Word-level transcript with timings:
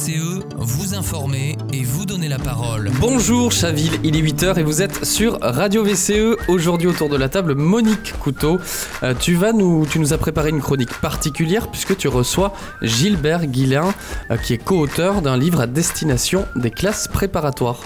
VCE, 0.00 0.40
vous 0.56 0.94
informer 0.94 1.58
et 1.74 1.82
vous 1.82 2.06
donner 2.06 2.28
la 2.28 2.38
parole. 2.38 2.90
Bonjour 3.00 3.52
Chaville, 3.52 3.92
il 4.02 4.16
est 4.16 4.22
8h 4.22 4.58
et 4.58 4.62
vous 4.62 4.80
êtes 4.80 5.04
sur 5.04 5.38
Radio 5.42 5.84
VCE. 5.84 6.38
Aujourd'hui 6.48 6.88
autour 6.88 7.10
de 7.10 7.16
la 7.16 7.28
table, 7.28 7.54
Monique 7.54 8.14
Couteau. 8.18 8.58
Euh, 9.02 9.12
tu, 9.18 9.34
vas 9.34 9.52
nous, 9.52 9.84
tu 9.84 9.98
nous 9.98 10.14
as 10.14 10.18
préparé 10.18 10.50
une 10.50 10.62
chronique 10.62 10.94
particulière 11.00 11.68
puisque 11.70 11.98
tu 11.98 12.08
reçois 12.08 12.54
Gilbert 12.80 13.44
Guillain 13.46 13.92
euh, 14.30 14.38
qui 14.38 14.54
est 14.54 14.58
co-auteur 14.58 15.20
d'un 15.20 15.36
livre 15.36 15.60
à 15.60 15.66
destination 15.66 16.46
des 16.56 16.70
classes 16.70 17.06
préparatoires. 17.06 17.80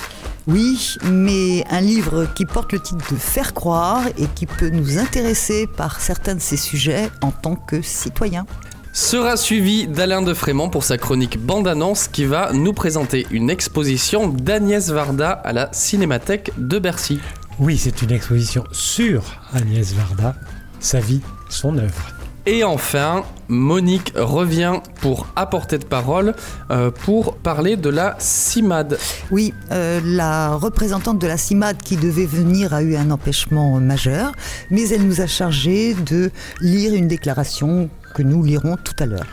Oui, 0.47 0.97
mais 1.11 1.65
un 1.71 1.81
livre 1.81 2.29
qui 2.35 2.45
porte 2.45 2.73
le 2.73 2.79
titre 2.79 3.13
de 3.13 3.17
Faire 3.19 3.55
croire 3.55 4.07
et 4.19 4.27
qui 4.37 4.47
peut 4.47 4.69
nous 4.69 4.99
intéresser 4.99 5.67
par 5.67 6.01
certains 6.01 6.37
de 6.37 6.41
ces 6.41 6.59
sujets 6.59 7.11
en 7.23 7.33
tant 7.33 7.57
que 7.57 7.83
citoyens 7.83 8.47
sera 8.95 9.37
suivi 9.37 9.89
d'Alain 9.89 10.23
de 10.23 10.33
Frémont 10.33 10.71
pour 10.71 10.85
sa 10.85 10.99
chronique 10.99 11.45
bande-annonce 11.45 12.07
qui 12.07 12.25
va 12.27 12.53
nous 12.53 12.73
présenter 12.73 13.27
une 13.33 13.51
exposition 13.51 14.29
d'Agnès 14.29 14.89
Varda 14.91 15.33
à 15.33 15.53
la 15.53 15.69
Cinémathèque 15.73 16.53
de 16.59 16.79
Bercy. 16.79 17.19
Oui, 17.59 17.77
c'est 17.77 18.03
une 18.03 18.13
exposition 18.13 18.63
sur 18.71 19.25
Agnès 19.53 19.93
Varda, 19.95 20.37
sa 20.79 21.01
vie, 21.01 21.21
son 21.49 21.77
œuvre. 21.77 22.15
Et 22.47 22.63
enfin, 22.63 23.25
Monique 23.49 24.13
revient 24.15 24.75
pour 25.01 25.27
apporter 25.35 25.79
de 25.79 25.85
parole 25.85 26.35
euh, 26.71 26.93
pour 26.93 27.39
parler 27.39 27.77
de 27.77 27.89
la 27.89 28.15
CIMAD. 28.21 28.97
Oui, 29.33 29.53
euh, 29.73 30.01
la 30.05 30.55
représentante 30.55 31.19
de 31.19 31.27
la 31.27 31.37
CIMAD 31.37 31.79
qui 31.79 31.97
devait 31.97 32.27
venir 32.27 32.75
a 32.75 32.83
eu 32.83 32.95
un 32.95 33.11
empêchement 33.11 33.81
majeur, 33.81 34.31
mais 34.71 34.89
elle 34.91 35.05
nous 35.05 35.21
a 35.21 35.27
chargé 35.27 35.95
de 35.95 36.31
lire 36.61 36.95
une 36.95 37.09
déclaration 37.09 37.91
que 38.15 38.23
nous 38.23 38.43
lirons 38.43 38.77
tout 38.77 38.95
à 39.01 39.07
l'heure. 39.07 39.27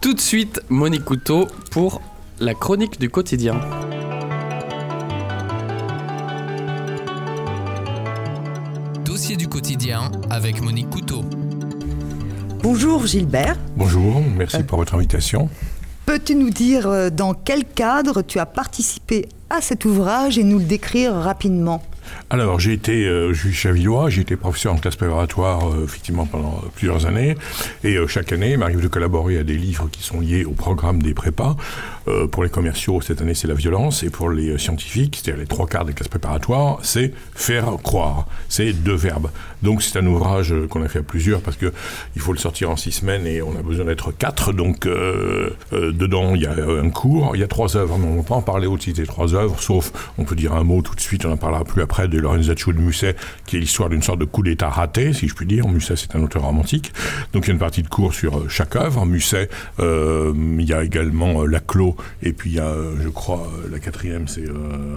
Tout 0.00 0.14
de 0.14 0.20
suite, 0.20 0.62
Monique 0.68 1.04
Couteau 1.04 1.48
pour 1.72 2.00
la 2.38 2.54
chronique 2.54 3.00
du 3.00 3.10
quotidien. 3.10 3.60
Dossier 9.04 9.36
du 9.36 9.48
quotidien 9.48 10.12
avec 10.30 10.62
Monique 10.62 10.88
Couteau. 10.88 11.24
Bonjour 12.62 13.06
Gilbert. 13.06 13.56
Bonjour, 13.76 14.22
merci 14.36 14.62
pour 14.62 14.78
votre 14.78 14.94
invitation. 14.94 15.48
Peux-tu 16.06 16.36
nous 16.36 16.50
dire 16.50 16.86
euh, 16.86 17.10
dans 17.10 17.34
quel 17.34 17.64
cadre 17.64 18.22
tu 18.22 18.38
as 18.38 18.46
participé 18.46 19.28
à 19.50 19.60
cet 19.60 19.84
ouvrage 19.84 20.38
et 20.38 20.44
nous 20.44 20.58
le 20.58 20.64
décrire 20.64 21.12
rapidement? 21.12 21.82
Alors, 22.30 22.60
j'ai 22.60 22.74
été 22.74 23.06
euh, 23.06 23.32
juge 23.32 23.56
chavillois, 23.56 24.10
j'ai 24.10 24.20
été 24.20 24.36
professeur 24.36 24.74
en 24.74 24.76
classe 24.76 24.96
préparatoire 24.96 25.68
euh, 25.68 25.84
effectivement 25.84 26.26
pendant 26.26 26.62
plusieurs 26.74 27.06
années. 27.06 27.36
Et 27.84 27.96
euh, 27.96 28.06
chaque 28.06 28.32
année, 28.32 28.52
il 28.52 28.58
m'arrive 28.58 28.82
de 28.82 28.88
collaborer 28.88 29.38
à 29.38 29.44
des 29.44 29.56
livres 29.56 29.88
qui 29.90 30.02
sont 30.02 30.20
liés 30.20 30.44
au 30.44 30.52
programme 30.52 31.02
des 31.02 31.14
prépas. 31.14 31.56
Pour 32.30 32.42
les 32.42 32.50
commerciaux, 32.50 33.00
cette 33.00 33.20
année, 33.20 33.34
c'est 33.34 33.48
la 33.48 33.54
violence. 33.54 34.02
Et 34.02 34.10
pour 34.10 34.30
les 34.30 34.58
scientifiques, 34.58 35.20
c'est-à-dire 35.20 35.40
les 35.40 35.46
trois 35.46 35.66
quarts 35.66 35.84
des 35.84 35.92
classes 35.92 36.08
préparatoires, 36.08 36.78
c'est 36.82 37.12
faire 37.34 37.76
croire. 37.82 38.26
C'est 38.48 38.72
deux 38.72 38.94
verbes. 38.94 39.30
Donc, 39.62 39.82
c'est 39.82 39.98
un 39.98 40.06
ouvrage 40.06 40.54
qu'on 40.70 40.82
a 40.82 40.88
fait 40.88 41.00
à 41.00 41.02
plusieurs 41.02 41.40
parce 41.40 41.56
que 41.56 41.72
il 42.14 42.22
faut 42.22 42.32
le 42.32 42.38
sortir 42.38 42.70
en 42.70 42.76
six 42.76 42.92
semaines 42.92 43.26
et 43.26 43.42
on 43.42 43.56
a 43.58 43.62
besoin 43.62 43.86
d'être 43.86 44.12
quatre. 44.12 44.52
Donc, 44.52 44.86
dedans, 44.86 46.34
il 46.34 46.42
y 46.42 46.46
a 46.46 46.52
un 46.52 46.90
cours, 46.90 47.32
il 47.34 47.40
y 47.40 47.44
a 47.44 47.48
trois 47.48 47.76
œuvres. 47.76 47.96
On 47.96 47.98
ne 47.98 48.16
va 48.18 48.22
pas 48.22 48.34
en 48.36 48.42
parler 48.42 48.66
au-dessus 48.66 48.92
des 48.92 49.06
trois 49.06 49.34
œuvres, 49.34 49.60
sauf, 49.60 49.92
on 50.18 50.24
peut 50.24 50.36
dire 50.36 50.54
un 50.54 50.64
mot 50.64 50.82
tout 50.82 50.94
de 50.94 51.00
suite, 51.00 51.24
on 51.24 51.32
en 51.32 51.36
parlera 51.36 51.64
plus 51.64 51.82
après 51.82 52.08
de 52.08 52.18
Lorenzaccio 52.18 52.72
de 52.72 52.80
Musset, 52.80 53.16
qui 53.46 53.56
est 53.56 53.60
l'histoire 53.60 53.88
d'une 53.88 54.02
sorte 54.02 54.18
de 54.18 54.24
coup 54.24 54.42
d'État 54.42 54.68
raté, 54.68 55.12
si 55.12 55.28
je 55.28 55.34
puis 55.34 55.46
dire. 55.46 55.66
Musset, 55.68 55.96
c'est 55.96 56.14
un 56.16 56.22
auteur 56.22 56.42
romantique. 56.42 56.92
Donc 57.32 57.44
il 57.44 57.48
y 57.48 57.50
a 57.50 57.54
une 57.54 57.58
partie 57.58 57.82
de 57.82 57.88
cours 57.88 58.14
sur 58.14 58.38
euh, 58.38 58.48
chaque 58.48 58.76
œuvre. 58.76 59.04
Musset, 59.06 59.48
euh, 59.80 60.32
il 60.36 60.64
y 60.64 60.72
a 60.72 60.82
également 60.82 61.42
euh, 61.42 61.46
Laclos, 61.46 61.96
et 62.22 62.32
puis 62.32 62.50
il 62.50 62.56
y 62.56 62.60
a, 62.60 62.74
je 63.02 63.08
crois, 63.08 63.50
la 63.70 63.78
quatrième, 63.78 64.28
c'est 64.28 64.44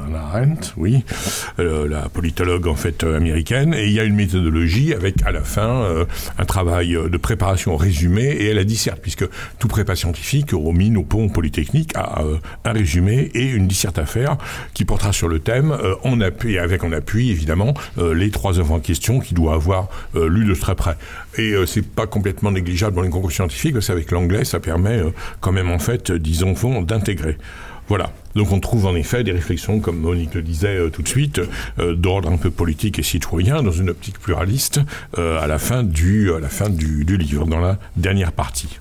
Anna 0.07 0.19
Arendt, 0.19 0.73
oui, 0.77 1.03
la 1.57 2.09
politologue 2.09 2.67
en 2.67 2.75
fait 2.75 3.03
américaine. 3.03 3.73
Et 3.73 3.85
il 3.85 3.93
y 3.93 3.99
a 3.99 4.03
une 4.03 4.15
méthodologie 4.15 4.93
avec 4.93 5.23
à 5.25 5.31
la 5.31 5.41
fin 5.41 6.05
un 6.37 6.45
travail 6.45 6.93
de 6.93 7.17
préparation 7.17 7.75
résumé 7.77 8.23
et 8.23 8.47
elle 8.47 8.57
a 8.57 8.63
disserte, 8.63 8.99
puisque 9.01 9.25
tout 9.59 9.67
prépa 9.67 9.95
scientifique, 9.95 10.53
au 10.53 10.71
mine, 10.71 10.97
au 10.97 11.03
pont, 11.03 11.29
polytechnique, 11.29 11.91
a 11.95 12.21
un 12.65 12.71
résumé 12.71 13.31
et 13.33 13.45
une 13.45 13.67
disserte 13.67 13.99
à 13.99 14.05
faire 14.05 14.37
qui 14.73 14.85
portera 14.85 15.13
sur 15.13 15.27
le 15.27 15.39
thème 15.39 15.75
en 16.03 16.21
appui, 16.21 16.57
avec 16.57 16.83
en 16.83 16.91
appui 16.91 17.29
évidemment 17.29 17.73
euh, 17.97 18.13
les 18.13 18.29
trois 18.31 18.59
œuvres 18.59 18.73
en 18.73 18.79
question 18.79 19.19
qu'il 19.19 19.35
doit 19.35 19.53
avoir 19.53 19.87
euh, 20.15 20.27
lu 20.27 20.45
de 20.45 20.53
très 20.53 20.75
près. 20.75 20.95
Et 21.37 21.51
euh, 21.51 21.65
c'est 21.65 21.85
pas 21.85 22.07
complètement 22.07 22.51
négligeable 22.51 22.95
dans 22.95 23.01
les 23.01 23.09
concours 23.09 23.31
scientifiques, 23.31 23.73
parce 23.73 23.87
qu'avec 23.87 24.11
l'anglais, 24.11 24.45
ça 24.45 24.59
permet 24.59 25.01
quand 25.39 25.51
même 25.51 25.69
en 25.69 25.79
fait, 25.79 26.11
disons, 26.11 26.55
d'intégrer. 26.91 27.37
Voilà. 27.87 28.11
Donc 28.35 28.51
on 28.51 28.59
trouve 28.59 28.85
en 28.85 28.95
effet 28.95 29.23
des 29.23 29.31
réflexions, 29.31 29.79
comme 29.79 29.97
Monique 29.97 30.35
le 30.35 30.41
disait 30.41 30.89
tout 30.91 31.01
de 31.01 31.07
suite, 31.07 31.41
d'ordre 31.77 32.31
un 32.31 32.37
peu 32.37 32.49
politique 32.49 32.99
et 32.99 33.03
citoyen, 33.03 33.63
dans 33.63 33.71
une 33.71 33.89
optique 33.89 34.19
pluraliste, 34.19 34.79
à 35.17 35.45
la 35.47 35.57
fin, 35.57 35.83
du, 35.83 36.31
à 36.33 36.39
la 36.39 36.47
fin 36.47 36.69
du 36.69 37.03
livre, 37.17 37.45
dans 37.45 37.59
la 37.59 37.77
dernière 37.97 38.31
partie. 38.31 38.79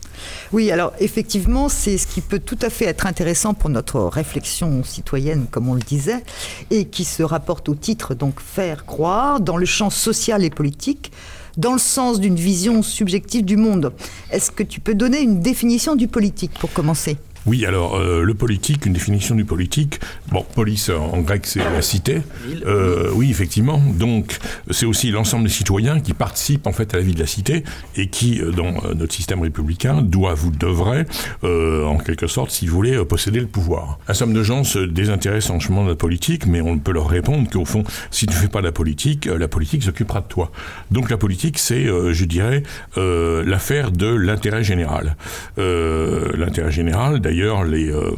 Oui, 0.52 0.70
alors 0.70 0.92
effectivement, 1.00 1.68
c'est 1.68 1.98
ce 1.98 2.06
qui 2.06 2.20
peut 2.20 2.38
tout 2.38 2.58
à 2.62 2.70
fait 2.70 2.84
être 2.84 3.06
intéressant 3.06 3.52
pour 3.54 3.70
notre 3.70 4.00
réflexion 4.02 4.84
citoyenne, 4.84 5.46
comme 5.50 5.68
on 5.68 5.74
le 5.74 5.80
disait, 5.80 6.22
et 6.70 6.84
qui 6.84 7.04
se 7.04 7.24
rapporte 7.24 7.68
au 7.68 7.74
titre, 7.74 8.14
donc 8.14 8.38
faire 8.40 8.84
croire, 8.84 9.40
dans 9.40 9.56
le 9.56 9.66
champ 9.66 9.90
social 9.90 10.44
et 10.44 10.50
politique, 10.50 11.10
dans 11.56 11.72
le 11.72 11.80
sens 11.80 12.20
d'une 12.20 12.36
vision 12.36 12.82
subjective 12.82 13.44
du 13.44 13.56
monde. 13.56 13.92
Est-ce 14.30 14.52
que 14.52 14.62
tu 14.62 14.78
peux 14.78 14.94
donner 14.94 15.20
une 15.20 15.40
définition 15.40 15.96
du 15.96 16.06
politique 16.06 16.52
pour 16.60 16.72
commencer? 16.72 17.16
Oui, 17.46 17.64
alors 17.64 17.96
euh, 17.96 18.22
le 18.22 18.34
politique, 18.34 18.84
une 18.84 18.92
définition 18.92 19.34
du 19.34 19.44
politique. 19.44 19.98
Bon, 20.30 20.44
police 20.54 20.90
en 20.90 21.20
grec 21.20 21.46
c'est 21.46 21.60
la 21.60 21.80
cité. 21.80 22.20
Euh, 22.66 23.10
oui, 23.14 23.30
effectivement. 23.30 23.80
Donc 23.98 24.38
c'est 24.70 24.86
aussi 24.86 25.10
l'ensemble 25.10 25.44
des 25.44 25.50
citoyens 25.50 26.00
qui 26.00 26.12
participent 26.12 26.66
en 26.66 26.72
fait 26.72 26.92
à 26.94 26.98
la 26.98 27.02
vie 27.02 27.14
de 27.14 27.20
la 27.20 27.26
cité 27.26 27.64
et 27.96 28.08
qui, 28.08 28.40
euh, 28.40 28.50
dans 28.50 28.94
notre 28.94 29.14
système 29.14 29.40
républicain, 29.40 30.02
doivent 30.02 30.46
ou 30.46 30.50
devraient, 30.50 31.06
en 31.42 31.98
quelque 31.98 32.26
sorte, 32.26 32.50
si 32.50 32.66
vous 32.66 32.74
voulez, 32.74 33.04
posséder 33.04 33.40
le 33.40 33.46
pouvoir. 33.46 33.98
Un 34.08 34.14
somme 34.14 34.32
de 34.32 34.42
gens 34.42 34.64
se 34.64 34.78
désintéressent 34.78 35.50
en 35.56 35.60
chemin 35.60 35.84
de 35.84 35.90
la 35.90 35.94
politique, 35.94 36.46
mais 36.46 36.60
on 36.60 36.78
peut 36.78 36.92
leur 36.92 37.08
répondre 37.08 37.48
qu'au 37.50 37.64
fond, 37.64 37.84
si 38.10 38.26
tu 38.26 38.34
ne 38.34 38.38
fais 38.38 38.48
pas 38.48 38.60
la 38.60 38.72
politique, 38.72 39.26
la 39.26 39.48
politique 39.48 39.82
s'occupera 39.82 40.20
de 40.20 40.26
toi. 40.26 40.50
Donc 40.90 41.10
la 41.10 41.16
politique, 41.16 41.58
c'est, 41.58 41.86
je 41.86 42.24
dirais, 42.24 42.62
l'affaire 42.96 43.90
de 43.90 44.06
l'intérêt 44.06 44.62
général. 44.62 45.16
l'intérêt 45.56 46.70
général, 46.70 47.20
d'ailleurs, 47.20 47.30
les, 47.64 47.90
euh, 47.90 48.10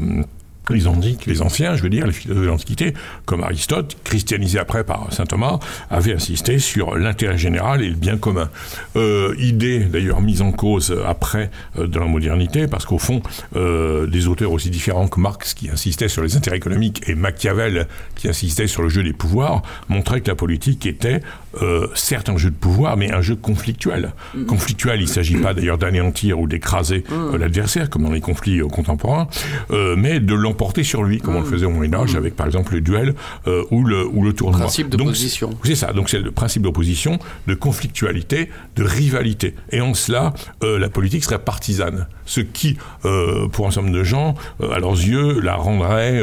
les 1.27 1.43
anciens, 1.43 1.75
je 1.75 1.83
veux 1.83 1.89
dire, 1.89 2.07
les 2.07 2.13
philosophes 2.13 2.43
de 2.43 2.49
l'Antiquité, 2.49 2.95
comme 3.27 3.43
Aristote, 3.43 3.97
christianisé 4.05 4.59
après 4.59 4.85
par 4.85 5.13
saint 5.13 5.27
Thomas, 5.27 5.59
avaient 5.91 6.15
insisté 6.15 6.59
sur 6.59 6.97
l'intérêt 6.97 7.39
général 7.39 7.83
et 7.83 7.89
le 7.89 7.95
bien 7.95 8.17
commun. 8.17 8.49
Euh, 8.97 9.35
idée 9.39 9.81
d'ailleurs 9.81 10.21
mise 10.21 10.43
en 10.43 10.53
cause 10.53 10.97
après 11.07 11.51
euh, 11.79 11.87
dans 11.87 12.01
la 12.01 12.07
modernité, 12.07 12.67
parce 12.67 12.85
qu'au 12.85 12.99
fond, 12.99 13.23
euh, 13.57 14.07
des 14.07 14.29
auteurs 14.29 14.53
aussi 14.53 14.71
différents 14.71 15.09
que 15.09 15.21
Marx 15.21 15.55
qui 15.55 15.69
insistaient 15.69 16.09
sur 16.09 16.23
les 16.23 16.37
intérêts 16.37 16.57
économiques 16.57 17.03
et 17.09 17.15
Machiavel 17.15 17.87
qui 18.15 18.29
insistait 18.29 18.67
sur 18.67 18.83
le 18.83 18.89
jeu 18.89 19.03
des 19.03 19.13
pouvoirs, 19.13 19.63
montraient 19.89 20.21
que 20.21 20.29
la 20.29 20.37
politique 20.37 20.87
était 20.87 21.21
euh, 21.61 21.87
certes 21.95 22.29
un 22.29 22.39
jeu 22.39 22.51
de 22.51 22.57
pouvoir, 22.57 22.97
mais 22.97 23.13
un 23.13 23.21
jeu 23.21 23.37
conflictuel. 23.37 24.13
Mm. 24.35 24.47
Conflictuel, 24.47 25.01
il 25.01 25.05
ne 25.05 25.09
s'agit 25.09 25.37
pas 25.37 25.53
d'ailleurs 25.53 25.79
d'anéantir 25.79 26.41
ou 26.41 26.47
d'écraser 26.47 27.05
mm. 27.11 27.37
l'adversaire, 27.37 27.91
comme 27.91 28.05
dans 28.05 28.13
les 28.13 28.21
conflits 28.21 28.61
contemporains, 28.71 29.29
mais 29.97 30.21
de 30.21 30.35
l'emporter 30.35 30.63
porter 30.63 30.85
sur 30.85 31.03
lui, 31.03 31.19
comme 31.19 31.35
on 31.35 31.41
le 31.41 31.47
hmm. 31.47 31.51
faisait 31.51 31.67
au 31.67 31.71
Moyen 31.71 31.93
Âge, 31.95 32.15
avec 32.15 32.37
par 32.37 32.47
exemple 32.47 32.75
le 32.75 32.81
duel 32.81 33.17
euh, 33.49 33.65
ou, 33.73 33.83
le, 33.83 34.07
ou 34.07 34.23
le 34.23 34.33
tournoi. 34.33 34.61
Principe 34.61 34.91
d'opposition. 34.91 35.51
C'est 35.65 35.75
ça, 35.75 35.93
donc 35.93 36.09
c'est 36.09 36.21
le 36.21 36.31
principe 36.31 36.63
d'opposition, 36.63 37.19
de 37.49 37.55
conflictualité, 37.55 38.49
de 38.77 38.85
rivalité. 38.85 39.57
Et 39.73 39.81
en 39.81 39.95
cela, 39.95 40.35
euh, 40.63 40.79
la 40.79 40.89
politique 40.89 41.25
serait 41.25 41.41
partisane. 41.41 42.07
Ce 42.27 42.41
qui, 42.41 42.79
euh, 43.05 43.49
pour 43.49 43.67
un 43.67 43.73
certain 43.73 43.89
nombre 43.89 43.99
de 43.99 44.05
gens, 44.05 44.37
à 44.73 44.79
leurs 44.79 44.93
yeux, 44.93 45.41
la 45.41 45.57
rendrait 45.57 46.21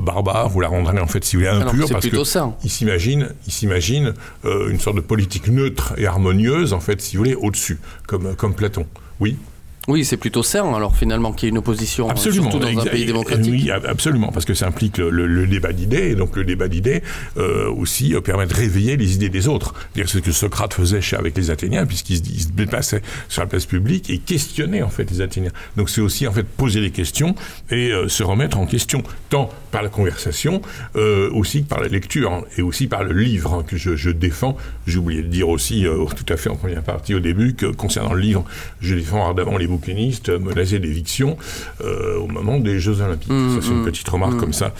barbare 0.00 0.56
ou 0.56 0.60
la 0.60 0.68
rendrait 0.68 0.98
en 0.98 1.06
fait, 1.06 1.22
si 1.22 1.36
vous 1.36 1.42
voulez, 1.42 1.54
impure. 1.54 1.88
parce 1.90 2.06
qu'ils 2.06 2.70
s'imaginent 2.70 3.28
imagine 3.62 4.14
une 4.44 4.78
sorte 4.78 4.96
de 4.96 5.00
politique 5.00 5.48
neutre 5.48 5.94
et 5.96 6.06
harmonieuse, 6.06 6.72
en 6.72 6.80
fait, 6.80 7.00
si 7.00 7.16
vous 7.16 7.22
voulez, 7.22 7.34
au-dessus, 7.34 7.78
comme, 8.06 8.34
comme 8.36 8.54
Platon. 8.54 8.86
Oui? 9.20 9.36
Oui, 9.86 10.04
c'est 10.04 10.16
plutôt 10.16 10.42
sain 10.42 10.72
alors 10.72 10.96
finalement 10.96 11.32
qu'il 11.32 11.46
y 11.46 11.48
ait 11.48 11.50
une 11.50 11.58
opposition, 11.58 12.08
absolument. 12.08 12.50
surtout 12.50 12.58
dans 12.58 12.80
un 12.80 12.86
pays 12.86 13.04
démocratique. 13.04 13.52
Oui, 13.52 13.70
absolument, 13.70 14.32
parce 14.32 14.46
que 14.46 14.54
ça 14.54 14.66
implique 14.66 14.98
le, 14.98 15.46
débat 15.46 15.72
d'idées, 15.72 16.10
et 16.10 16.14
donc 16.14 16.36
le 16.36 16.44
débat 16.44 16.68
d'idées 16.68 17.02
euh, 17.36 17.70
aussi 17.70 18.14
euh, 18.14 18.20
permet 18.20 18.46
de 18.46 18.54
réveiller 18.54 18.96
les 18.96 19.14
idées 19.14 19.28
des 19.28 19.46
autres. 19.46 19.74
C'est 19.94 20.06
ce 20.06 20.18
que 20.18 20.32
Socrate 20.32 20.72
faisait 20.72 21.00
avec 21.16 21.36
les 21.36 21.50
Athéniens, 21.50 21.84
puisqu'il 21.84 22.16
se, 22.16 22.48
déplaçait 22.48 23.02
sur 23.28 23.42
la 23.42 23.46
place 23.46 23.66
publique 23.66 24.08
et 24.08 24.18
questionnait 24.18 24.82
en 24.82 24.88
fait 24.88 25.10
les 25.10 25.20
Athéniens. 25.20 25.52
Donc 25.76 25.90
c'est 25.90 26.00
aussi 26.00 26.26
en 26.26 26.32
fait 26.32 26.44
poser 26.44 26.80
des 26.80 26.90
questions 26.90 27.34
et 27.70 27.90
euh, 27.90 28.08
se 28.08 28.22
remettre 28.22 28.58
en 28.58 28.66
question, 28.66 29.02
tant 29.28 29.50
par 29.70 29.82
la 29.82 29.88
conversation, 29.88 30.62
aussi 30.94 31.62
par 31.62 31.80
la 31.80 31.88
lecture, 31.88 32.32
hein, 32.32 32.42
et 32.56 32.62
aussi 32.62 32.86
par 32.86 33.02
le 33.02 33.12
livre 33.12 33.54
hein, 33.54 33.64
que 33.66 33.76
je, 33.76 33.96
je 33.96 34.10
défends. 34.10 34.56
J'ai 34.86 34.98
oublié 34.98 35.22
de 35.22 35.26
dire 35.26 35.48
aussi 35.48 35.84
tout 36.16 36.32
à 36.32 36.36
fait 36.36 36.48
en 36.48 36.54
première 36.54 36.82
partie 36.82 37.14
au 37.14 37.20
début 37.20 37.54
que 37.54 37.66
concernant 37.66 38.14
le 38.14 38.20
livre, 38.20 38.44
je 38.80 38.94
défends 38.94 39.26
ardemment 39.26 39.58
les 39.58 39.66
bouquinistes 39.76 40.30
menacés 40.30 40.78
d'éviction 40.78 41.36
au 41.82 42.26
moment 42.26 42.58
des 42.58 42.78
Jeux 42.78 43.00
Olympiques. 43.00 43.30
Mmh, 43.30 43.54
ça, 43.54 43.58
c'est 43.62 43.72
une 43.72 43.82
mmh. 43.82 43.84
petite 43.84 44.08
remarque 44.08 44.34
Mmh. 44.34 44.40
comme 44.40 44.52
ça, 44.52 44.74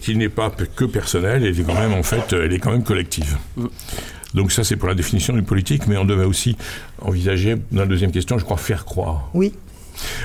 qui 0.00 0.16
n'est 0.16 0.28
pas 0.28 0.50
que 0.50 0.84
personnelle, 0.84 1.44
elle 1.44 1.58
est 1.58 1.64
quand 1.64 1.74
même, 1.74 1.92
en 1.92 2.02
fait, 2.02 2.32
elle 2.32 2.52
est 2.52 2.58
quand 2.58 2.72
même 2.72 2.84
collective. 2.84 3.36
Mmh. 3.56 3.66
Donc 4.34 4.52
ça, 4.52 4.64
c'est 4.64 4.76
pour 4.76 4.88
la 4.88 4.94
définition 4.94 5.34
du 5.34 5.42
politique, 5.42 5.86
mais 5.86 5.96
on 5.96 6.04
devait 6.04 6.24
aussi 6.24 6.56
envisager, 7.00 7.56
dans 7.72 7.80
la 7.80 7.86
deuxième 7.86 8.12
question, 8.12 8.38
je 8.38 8.44
crois, 8.44 8.56
faire 8.56 8.84
croire. 8.84 9.30
Oui. 9.34 9.52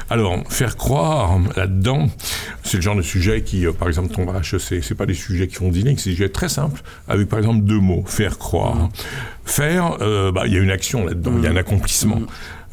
Alors, 0.10 0.38
faire 0.50 0.76
croire 0.76 1.40
là-dedans, 1.56 2.08
c'est 2.64 2.78
le 2.78 2.84
genre 2.84 2.96
de 2.96 3.02
sujet 3.02 3.42
qui, 3.42 3.66
euh, 3.66 3.72
par 3.72 3.88
exemple, 3.88 4.14
tombera 4.14 4.38
à 4.38 4.42
HEC. 4.42 4.84
C'est 4.84 4.96
pas 4.96 5.08
des 5.08 5.16
sujets 5.16 5.48
qui 5.48 5.56
font 5.56 5.70
dîner, 5.70 5.96
c'est 5.98 6.12
des 6.12 6.16
sujets 6.16 6.30
très 6.30 6.50
simples, 6.50 6.82
avec 7.08 7.28
par 7.28 7.40
exemple 7.40 7.62
deux 7.62 7.80
mots, 7.80 8.04
faire 8.06 8.38
croire. 8.38 8.90
Faire, 9.46 9.98
euh, 10.02 10.32
bah, 10.32 10.44
il 10.46 10.54
y 10.54 10.58
a 10.58 10.60
une 10.60 10.70
action 10.70 11.06
là-dedans, 11.06 11.34
il 11.38 11.44
y 11.44 11.48
a 11.48 11.50
un 11.50 11.56
accomplissement. 11.56 12.22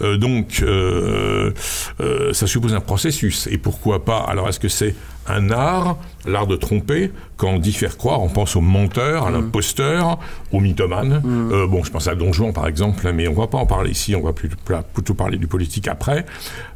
Euh, 0.03 0.17
donc, 0.17 0.61
euh, 0.63 1.53
euh, 2.01 2.33
ça 2.33 2.47
suppose 2.47 2.75
un 2.75 2.81
processus. 2.81 3.47
Et 3.51 3.59
pourquoi 3.59 4.05
pas 4.05 4.19
Alors, 4.19 4.49
est-ce 4.49 4.61
que 4.61 4.69
c'est 4.69 4.95
un 5.33 5.51
art, 5.51 5.97
l'art 6.27 6.47
de 6.47 6.57
tromper 6.57 7.11
Quand 7.37 7.49
on 7.53 7.59
dit 7.59 7.73
faire 7.73 7.97
croire, 7.97 8.21
on 8.23 8.29
pense 8.29 8.55
au 8.57 8.61
menteur, 8.61 9.27
à 9.27 9.31
l'imposteur, 9.31 10.19
au 10.53 10.61
mythomane. 10.61 11.23
Euh, 11.53 11.67
bon, 11.67 11.83
je 11.83 11.91
pense 11.91 12.07
à 12.07 12.15
Don 12.15 12.33
Juan, 12.35 12.53
par 12.53 12.67
exemple, 12.69 13.11
mais 13.15 13.29
on 13.29 13.33
va 13.33 13.47
pas 13.47 13.57
en 13.59 13.65
parler 13.67 13.91
ici, 13.93 14.15
on 14.15 14.21
va 14.23 14.33
plutôt, 14.35 14.57
plutôt 14.93 15.15
parler 15.15 15.39
du 15.39 15.47
politique 15.47 15.89
après. 15.89 16.27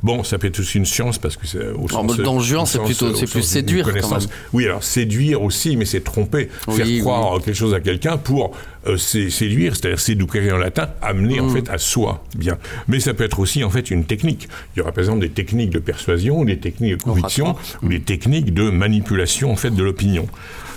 Bon, 0.03 0.25
ça 0.25 0.39
peut 0.39 0.47
être 0.47 0.61
aussi 0.61 0.79
une 0.79 0.87
science, 0.87 1.19
parce 1.19 1.37
que 1.37 1.47
c'est 1.47 1.59
au 1.69 1.87
Alors, 1.91 2.11
sens... 2.11 2.17
Don 2.17 2.41
Juan, 2.41 2.65
c'est 2.67 2.83
plutôt- 2.83 3.15
c'est 3.15 3.27
plus 3.31 3.43
séduire, 3.43 3.85
quand 4.01 4.11
même. 4.11 4.21
Oui, 4.55 4.65
alors 4.65 4.83
séduire 4.83 5.43
aussi, 5.43 5.77
mais 5.77 5.85
c'est 5.85 6.01
tromper. 6.03 6.49
Oui, 6.69 6.77
faire 6.77 6.87
oui. 6.87 7.01
croire 7.01 7.41
quelque 7.43 7.55
chose 7.57 7.75
à 7.75 7.81
quelqu'un 7.81 8.17
pour 8.17 8.53
euh, 8.87 8.97
sé- 8.99 9.31
séduire, 9.31 9.75
c'est-à-dire 9.77 9.99
séduire 10.01 10.55
en 10.55 10.59
latin, 10.59 10.89
amener 11.03 11.41
Mm. 11.41 11.45
en 11.45 11.49
fait 11.51 11.69
à 11.71 11.79
soi. 11.79 12.23
Bien. 12.37 12.57
Mais 12.89 13.01
ça 13.01 13.15
peut 13.15 13.25
être 13.25 13.39
aussi 13.41 13.65
en 13.65 13.71
fait 13.71 13.91
une 13.91 14.05
technique. 14.05 14.49
Il 14.75 14.79
y 14.79 14.83
aura 14.83 14.93
par 14.93 15.01
exemple 15.01 15.21
des 15.21 15.31
techniques 15.31 15.71
de 15.71 15.79
persuasion, 15.79 16.45
des 16.45 16.59
techniques 16.59 16.99
de 16.99 17.03
conviction, 17.03 17.57
ou 17.83 17.89
des 17.89 18.01
techniques 18.01 18.44
de 18.53 18.71
manipulation 18.71 19.51
en 19.53 19.57
fait 19.57 19.71
de 19.71 19.83
l'opinion. 19.83 20.27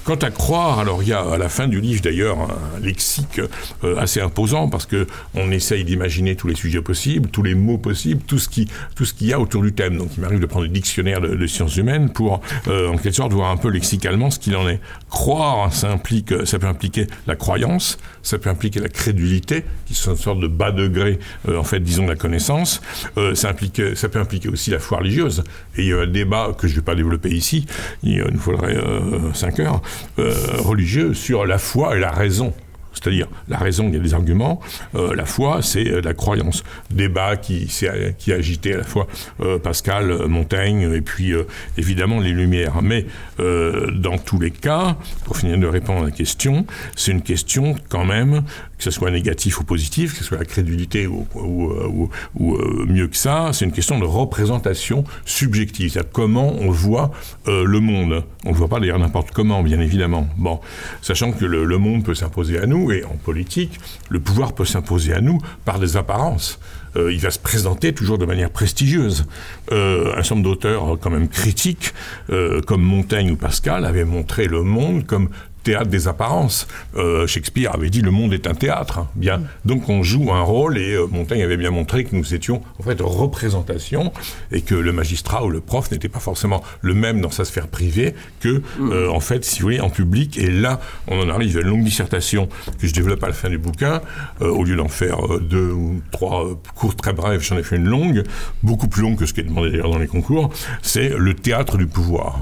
Quant 0.08 0.16
à 0.16 0.32
croire, 0.32 0.80
alors 0.80 1.04
il 1.04 1.10
y 1.10 1.12
a 1.12 1.20
à 1.20 1.38
la 1.38 1.50
fin 1.50 1.68
du 1.68 1.82
livre 1.82 2.02
d'ailleurs 2.02 2.38
un 2.40 2.80
lexique 2.80 3.42
euh, 3.84 3.98
assez 3.98 4.22
imposant 4.22 4.70
parce 4.70 4.86
que 4.86 5.06
on 5.34 5.52
essaye 5.52 5.84
d'imaginer 5.84 6.38
tous 6.38 6.48
les 6.48 6.56
sujets 6.56 6.82
possibles, 6.82 7.28
tous 7.28 7.44
les 7.44 7.56
mots 7.56 7.78
possibles, 7.78 8.22
tout 8.26 8.40
ce 8.40 8.48
qui 8.48 8.70
tout 8.96 9.04
ce 9.04 9.14
qu'il 9.14 9.28
y 9.28 9.34
a 9.34 9.40
autour 9.42 9.64
du 9.64 9.74
thème. 9.74 9.98
Donc 9.98 10.12
il 10.16 10.22
m'arrive 10.22 10.40
de 10.40 10.46
prendre 10.46 10.64
le 10.64 10.72
dictionnaire 10.72 11.20
de, 11.20 11.46
sciences 11.46 11.76
humaines 11.76 12.10
pour 12.10 12.40
euh, 12.70 12.88
en 12.88 12.96
quelque 12.96 13.16
sorte 13.16 13.34
voir 13.34 13.52
un 13.52 13.58
peu 13.58 13.68
lexicalement 13.68 14.32
ce 14.32 14.40
qu'il 14.40 14.56
en 14.56 14.70
est. 14.70 14.80
Croire, 15.10 15.74
ça 15.74 15.92
implique, 15.92 16.34
ça 16.48 16.58
peut 16.58 16.68
impliquer 16.68 17.08
la 17.28 17.36
croyance, 17.36 17.98
ça 18.24 18.38
peut 18.38 18.50
impliquer 18.50 18.80
la 18.80 18.88
crédulité, 18.88 19.66
qui 19.88 19.94
sont 19.94 20.12
une 20.12 20.18
sorte 20.18 20.40
de 20.40 20.48
bas 20.48 20.72
degré 20.72 21.20
euh, 21.50 21.58
en 21.58 21.66
fait 21.66 21.82
disons 21.82 22.04
de 22.04 22.12
la 22.12 22.16
connaissance. 22.16 22.80
Euh, 23.18 23.36
ça 23.36 23.50
implique, 23.50 23.82
ça 23.98 24.08
peut 24.08 24.20
impliquer 24.20 24.48
aussi 24.48 24.70
la 24.70 24.80
foi 24.80 25.00
religieuse. 25.00 25.44
Et 25.76 25.82
il 25.82 25.88
y 25.90 25.94
a 25.94 26.00
un 26.00 26.08
débat 26.08 26.56
que 26.58 26.68
je 26.68 26.74
ne 26.74 26.78
vais 26.78 26.86
pas 26.86 26.96
développer 26.96 27.30
ici. 27.30 27.66
Il 28.04 28.22
euh, 28.22 28.30
nous 28.32 28.40
faudrait 28.40 28.78
euh, 28.78 29.34
cinq 29.34 29.60
heures 29.60 29.76
euh, 29.76 29.97
religieux 30.18 31.14
sur 31.14 31.46
la 31.46 31.58
foi 31.58 31.98
et 31.98 32.00
la 32.00 32.12
raison. 32.12 32.54
C'est-à-dire, 33.02 33.28
la 33.48 33.58
raison, 33.58 33.88
il 33.88 33.94
y 33.94 33.98
a 33.98 34.00
des 34.00 34.14
arguments. 34.14 34.60
euh, 34.96 35.16
la 35.16 35.26
foi, 35.26 35.62
c'est 35.62 35.88
euh, 35.88 36.02
la 36.02 36.14
croyance. 36.14 36.64
Débat 36.92 37.38
qui, 37.38 37.68
qui 37.68 38.32
a 38.32 38.36
agité 38.36 38.74
à 38.74 38.78
la 38.78 38.84
fois 38.84 39.08
euh, 39.42 39.60
Pascal, 39.60 40.28
Montaigne, 40.28 40.92
et 40.94 41.02
puis 41.02 41.34
évidemment 41.78 42.20
les 42.20 42.32
Lumières. 42.32 42.82
Mais 42.82 43.06
dans 43.38 44.18
tous 44.18 44.40
les 44.40 44.52
cas, 44.52 44.98
pour 45.26 45.38
finir 45.38 45.58
de 45.58 45.68
répondre 45.68 46.02
à 46.02 46.06
la 46.06 46.12
question, 46.12 46.66
c'est 46.96 47.12
une 47.12 47.22
question 47.22 47.76
quand 47.90 48.06
même, 48.06 48.44
que 48.78 48.84
ce 48.84 48.92
soit 48.92 49.12
négatif 49.12 49.60
ou 49.60 49.64
positif, 49.64 50.12
que 50.12 50.20
ce 50.20 50.24
soit 50.24 50.38
la 50.38 50.46
crédulité 50.46 51.08
ou, 51.08 51.28
ou, 51.36 52.58
mieux 52.88 53.08
que 53.08 53.16
ça, 53.16 53.52
c'est 53.54 53.66
une 53.66 53.72
question 53.72 54.00
de 54.00 54.06
représentation 54.06 55.04
subjective. 55.26 55.92
C'est-à-dire 55.92 56.12
comment 56.12 56.54
on 56.60 56.72
voit 56.72 57.12
le 57.46 57.80
monde. 57.80 58.24
On 58.46 58.50
ne 58.50 58.54
le 58.54 58.58
voit 58.58 58.68
pas 58.68 58.80
d'ailleurs 58.80 59.00
n'importe 59.00 59.32
comment, 59.32 59.62
bien 59.64 59.80
évidemment. 59.80 60.28
Bon, 60.38 60.60
sachant 61.02 61.32
que 61.32 61.46
le 61.46 61.78
monde 61.78 62.04
peut 62.04 62.16
s'imposer 62.16 62.60
à 62.60 62.66
nous, 62.66 62.87
et 62.92 63.04
en 63.04 63.16
politique, 63.16 63.80
le 64.10 64.20
pouvoir 64.20 64.54
peut 64.54 64.66
s'imposer 64.66 65.14
à 65.14 65.22
nous 65.22 65.40
par 65.66 65.80
des 65.80 65.98
apparences. 65.98 66.60
Euh, 66.96 67.14
il 67.14 67.20
va 67.20 67.32
se 67.32 67.40
présenter 67.40 67.94
toujours 67.94 68.18
de 68.18 68.26
manière 68.26 68.50
prestigieuse. 68.50 69.26
Euh, 69.72 70.12
un 70.12 70.24
certain 70.24 70.36
nombre 70.36 70.50
d'auteurs 70.50 70.98
quand 71.00 71.10
même 71.10 71.28
critiques, 71.28 71.94
euh, 72.30 72.62
comme 72.62 72.82
Montaigne 72.82 73.32
ou 73.32 73.36
Pascal, 73.36 73.86
avaient 73.86 74.06
montré 74.06 74.48
le 74.48 74.64
monde 74.64 75.06
comme 75.06 75.30
théâtre 75.68 75.90
des 75.90 76.08
apparences. 76.08 76.66
Euh, 76.96 77.28
Shakespeare 77.28 77.76
avait 77.76 77.90
dit 77.90 78.02
le 78.02 78.10
monde 78.12 78.32
est 78.34 78.48
un 78.48 78.54
théâtre. 78.54 79.00
hein. 79.00 79.08
Bien. 79.16 79.42
Donc 79.66 79.90
on 79.90 80.02
joue 80.02 80.32
un 80.32 80.42
rôle 80.42 80.78
et 80.78 80.94
euh, 80.94 81.08
Montaigne 81.08 81.44
avait 81.44 81.58
bien 81.58 81.72
montré 81.72 82.06
que 82.06 82.16
nous 82.16 82.34
étions 82.34 82.62
en 82.80 82.84
fait 82.84 82.98
représentation 83.02 84.14
et 84.54 84.62
que 84.62 84.76
le 84.76 84.94
magistrat 84.94 85.44
ou 85.44 85.50
le 85.50 85.60
prof 85.60 85.92
n'était 85.92 86.08
pas 86.08 86.22
forcément 86.22 86.64
le 86.80 86.94
même 86.94 87.20
dans 87.20 87.32
sa 87.32 87.44
sphère 87.44 87.68
privée 87.68 88.14
que 88.40 88.62
euh, 88.80 89.10
en 89.10 89.20
fait 89.20 89.44
si 89.44 89.60
vous 89.60 89.64
voulez 89.68 89.82
en 89.82 89.90
public. 89.90 90.38
Et 90.38 90.50
là 90.50 90.80
on 91.08 91.20
en 91.20 91.30
arrive 91.30 91.58
à 91.58 91.62
une 91.62 91.68
longue 91.68 91.84
dissertation 91.84 92.48
que 92.80 92.88
je 92.88 92.94
développe 92.94 93.24
à 93.24 93.28
la 93.28 93.34
fin 93.34 93.50
du 93.50 93.58
bouquin. 93.58 94.02
Au 94.40 94.64
lieu 94.64 94.78
d'en 94.78 94.88
faire 94.88 95.18
deux 95.40 95.72
ou 95.72 96.02
trois 96.12 96.46
cours 96.76 96.96
très 96.96 97.12
brèves, 97.12 97.42
j'en 97.42 97.58
ai 97.58 97.64
fait 97.64 97.76
une 97.76 97.90
longue, 97.90 98.24
beaucoup 98.64 98.88
plus 98.88 99.02
longue 99.02 99.18
que 99.18 99.26
ce 99.26 99.34
qui 99.34 99.42
est 99.42 99.44
demandé 99.52 99.72
d'ailleurs 99.72 99.92
dans 99.92 100.00
les 100.00 100.08
concours. 100.08 100.50
C'est 100.82 101.10
le 101.10 101.34
théâtre 101.34 101.78
du 101.78 101.88
pouvoir. 101.88 102.40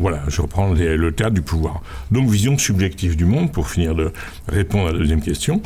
Voilà, 0.00 0.22
je 0.28 0.40
reprends 0.40 0.72
le 0.72 1.12
théâtre 1.12 1.34
du 1.34 1.42
pouvoir. 1.42 1.82
Donc, 2.10 2.30
vision 2.30 2.56
subjective 2.56 3.16
du 3.16 3.26
monde, 3.26 3.52
pour 3.52 3.68
finir 3.68 3.94
de 3.94 4.12
répondre 4.48 4.88
à 4.88 4.92
la 4.92 4.98
deuxième 4.98 5.20
question. 5.20 5.60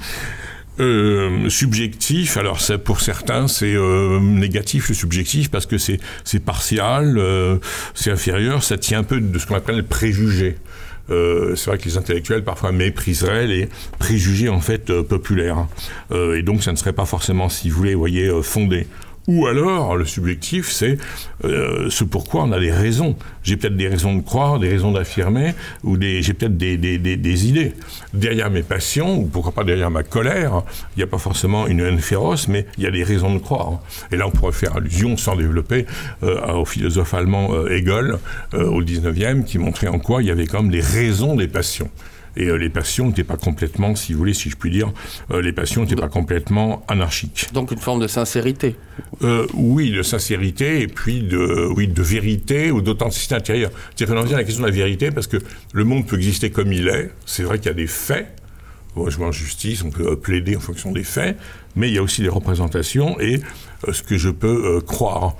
Euh, 0.80 1.48
subjectif, 1.48 2.36
alors 2.36 2.60
ça, 2.60 2.78
pour 2.78 3.00
certains 3.00 3.46
c'est 3.46 3.76
euh, 3.76 4.18
négatif 4.18 4.88
le 4.88 4.96
subjectif 4.96 5.48
parce 5.48 5.66
que 5.66 5.78
c'est 5.78 6.00
partial, 6.44 7.16
euh, 7.16 7.58
c'est 7.94 8.10
inférieur, 8.10 8.64
ça 8.64 8.76
tient 8.76 8.98
un 8.98 9.04
peu 9.04 9.20
de 9.20 9.38
ce 9.38 9.46
qu'on 9.46 9.54
appelle 9.54 9.76
le 9.76 9.82
préjugé. 9.84 10.56
C'est 11.08 11.66
vrai 11.66 11.78
que 11.78 11.84
les 11.84 11.96
intellectuels 11.96 12.42
parfois 12.42 12.72
mépriseraient 12.72 13.46
les 13.46 13.68
préjugés 14.00 14.48
en 14.48 14.60
fait 14.60 14.90
populaires 15.02 15.66
et 16.12 16.42
donc 16.42 16.62
ça 16.64 16.72
ne 16.72 16.76
serait 16.76 16.94
pas 16.94 17.04
forcément, 17.04 17.50
si 17.50 17.68
vous 17.68 17.76
voulez, 17.76 17.94
voyez, 17.94 18.32
fondé. 18.42 18.86
Ou 19.26 19.46
alors, 19.46 19.96
le 19.96 20.04
subjectif, 20.04 20.70
c'est 20.70 20.98
euh, 21.44 21.88
ce 21.88 22.04
pourquoi 22.04 22.44
on 22.44 22.52
a 22.52 22.60
des 22.60 22.70
raisons. 22.70 23.16
J'ai 23.42 23.56
peut-être 23.56 23.76
des 23.76 23.88
raisons 23.88 24.14
de 24.14 24.20
croire, 24.20 24.58
des 24.58 24.68
raisons 24.68 24.92
d'affirmer, 24.92 25.54
ou 25.82 25.98
j'ai 26.00 26.34
peut-être 26.34 26.58
des, 26.58 26.76
des, 26.76 26.98
des, 26.98 27.16
des 27.16 27.48
idées. 27.48 27.72
Derrière 28.12 28.50
mes 28.50 28.62
passions, 28.62 29.16
ou 29.18 29.26
pourquoi 29.26 29.52
pas 29.52 29.64
derrière 29.64 29.90
ma 29.90 30.02
colère, 30.02 30.62
il 30.94 30.98
n'y 30.98 31.02
a 31.04 31.06
pas 31.06 31.18
forcément 31.18 31.66
une 31.66 31.80
haine 31.80 32.00
féroce, 32.00 32.48
mais 32.48 32.66
il 32.76 32.84
y 32.84 32.86
a 32.86 32.90
des 32.90 33.02
raisons 33.02 33.32
de 33.32 33.38
croire. 33.38 33.80
Et 34.12 34.16
là, 34.16 34.26
on 34.26 34.30
pourrait 34.30 34.52
faire 34.52 34.76
allusion, 34.76 35.16
sans 35.16 35.36
développer, 35.36 35.86
euh, 36.22 36.52
au 36.52 36.66
philosophe 36.66 37.14
allemand 37.14 37.48
euh, 37.52 37.68
Hegel, 37.68 38.18
euh, 38.52 38.66
au 38.66 38.82
19e, 38.82 39.44
qui 39.44 39.58
montrait 39.58 39.88
en 39.88 39.98
quoi 39.98 40.22
il 40.22 40.28
y 40.28 40.30
avait 40.30 40.46
quand 40.46 40.62
même 40.62 40.72
des 40.72 40.80
raisons 40.80 41.34
des 41.34 41.48
passions. 41.48 41.90
Et 42.36 42.46
euh, 42.46 42.56
les 42.56 42.68
passions 42.68 43.06
n'étaient 43.06 43.24
pas 43.24 43.36
complètement, 43.36 43.94
si 43.94 44.12
vous 44.12 44.18
voulez, 44.18 44.34
si 44.34 44.50
je 44.50 44.56
puis 44.56 44.70
dire, 44.70 44.92
euh, 45.30 45.40
les 45.40 45.52
passions 45.52 45.82
n'étaient 45.82 45.94
pas 45.94 46.08
complètement 46.08 46.84
anarchiques. 46.88 47.48
Donc 47.52 47.70
une 47.70 47.78
forme 47.78 48.00
de 48.00 48.08
sincérité. 48.08 48.76
Euh, 49.22 49.46
oui, 49.54 49.90
de 49.90 50.02
sincérité 50.02 50.80
et 50.80 50.88
puis 50.88 51.22
de, 51.22 51.68
oui, 51.74 51.88
de 51.88 52.02
vérité 52.02 52.70
ou 52.70 52.80
d'authenticité 52.80 53.34
intérieure. 53.34 53.70
Vient 53.98 54.08
à 54.08 54.24
la 54.36 54.44
question 54.44 54.62
de 54.62 54.68
la 54.68 54.74
vérité 54.74 55.10
parce 55.10 55.26
que 55.26 55.38
le 55.72 55.84
monde 55.84 56.06
peut 56.06 56.16
exister 56.16 56.50
comme 56.50 56.72
il 56.72 56.88
est. 56.88 57.10
C'est 57.26 57.42
vrai 57.42 57.58
qu'il 57.58 57.66
y 57.66 57.70
a 57.70 57.74
des 57.74 57.86
faits. 57.86 58.28
Je 58.96 59.16
vois 59.16 59.28
en 59.28 59.32
justice, 59.32 59.82
on 59.82 59.90
peut 59.90 60.16
plaider 60.16 60.54
en 60.54 60.60
fonction 60.60 60.92
des 60.92 61.02
faits, 61.02 61.36
mais 61.74 61.88
il 61.88 61.94
y 61.94 61.98
a 61.98 62.02
aussi 62.02 62.22
des 62.22 62.28
représentations 62.28 63.18
et 63.18 63.40
ce 63.90 64.04
que 64.04 64.16
je 64.16 64.30
peux 64.30 64.80
croire. 64.82 65.36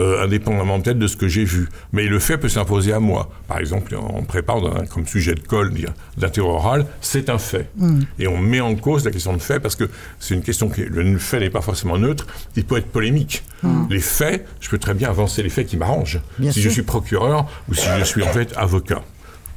Euh, 0.00 0.24
indépendamment 0.24 0.80
peut-être 0.80 0.98
de 0.98 1.06
ce 1.06 1.16
que 1.16 1.28
j'ai 1.28 1.44
vu. 1.44 1.68
Mais 1.92 2.04
le 2.04 2.18
fait 2.18 2.38
peut 2.38 2.48
s'imposer 2.48 2.92
à 2.92 3.00
moi. 3.00 3.30
Par 3.48 3.58
exemple, 3.58 3.96
on 3.96 4.22
prépare 4.22 4.60
comme 4.90 5.06
sujet 5.06 5.34
de 5.34 5.40
colle 5.40 5.72
d'interro 6.16 6.50
oral, 6.54 6.86
c'est 7.00 7.28
un 7.30 7.38
fait. 7.38 7.70
Et 8.18 8.28
on 8.28 8.38
met 8.38 8.60
en 8.60 8.74
cause 8.76 9.04
la 9.04 9.10
question 9.10 9.32
de 9.32 9.38
fait 9.38 9.60
parce 9.60 9.76
que 9.76 9.88
c'est 10.18 10.34
une 10.34 10.42
question 10.42 10.68
que 10.68 10.80
le 10.82 11.18
fait 11.18 11.40
n'est 11.40 11.50
pas 11.50 11.60
forcément 11.60 11.98
neutre, 11.98 12.26
il 12.56 12.64
peut 12.64 12.76
être 12.76 12.90
polémique. 12.90 13.42
Les 13.90 14.00
faits, 14.00 14.46
je 14.60 14.68
peux 14.68 14.78
très 14.78 14.94
bien 14.94 15.08
avancer 15.08 15.42
les 15.42 15.50
faits 15.50 15.66
qui 15.66 15.76
m'arrangent. 15.76 16.20
Si 16.40 16.52
sûr. 16.52 16.62
je 16.62 16.68
suis 16.68 16.82
procureur 16.82 17.46
ou 17.68 17.74
si 17.74 17.86
je 17.98 18.04
suis 18.04 18.22
en 18.22 18.28
fait 18.28 18.52
avocat. 18.56 19.02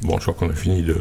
Bon, 0.02 0.18
je 0.18 0.22
crois 0.24 0.34
qu'on 0.34 0.50
a 0.50 0.56
fini 0.56 0.82
de, 0.82 0.98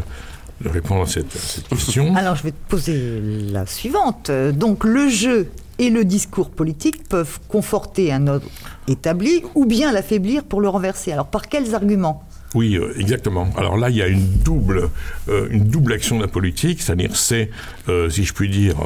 de 0.61 0.69
répondre 0.69 1.03
à 1.03 1.07
cette, 1.07 1.35
à 1.35 1.39
cette 1.39 1.69
question. 1.69 2.15
Alors 2.17 2.37
je 2.37 2.43
vais 2.43 2.51
te 2.53 2.69
poser 2.69 3.21
la 3.51 3.65
suivante. 3.67 4.31
Donc 4.31 4.85
le 4.85 5.09
jeu 5.09 5.49
et 5.81 5.89
le 5.89 6.05
discours 6.05 6.51
politique 6.51 7.09
peuvent 7.09 7.41
conforter 7.49 8.13
un 8.13 8.27
ordre 8.27 8.47
établi 8.87 9.43
ou 9.55 9.65
bien 9.65 9.93
l'affaiblir 9.93 10.45
pour 10.45 10.61
le 10.61 10.69
renverser. 10.69 11.11
Alors 11.11 11.27
par 11.27 11.49
quels 11.49 11.75
arguments? 11.75 12.23
Oui, 12.55 12.77
euh, 12.77 12.93
exactement. 12.99 13.49
Alors 13.57 13.79
là, 13.79 13.89
il 13.89 13.97
y 13.97 14.03
a 14.03 14.09
une 14.09 14.29
double, 14.45 14.91
euh, 15.29 15.49
une 15.51 15.65
double 15.65 15.95
action 15.95 16.17
de 16.17 16.23
la 16.23 16.29
politique, 16.29 16.83
c'est-à-dire 16.83 17.17
c'est, 17.17 17.51
euh, 17.89 18.11
si 18.11 18.25
je 18.25 18.35
puis 18.35 18.51
dire, 18.51 18.77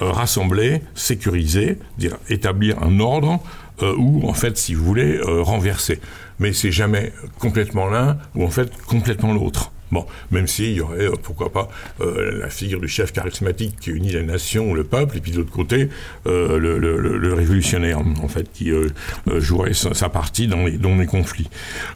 rassembler, 0.00 0.82
sécuriser, 0.94 1.78
dire 1.98 2.16
établir 2.28 2.80
un 2.82 3.00
ordre, 3.00 3.40
ou 3.82 4.28
en 4.28 4.34
fait, 4.34 4.58
si 4.58 4.74
vous 4.74 4.84
voulez, 4.84 5.18
renverser. 5.22 6.00
Mais 6.38 6.52
c'est 6.52 6.70
jamais 6.70 7.12
complètement 7.38 7.88
l'un 7.88 8.18
ou 8.34 8.44
en 8.44 8.50
fait 8.50 8.70
complètement 8.86 9.32
l'autre. 9.32 9.72
Bon, 9.90 10.06
même 10.30 10.46
s'il 10.46 10.72
y 10.72 10.80
aurait, 10.80 11.08
pourquoi 11.22 11.52
pas, 11.52 11.68
la 12.00 12.48
figure 12.48 12.80
du 12.80 12.88
chef 12.88 13.12
charismatique 13.12 13.76
qui 13.80 13.90
unit 13.90 14.12
la 14.12 14.22
nation, 14.22 14.74
le 14.74 14.84
peuple, 14.84 15.18
et 15.18 15.20
puis 15.20 15.32
de 15.32 15.38
l'autre 15.38 15.50
côté, 15.50 15.88
le, 16.26 17.34
révolutionnaire, 17.34 17.98
en 17.98 18.28
fait, 18.28 18.50
qui 18.52 18.70
jouerait 19.38 19.74
sa, 19.74 20.08
partie 20.08 20.46
dans 20.46 20.64
les, 20.64 20.78
dans 20.78 20.96
les 20.96 21.06
conflits. 21.06 21.48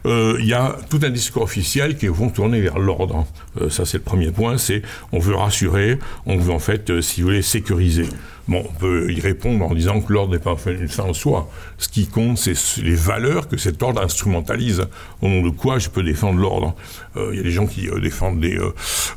Il 0.05 0.45
y 0.45 0.53
a 0.53 0.77
tout 0.89 0.99
un 1.03 1.09
discours 1.09 1.43
officiel 1.43 1.97
qui 1.97 2.07
vont 2.07 2.29
tourner 2.29 2.61
vers 2.61 2.79
l'ordre. 2.79 3.25
ça, 3.69 3.85
c'est 3.85 3.97
le 3.97 4.03
premier 4.03 4.31
point, 4.31 4.57
c'est 4.57 4.81
on 5.11 5.19
veut 5.19 5.35
rassurer, 5.35 5.97
on 6.25 6.37
veut 6.37 6.51
en 6.51 6.59
fait, 6.59 7.01
si 7.01 7.21
vous 7.21 7.27
voulez, 7.27 7.41
sécuriser. 7.41 8.07
Bon, 8.47 8.63
on 8.69 8.73
peut 8.73 9.11
y 9.11 9.19
répondre 9.19 9.65
en 9.65 9.73
disant 9.73 10.01
que 10.01 10.13
l'ordre 10.13 10.33
n'est 10.33 10.39
pas 10.39 10.55
une 10.67 10.87
fin 10.87 11.03
en 11.03 11.13
soi. 11.13 11.49
Ce 11.77 11.89
qui 11.89 12.07
compte, 12.07 12.37
c'est 12.37 12.55
les 12.81 12.95
valeurs 12.95 13.47
que 13.47 13.57
cet 13.57 13.81
ordre 13.81 14.01
instrumentalise. 14.01 14.85
Au 15.21 15.27
nom 15.27 15.41
de 15.41 15.49
quoi 15.49 15.79
je 15.79 15.89
peux 15.89 16.03
défendre 16.03 16.39
l'ordre 16.39 16.75
euh, 17.17 17.29
Il 17.31 17.37
y 17.37 17.39
a 17.39 17.43
des 17.43 17.51
gens 17.51 17.65
qui 17.65 17.89
euh, 17.89 17.99
défendent 17.99 18.39
des, 18.39 18.57
euh, 18.57 18.73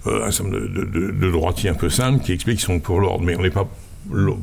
un 0.06 0.30
certain 0.30 0.50
de, 0.50 0.66
de, 0.66 1.10
de, 1.10 1.30
droitiers 1.30 1.68
un 1.68 1.74
peu 1.74 1.90
simples 1.90 2.24
qui 2.24 2.32
expliquent 2.32 2.58
qu'ils 2.58 2.66
sont 2.66 2.80
pour 2.80 3.00
l'ordre, 3.00 3.22
mais 3.22 3.36
on 3.36 3.42
n'est 3.42 3.50
pas 3.50 3.68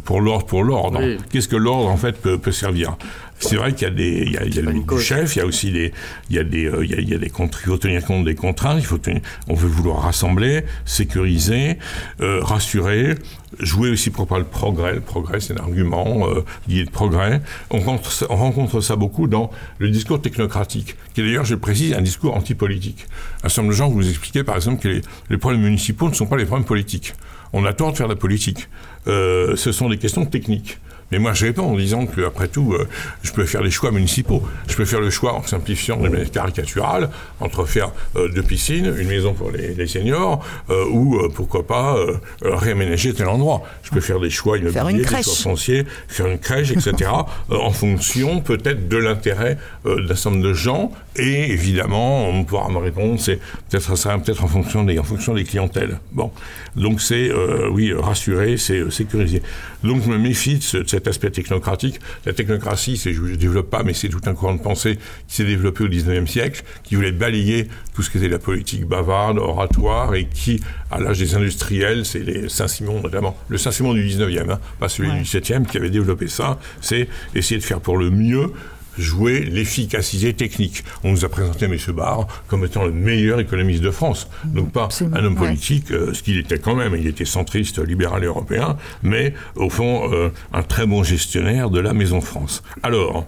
pour 0.03 0.21
l'ordre 0.21 0.45
pour 0.45 0.63
l'ordre. 0.63 1.01
Qu'est-ce 1.31 1.47
que 1.47 1.55
l'ordre 1.55 1.89
en 1.89 1.97
fait 1.97 2.13
peut, 2.19 2.37
peut 2.37 2.51
servir? 2.51 2.97
C'est 3.37 3.57
vrai 3.57 3.73
qu'il 3.73 3.87
y 3.87 3.91
a 3.91 3.93
des, 3.93 4.23
il 4.25 4.31
y 4.31 4.37
a, 4.37 4.45
il 4.45 4.55
y 4.55 4.59
a 4.59 4.61
le 4.61 4.97
chef, 4.97 5.35
il 5.35 5.39
y 5.39 5.41
a 5.41 5.45
aussi 5.45 5.71
des, 5.71 5.91
il 6.29 6.37
y 6.37 6.39
a 6.39 6.43
des, 6.43 6.71
il, 6.83 6.89
y 6.89 6.93
a, 6.93 6.99
il, 6.99 7.09
y 7.09 7.13
a 7.13 7.17
des 7.17 7.27
il 7.27 7.47
faut 7.47 7.77
tenir 7.77 8.05
compte 8.05 8.23
des 8.23 8.33
contraintes. 8.33 8.77
Il 8.79 8.85
faut 8.85 8.97
tenir, 8.97 9.21
on 9.49 9.55
veut 9.55 9.67
vouloir 9.67 10.03
rassembler, 10.03 10.63
sécuriser, 10.85 11.77
euh, 12.21 12.39
rassurer, 12.41 13.15
jouer 13.59 13.89
aussi 13.89 14.09
pour 14.09 14.25
pas 14.25 14.39
le 14.39 14.45
progrès. 14.45 14.95
Le 14.95 15.01
progrès, 15.01 15.41
c'est 15.41 15.53
un 15.53 15.57
argument 15.57 16.29
euh, 16.29 16.45
lié 16.69 16.85
de 16.85 16.89
progrès. 16.89 17.41
On 17.71 17.79
rencontre, 17.79 18.25
on 18.29 18.37
rencontre 18.37 18.79
ça 18.79 18.95
beaucoup 18.95 19.27
dans 19.27 19.51
le 19.79 19.89
discours 19.89 20.21
technocratique, 20.21 20.95
qui 21.13 21.21
est 21.21 21.25
d'ailleurs, 21.25 21.45
je 21.45 21.55
précise, 21.55 21.93
un 21.93 22.01
discours 22.01 22.35
antipolitique. 22.35 23.05
Un 23.43 23.49
certain 23.49 23.63
nombre 23.63 23.73
de 23.73 23.77
gens 23.77 23.89
vous 23.89 24.07
expliquez, 24.07 24.45
par 24.45 24.55
exemple, 24.55 24.81
que 24.81 24.87
les, 24.87 25.01
les 25.29 25.37
problèmes 25.37 25.61
municipaux 25.61 26.07
ne 26.07 26.15
sont 26.15 26.25
pas 26.25 26.37
les 26.37 26.45
problèmes 26.45 26.65
politiques. 26.65 27.13
On 27.57 27.63
a 27.63 27.71
tort 27.71 27.93
de 27.93 27.97
faire 27.97 28.09
la 28.09 28.17
politique. 28.17 28.67
Euh, 29.07 29.55
ce 29.55 29.71
sont 29.71 29.87
des 29.87 29.97
questions 29.97 30.25
techniques. 30.25 30.77
Mais 31.11 31.19
moi, 31.19 31.33
je 31.33 31.45
réponds 31.45 31.71
en 31.71 31.75
disant 31.75 32.05
que, 32.07 32.21
après 32.21 32.47
tout, 32.47 32.73
euh, 32.73 32.87
je 33.21 33.31
peux 33.31 33.45
faire 33.45 33.61
des 33.61 33.69
choix 33.69 33.91
municipaux. 33.91 34.41
Je 34.67 34.75
peux 34.75 34.85
faire 34.85 35.01
le 35.01 35.11
choix, 35.11 35.33
en 35.33 35.43
simplifiant 35.43 35.97
de 35.97 36.09
manière 36.09 36.31
caricaturale, 36.31 37.09
entre 37.39 37.65
faire 37.65 37.91
euh, 38.15 38.27
deux 38.29 38.41
piscines, 38.41 38.93
une 38.97 39.07
maison 39.07 39.33
pour 39.33 39.51
les, 39.51 39.87
seniors, 39.87 40.43
euh, 40.69 40.85
ou 40.89 41.29
pourquoi 41.29 41.67
pas 41.67 41.95
réaménager 42.41 43.13
tel 43.13 43.27
endroit. 43.27 43.61
Je 43.83 43.91
peux 43.91 43.99
faire 43.99 44.19
des 44.19 44.29
choix 44.29 44.57
immobiliers, 44.57 45.03
des 45.03 45.07
choix 45.07 45.21
fonciers, 45.21 45.85
faire 46.07 46.27
une 46.27 46.39
crèche, 46.39 46.71
etc., 46.71 47.11
en 47.49 47.71
fonction 47.71 48.41
peut-être 48.41 48.87
de 48.87 48.97
l'intérêt 48.97 49.57
d'un 49.85 50.07
certain 50.15 50.31
nombre 50.31 50.43
de 50.43 50.53
gens. 50.53 50.91
Et 51.17 51.51
évidemment, 51.51 52.27
on 52.27 52.43
pourra 52.43 52.69
me 52.69 52.77
répondre, 52.77 53.19
c'est 53.19 53.39
peut-être 53.69 53.95
ça 53.95 54.17
peut-être 54.17 54.43
en 54.43 54.47
fonction 54.47 54.83
des 54.83 54.97
en 54.99 55.03
fonction 55.03 55.33
des 55.33 55.43
clientèles. 55.43 55.99
Bon, 56.11 56.31
donc 56.75 56.99
c'est 56.99 57.31
oui 57.71 57.93
rassurer, 57.93 58.57
c'est 58.57 58.89
sécuriser. 58.91 59.41
Donc 59.83 60.01
je 60.03 60.09
me 60.09 60.17
méfie 60.17 60.57
de, 60.57 60.63
ce, 60.63 60.94
cet 60.95 61.07
aspect 61.07 61.29
technocratique. 61.29 61.99
La 62.25 62.31
technocratie, 62.31 62.95
je 62.95 63.09
ne 63.09 63.35
développe 63.35 63.69
pas, 63.69 63.83
mais 63.83 63.93
c'est 63.93 64.07
tout 64.07 64.21
un 64.25 64.33
courant 64.33 64.55
de 64.55 64.61
pensée 64.61 64.97
qui 65.27 65.35
s'est 65.35 65.43
développé 65.43 65.83
au 65.83 65.89
19e 65.89 66.25
siècle, 66.25 66.63
qui 66.83 66.95
voulait 66.95 67.11
balayer 67.11 67.67
tout 67.93 68.01
ce 68.01 68.09
qui 68.09 68.17
était 68.17 68.29
la 68.29 68.39
politique 68.39 68.85
bavarde, 68.85 69.37
oratoire, 69.37 70.15
et 70.15 70.25
qui, 70.25 70.61
à 70.91 70.99
l'âge 70.99 71.19
des 71.19 71.35
industriels, 71.35 72.05
c'est 72.05 72.19
les 72.19 72.47
Saint-Simon 72.47 73.01
notamment, 73.01 73.37
le 73.49 73.57
Saint-Simon 73.57 73.93
du 73.93 74.07
19e, 74.07 74.51
hein, 74.51 74.59
pas 74.79 74.87
celui 74.87 75.11
du 75.11 75.21
17e, 75.23 75.65
qui 75.65 75.77
avait 75.77 75.89
développé 75.89 76.27
ça, 76.27 76.59
c'est 76.79 77.09
essayer 77.33 77.59
de 77.59 77.65
faire 77.65 77.81
pour 77.81 77.97
le 77.97 78.09
mieux 78.09 78.53
jouer 78.97 79.41
l'efficacité 79.41 80.33
technique. 80.33 80.83
On 81.03 81.11
nous 81.11 81.25
a 81.25 81.29
présenté 81.29 81.65
M. 81.65 81.77
Barre 81.93 82.27
comme 82.47 82.65
étant 82.65 82.85
le 82.85 82.91
meilleur 82.91 83.39
économiste 83.39 83.81
de 83.81 83.91
France. 83.91 84.29
Donc 84.45 84.71
pas 84.71 84.89
un 85.13 85.23
homme 85.23 85.35
politique, 85.35 85.91
euh, 85.91 86.13
ce 86.13 86.23
qu'il 86.23 86.37
était 86.37 86.59
quand 86.59 86.75
même, 86.75 86.95
il 86.95 87.07
était 87.07 87.25
centriste, 87.25 87.79
libéral 87.79 88.23
et 88.23 88.27
européen, 88.27 88.77
mais 89.03 89.33
au 89.55 89.69
fond 89.69 90.11
euh, 90.11 90.29
un 90.53 90.63
très 90.63 90.85
bon 90.85 91.03
gestionnaire 91.03 91.69
de 91.69 91.79
la 91.79 91.93
Maison 91.93 92.21
France. 92.21 92.63
Alors, 92.83 93.25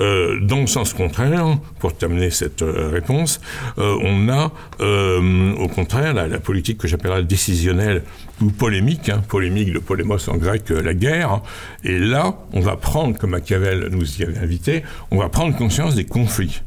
euh, 0.00 0.38
dans 0.40 0.60
le 0.60 0.66
sens 0.66 0.94
contraire, 0.94 1.58
pour 1.78 1.94
terminer 1.96 2.30
cette 2.30 2.62
réponse, 2.62 3.40
on 3.76 4.28
a 4.28 4.52
au 4.80 5.68
contraire 5.68 6.14
la, 6.14 6.26
la 6.26 6.40
politique 6.40 6.78
que 6.78 6.88
j'appellerais 6.88 7.24
décisionnelle 7.24 8.02
polémique, 8.48 9.08
hein, 9.08 9.22
polémique 9.28 9.72
de 9.72 9.78
polémos 9.78 10.28
en 10.28 10.36
grec, 10.36 10.70
la 10.70 10.94
guerre. 10.94 11.42
Et 11.84 11.98
là, 11.98 12.38
on 12.52 12.60
va 12.60 12.76
prendre, 12.76 13.18
comme 13.18 13.30
Machiavel 13.30 13.88
nous 13.90 14.20
y 14.20 14.22
avait 14.22 14.38
invité, 14.38 14.82
on 15.10 15.18
va 15.18 15.28
prendre 15.28 15.56
conscience 15.56 15.94
des 15.94 16.04
conflits. 16.04 16.62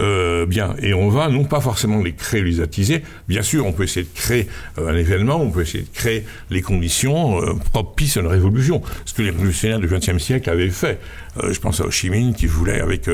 Euh, 0.00 0.46
bien, 0.46 0.74
et 0.80 0.94
on 0.94 1.08
va 1.08 1.28
non 1.28 1.44
pas 1.44 1.60
forcément 1.60 2.02
les 2.02 2.14
créer, 2.14 2.42
les 2.42 2.60
attiser. 2.60 3.02
Bien 3.28 3.42
sûr, 3.42 3.66
on 3.66 3.72
peut 3.72 3.84
essayer 3.84 4.06
de 4.06 4.18
créer 4.18 4.48
euh, 4.78 4.88
un 4.88 4.96
événement, 4.96 5.40
on 5.40 5.50
peut 5.50 5.62
essayer 5.62 5.84
de 5.84 5.94
créer 5.94 6.24
les 6.50 6.62
conditions 6.62 7.42
euh, 7.42 7.54
propices 7.72 8.16
à 8.16 8.20
une 8.20 8.26
révolution. 8.26 8.82
Ce 9.04 9.14
que 9.14 9.22
les 9.22 9.30
révolutionnaires 9.30 9.80
du 9.80 9.88
XXe 9.88 10.18
siècle 10.18 10.48
avaient 10.50 10.70
fait. 10.70 11.00
Euh, 11.42 11.52
je 11.52 11.60
pense 11.60 11.80
à 11.80 11.86
Ho 11.86 11.90
Chi 11.90 12.10
Minh 12.10 12.34
qui 12.34 12.46
voulait, 12.46 12.80
avec 12.80 13.08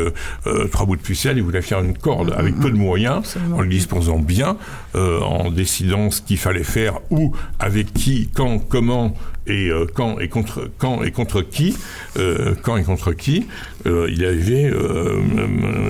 trois 0.72 0.86
bouts 0.86 0.96
de 0.96 1.02
pucelle, 1.02 1.36
il 1.36 1.42
voulait 1.42 1.62
faire 1.62 1.80
une 1.80 1.96
corde 1.96 2.34
avec 2.36 2.58
peu 2.58 2.70
de 2.70 2.76
moyens, 2.76 3.36
en 3.52 3.60
le 3.60 3.68
disposant 3.68 4.18
bien, 4.18 4.56
en 4.94 5.50
décidant 5.50 6.10
ce 6.10 6.22
qu'il 6.22 6.38
fallait 6.38 6.64
faire, 6.64 7.00
où, 7.10 7.34
avec 7.58 7.92
qui, 7.92 8.28
quand, 8.34 8.58
comment, 8.58 9.14
et 9.46 9.68
euh, 9.68 9.86
quand 9.92 10.18
et 10.18 10.28
contre 10.28 10.70
quand 10.78 11.02
et 11.02 11.10
contre 11.10 11.42
qui 11.42 11.76
euh, 12.18 12.54
quand 12.62 12.76
et 12.76 12.84
contre 12.84 13.12
qui 13.12 13.46
euh, 13.86 14.08
il 14.10 14.24
avait 14.24 14.72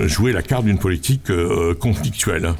joué 0.07 0.33
la 0.33 0.41
carte 0.41 0.65
d'une 0.65 0.77
politique 0.77 1.31
conflictuelle. 1.79 2.53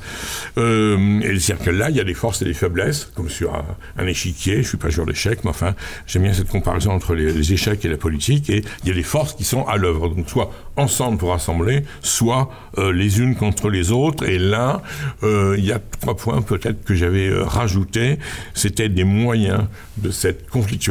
Et 0.57 1.39
c'est-à-dire 1.39 1.65
que 1.65 1.69
là 1.69 1.89
il 1.89 1.97
y 1.97 1.99
a 1.99 2.03
des 2.03 2.13
forces 2.13 2.41
et 2.41 2.45
des 2.45 2.53
faiblesses 2.53 3.11
comme 3.15 3.29
sur 3.29 3.53
un, 3.97 4.07
échiquier 4.07 4.63
je 4.63 4.69
suis 4.69 4.77
pas 4.77 4.89
joueur 4.89 5.07
d'échecs 5.07 5.43
mais 5.43 5.49
enfin 5.49 5.75
j'aime 6.07 6.23
bien 6.23 6.33
cette 6.33 6.49
comparaison 6.49 6.91
entre 6.91 7.15
les, 7.15 7.53
échecs 7.53 7.83
et 7.83 7.89
la 7.89 7.97
politique 7.97 8.49
et 8.49 8.63
il 8.83 8.87
y 8.87 8.91
a 8.91 8.95
des 8.95 9.03
forces 9.03 9.33
qui 9.33 9.43
sont 9.43 9.65
à 9.65 9.75
l'œuvre. 9.77 10.09
Donc 10.09 10.29
soit 10.29 10.51
ensemble 10.77 11.17
pour 11.17 11.33
assembler 11.33 11.83
soit 12.01 12.49
les 12.77 13.19
unes 13.19 13.35
contre 13.35 13.69
les 13.69 13.91
autres. 13.91 14.27
Et 14.27 14.37
là 14.37 14.81
il 15.23 15.65
y 15.65 15.73
a 15.73 15.79
trois 15.99 16.15
points 16.15 16.41
peut-être 16.41 16.83
que 16.85 16.95
j'avais 16.95 17.29
rajouté 17.33 18.19
c'était 18.53 18.89
des 18.89 19.03
moyens 19.03 19.65
de 19.97 20.11
cette 20.11 20.49
conflictualité 20.49 20.84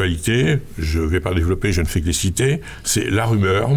je 0.78 0.98
ne 0.98 1.06
vais 1.06 1.20
pas 1.20 1.34
développer, 1.34 1.72
je 1.72 1.80
ne 1.80 1.86
fais 1.86 2.00
que 2.00 2.06
les 2.06 2.12
citer, 2.12 2.60
c'est 2.82 3.10
la 3.10 3.26
rumeur. 3.26 3.70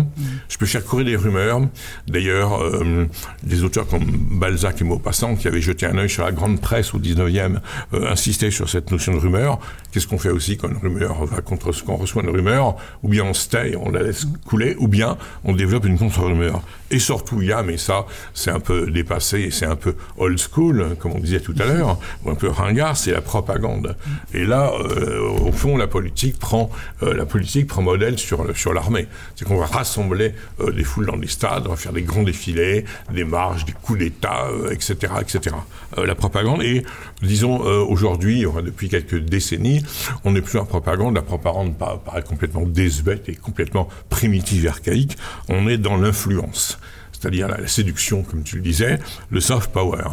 Je 0.50 0.58
peux 0.58 0.66
faire 0.66 0.84
courir 0.84 1.06
des 1.06 1.16
rumeurs. 1.16 1.62
D'ailleurs, 2.08 2.62
euh, 2.62 3.08
des 3.44 3.64
auteurs 3.64 3.88
comme 3.88 4.06
Balzac 4.32 4.82
et 4.82 4.84
Maupassant, 4.84 5.36
qui 5.36 5.48
avaient 5.48 5.62
jeté 5.62 5.86
un 5.86 5.98
œil 5.98 6.10
sur 6.10 6.24
la 6.24 6.32
grande 6.32 6.60
presse 6.62 6.94
au 6.94 7.00
19e, 7.00 7.60
euh, 7.94 8.12
insistaient 8.12 8.52
sur 8.52 8.70
cette 8.70 8.92
notion 8.92 9.14
de 9.14 9.20
rumeur. 9.20 9.60
Qu'est-ce 9.92 10.08
qu'on 10.08 10.18
fait 10.18 10.30
aussi 10.30 10.58
quand 10.58 10.70
une 10.70 10.78
rumeur 10.78 11.26
va 11.26 11.42
contre 11.42 11.72
ce 11.72 11.84
qu'on 11.84 11.96
reçoit 11.96 12.24
une 12.24 12.30
rumeur? 12.30 12.76
Ou 13.04 13.10
bien 13.10 13.24
on 13.24 13.34
se 13.34 13.50
tait, 13.50 13.76
on 13.76 13.92
la 13.92 14.04
laisse 14.04 14.26
couler, 14.46 14.76
ou 14.80 14.88
bien 14.88 15.18
on 15.44 15.54
développe 15.54 15.86
une 15.86 15.98
contre-rumeur. 15.98 16.62
Et 16.90 17.00
surtout, 17.00 17.42
il 17.42 17.50
y 17.50 17.52
a, 17.52 17.64
mais 17.64 17.78
ça, 17.78 18.06
c'est 18.34 18.52
un 18.52 18.60
peu 18.60 18.90
dépassé, 18.90 19.50
c'est 19.52 19.66
un 19.66 19.76
peu 19.76 19.96
old 20.18 20.40
school, 20.40 20.96
comme 21.00 21.14
on 21.14 21.20
disait 21.20 21.40
tout 21.40 21.56
à 21.60 21.66
l'heure, 21.74 22.00
ou 22.24 22.30
un 22.32 22.36
peu 22.36 22.48
ringard, 22.50 22.96
c'est 22.96 23.12
la 23.12 23.22
propagande. 23.22 23.96
Et 24.34 24.46
là, 24.46 24.72
euh, 24.80 25.30
au 25.42 25.52
fond, 25.52 25.78
la 25.78 25.88
politique 25.88 26.07
euh, 27.04 27.14
la 27.14 27.26
politique 27.26 27.68
prend 27.68 27.82
modèle 27.82 28.18
sur, 28.18 28.74
l'armée. 28.74 29.08
C'est 29.36 29.46
qu'on 29.46 29.58
va 29.58 29.66
rassembler 29.66 30.34
euh, 30.60 30.72
des 30.72 30.84
foules 30.84 31.06
dans 31.06 31.18
des 31.18 31.28
stades, 31.28 31.68
on 31.68 31.72
va 31.72 31.76
faire 31.76 31.94
des 31.94 32.02
grands 32.02 32.24
défilés, 32.24 32.86
des 33.14 33.24
marches, 33.24 33.66
des 33.66 33.74
coups 33.74 34.00
d'État, 34.00 34.48
etc., 34.72 35.14
etc. 35.22 35.56
la 35.98 36.16
propagande, 36.16 36.62
et 36.62 36.84
disons, 37.22 37.60
aujourd'hui, 37.60 38.46
depuis 38.64 38.90
quelques 38.90 39.20
décennies, 39.20 39.84
on 40.24 40.32
n'est 40.32 40.42
plus 40.42 40.60
en 40.60 40.66
propagande, 40.66 41.16
la 41.16 41.22
propagande 41.22 41.76
paraît 41.78 42.24
complètement 42.24 42.64
désuète 42.64 43.30
et 43.30 43.36
complètement 43.36 43.88
primitive 44.10 44.66
et 44.66 44.70
archaïque, 44.70 45.18
on 45.50 45.68
est 45.68 45.78
dans 45.78 45.98
l'influence 45.98 46.78
c'est-à-dire 47.20 47.48
la, 47.48 47.68
séduction, 47.68 48.24
comme 48.24 48.44
tu 48.44 48.58
le 48.58 48.62
disais, 48.62 49.00
le 49.32 49.40
soft 49.40 49.72
power. 49.72 50.04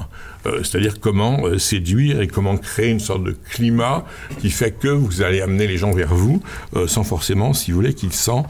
Euh, 0.47 0.63
c'est-à-dire 0.63 1.01
comment 1.01 1.47
euh, 1.47 1.59
séduire 1.59 2.21
et 2.21 2.27
comment 2.27 2.57
créer 2.57 2.91
une 2.91 3.01
sorte 3.01 3.25
de 3.25 3.33
climat 3.33 4.05
qui 4.41 4.51
fait 4.51 4.73
que 4.73 4.89
vous 4.89 5.23
allez 5.23 5.41
amener 5.41 5.67
les 5.67 5.79
gens 5.79 5.93
vers 5.93 6.15
vous 6.15 6.43
euh, 6.77 6.87
sans 6.87 7.03
forcément, 7.03 7.55
si 7.55 7.71
vous 7.71 7.79
voulez, 7.79 7.95
qu'ils 7.95 8.13
s'en, 8.13 8.47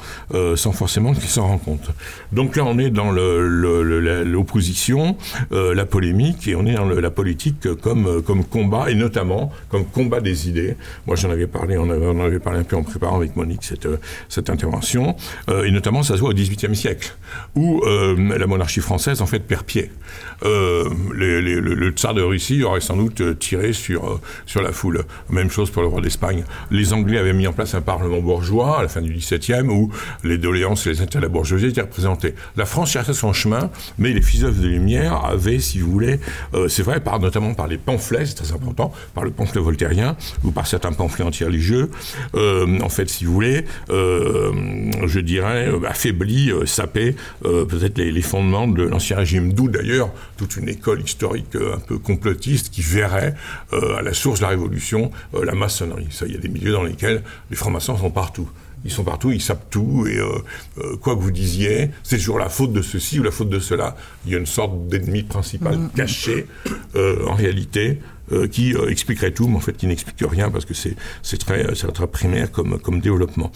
sans 0.56 0.72
forcément 0.72 1.12
qu'ils 1.12 1.28
s'en 1.28 1.46
rendent 1.46 1.62
compte. 1.62 1.90
Donc 2.32 2.56
là, 2.56 2.64
on 2.64 2.78
est 2.78 2.90
dans 2.90 3.12
l'opposition, 3.12 5.16
la 5.50 5.86
polémique, 5.86 6.48
et 6.48 6.56
on 6.56 6.66
est 6.66 6.74
dans 6.74 6.86
la 6.86 7.10
politique 7.10 7.68
comme, 7.80 8.22
combat, 8.50 8.90
et 8.90 8.94
notamment 8.94 9.52
comme 9.68 9.84
combat 9.84 10.20
des 10.20 10.48
idées. 10.48 10.76
Moi, 11.06 11.16
j'en 11.16 11.30
avais 11.30 11.46
parlé, 11.46 11.76
on, 11.78 11.88
avait, 11.90 12.06
avait, 12.06 12.40
parlé 12.40 12.60
un 12.60 12.64
peu 12.64 12.76
en 12.76 12.82
préparant 12.82 13.16
avec 13.16 13.36
Monique 13.36 13.72
cette, 14.28 14.50
intervention, 14.50 15.16
et 15.48 15.70
notamment 15.70 16.02
ça 16.02 16.14
se 16.14 16.20
voit 16.20 16.30
au 16.30 16.34
XVIIIe 16.34 16.76
siècle, 16.76 17.14
où 17.54 17.82
la 17.84 18.46
monarchie 18.46 18.80
française 18.80 19.22
en 19.22 19.26
fait 19.26 19.40
perd 19.40 19.64
pied. 19.64 19.90
Le, 21.84 21.90
tsar 21.90 22.14
de 22.14 22.22
Russie 22.22 22.62
aurait 22.62 22.80
sans 22.80 22.96
doute 22.96 23.20
euh, 23.20 23.34
tiré 23.34 23.72
sur, 23.72 24.04
euh, 24.04 24.20
sur 24.46 24.62
la 24.62 24.72
foule. 24.72 25.04
Même 25.30 25.50
chose 25.50 25.70
pour 25.70 25.82
le 25.82 25.88
roi 25.88 26.00
d'Espagne. 26.00 26.44
Les 26.70 26.92
Anglais 26.92 27.18
avaient 27.18 27.32
mis 27.32 27.46
en 27.46 27.52
place 27.52 27.74
un 27.74 27.80
parlement 27.80 28.20
bourgeois 28.20 28.78
à 28.78 28.82
la 28.82 28.88
fin 28.88 29.00
du 29.00 29.12
XVIIe 29.12 29.68
où 29.68 29.90
les 30.22 30.38
doléances 30.38 30.86
et 30.86 30.90
les 30.90 31.00
intérêts 31.00 31.22
de 31.22 31.26
la 31.26 31.32
bourgeoisie 31.32 31.66
étaient 31.66 31.80
représentés. 31.80 32.34
La 32.56 32.66
France 32.66 32.90
cherchait 32.90 33.12
son 33.12 33.32
chemin, 33.32 33.70
mais 33.98 34.12
les 34.12 34.22
philosophes 34.22 34.58
de 34.58 34.68
Lumière 34.68 35.24
avaient, 35.24 35.58
si 35.58 35.80
vous 35.80 35.90
voulez, 35.90 36.20
c'est 36.68 36.82
vrai, 36.82 37.00
notamment 37.20 37.54
par 37.54 37.66
les 37.66 37.78
pamphlets, 37.78 38.26
c'est 38.26 38.34
très 38.34 38.52
important, 38.52 38.92
par 39.14 39.24
le 39.24 39.30
pamphlet 39.30 39.60
voltairien 39.60 40.16
ou 40.42 40.50
par 40.50 40.66
certains 40.66 40.92
pamphlets 40.92 41.24
anti-religieux, 41.24 41.90
en 42.34 42.88
fait, 42.88 43.08
si 43.08 43.24
vous 43.24 43.32
voulez, 43.32 43.64
je 43.88 45.20
dirais, 45.20 45.70
affaibli, 45.86 46.50
sapé 46.66 47.14
peut-être 47.42 47.98
les, 47.98 48.10
les, 48.10 48.22
fondements 48.22 48.66
de 48.66 48.82
l'ancien 48.82 49.16
régime. 49.16 49.52
D'où 49.52 49.68
d'ailleurs 49.68 50.10
toute 50.36 50.56
une 50.56 50.68
école 50.68 51.02
historique 51.02 51.54
euh, 51.56 51.74
un 51.75 51.78
peu 51.81 51.99
complotiste 51.99 52.71
qui 52.71 52.83
verrait 52.83 53.35
euh, 53.73 53.97
à 53.97 54.02
la 54.02 54.14
source 54.14 54.40
de 54.40 54.45
la 54.45 54.50
révolution 54.50 55.11
euh, 55.35 55.45
la 55.45 55.54
maçonnerie. 55.54 56.09
Ça, 56.11 56.26
il 56.26 56.33
y 56.33 56.37
a 56.37 56.40
des 56.40 56.49
milieux 56.49 56.73
dans 56.73 56.83
lesquels 56.83 57.23
les 57.50 57.57
francs-maçons 57.57 57.97
sont 57.97 58.11
partout. 58.11 58.49
Ils 58.85 58.90
sont 58.90 59.04
partout, 59.04 59.33
ils 59.33 59.40
savent 59.40 59.64
tout, 59.71 60.07
et 60.07 60.19
quoi 61.00 61.16
que 61.16 61.21
vous 61.21 61.31
disiez, 61.31 61.88
c'est 62.02 62.19
toujours 62.19 62.38
la 62.38 62.50
faute 62.50 62.75
de 62.75 62.83
ceci 62.83 63.19
ou 63.19 63.23
la 63.23 63.31
faute 63.31 63.49
de 63.49 63.59
cela. 63.59 63.97
Il 64.26 64.33
y 64.33 64.35
a 64.35 64.38
une 64.38 64.45
sorte 64.45 64.88
d'ennemi 64.88 65.23
principal 65.23 65.78
mm. 65.78 65.90
caché, 65.97 66.47
en 66.95 67.33
réalité, 67.33 68.00
qui 68.50 68.75
expliquerait 68.87 69.31
tout, 69.31 69.49
mais 69.49 69.57
en 69.57 69.61
fait 69.61 69.75
qui 69.75 69.87
n'explique 69.87 70.23
rien 70.31 70.50
parce 70.50 70.66
que 70.66 70.75
c'est 70.75 71.38
très, 71.38 71.64
très 71.64 72.07
primaire 72.09 72.52
comme, 72.52 72.78
comme 72.78 73.00
développement. 73.00 73.50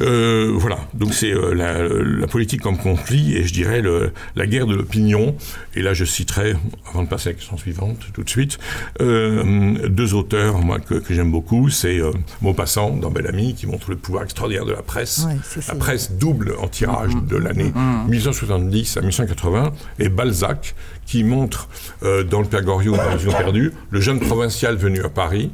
Euh, 0.00 0.52
voilà, 0.54 0.78
donc 0.94 1.12
c'est 1.12 1.32
euh, 1.32 1.52
la, 1.54 2.26
politique 2.26 2.62
comme 2.62 2.78
conflit 2.78 3.36
et 3.36 3.44
je 3.44 3.52
dirais 3.52 3.82
le, 3.82 4.12
la 4.36 4.46
guerre 4.46 4.66
de 4.66 4.74
l'opinion. 4.74 5.36
Et 5.74 5.82
là, 5.82 5.92
je 5.92 6.04
citerai, 6.04 6.54
avant 6.88 7.02
de 7.02 7.08
passer 7.08 7.28
à 7.28 7.32
la 7.32 7.38
question 7.38 7.56
suivante, 7.58 7.98
tout 8.14 8.22
de 8.22 8.30
suite, 8.30 8.58
euh, 9.00 9.88
deux 9.88 10.14
auteurs 10.14 10.58
moi 10.58 10.78
que, 10.78 10.94
que 10.94 11.14
j'aime 11.14 11.30
beaucoup. 11.30 11.68
C'est 11.68 12.00
Maupassant 12.40 12.96
dans 12.96 13.10
Bel 13.10 13.26
Ami 13.26 13.54
qui 13.54 13.66
montre 13.66 13.90
le 13.90 13.96
pouvoir 13.96 14.24
extraordinaire 14.24 14.64
de 14.64 14.72
la 14.72 14.82
presse. 14.82 15.26
la 15.68 15.74
presse 15.74 16.12
double 16.12 16.54
en 16.60 16.68
tirage 16.68 17.12
de 17.28 17.36
l'année 17.36 17.72
1970 18.08 18.96
à 18.96 19.00
1980 19.00 19.72
et 19.98 20.08
Balzac 20.08 20.74
qui 21.06 21.24
montre 21.24 21.68
dans 22.02 22.40
le 22.40 22.46
Père 22.46 22.62
Goriot, 22.62 22.96
dans 22.96 23.32
perdu, 23.32 23.72
le 23.90 24.00
jeune 24.00 24.20
provincial 24.20 24.76
venu 24.76 25.02
à 25.02 25.08
Paris, 25.08 25.50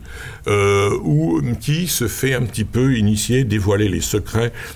ou 0.47 1.41
qui 1.61 1.87
se 1.87 2.07
fait 2.07 2.35
un 2.35 2.43
petit 2.43 2.65
peu 2.65 2.97
initier, 2.97 3.45
dévoiler 3.45 3.89
les 3.89 4.01
secrets 4.01 4.28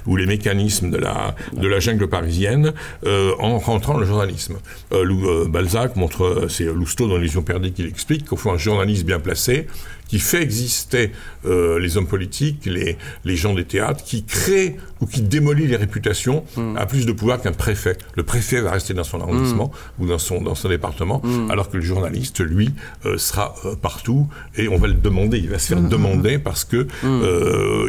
ou 0.06 0.16
les 0.16 0.26
mécanismes 0.26 0.90
de 0.90 0.98
la, 0.98 1.80
jungle 1.80 2.08
parisienne 2.08 2.72
euh, 3.06 3.32
en 3.38 3.58
rentrant 3.58 3.98
le 3.98 4.06
journalisme. 4.06 4.56
Euh, 4.92 5.04
euh, 5.04 5.48
Balzac 5.48 5.96
montre, 5.96 6.46
c'est 6.48 6.64
Lousteau 6.64 7.08
dans 7.08 7.16
L'illusion 7.16 7.42
perdue 7.42 7.72
qui 7.72 7.82
l'explique, 7.82 8.26
qu'au 8.26 8.36
fond 8.36 8.52
un 8.52 8.58
journaliste 8.58 9.04
bien 9.04 9.20
placé 9.20 9.66
qui 10.12 10.18
fait 10.18 10.42
exister 10.42 11.10
euh, 11.46 11.78
les 11.78 11.96
hommes 11.96 12.06
politiques, 12.06 12.66
les, 12.66 12.98
les 13.24 13.34
gens 13.34 13.54
des 13.54 13.64
théâtres, 13.64 14.04
qui 14.04 14.24
crée 14.24 14.76
ou 15.00 15.06
qui 15.06 15.22
démolit 15.22 15.66
les 15.66 15.76
réputations, 15.76 16.44
mm. 16.54 16.76
a 16.76 16.84
plus 16.84 17.06
de 17.06 17.12
pouvoir 17.12 17.40
qu'un 17.40 17.52
préfet. 17.52 17.96
Le 18.14 18.22
préfet 18.22 18.60
va 18.60 18.72
rester 18.72 18.92
dans 18.92 19.04
son 19.04 19.22
arrondissement 19.22 19.72
mm. 19.72 20.02
ou 20.02 20.06
dans 20.06 20.18
son, 20.18 20.42
dans 20.42 20.54
son 20.54 20.68
département, 20.68 21.22
mm. 21.24 21.50
alors 21.50 21.70
que 21.70 21.78
le 21.78 21.82
journaliste, 21.82 22.40
lui, 22.40 22.74
euh, 23.06 23.16
sera 23.16 23.54
euh, 23.64 23.74
partout 23.74 24.28
et 24.54 24.68
on 24.68 24.76
va 24.76 24.86
le 24.86 24.92
demander. 24.92 25.38
Il 25.38 25.48
va 25.48 25.58
se 25.58 25.68
faire 25.68 25.80
demander 25.80 26.38
parce 26.38 26.64
que 26.64 26.86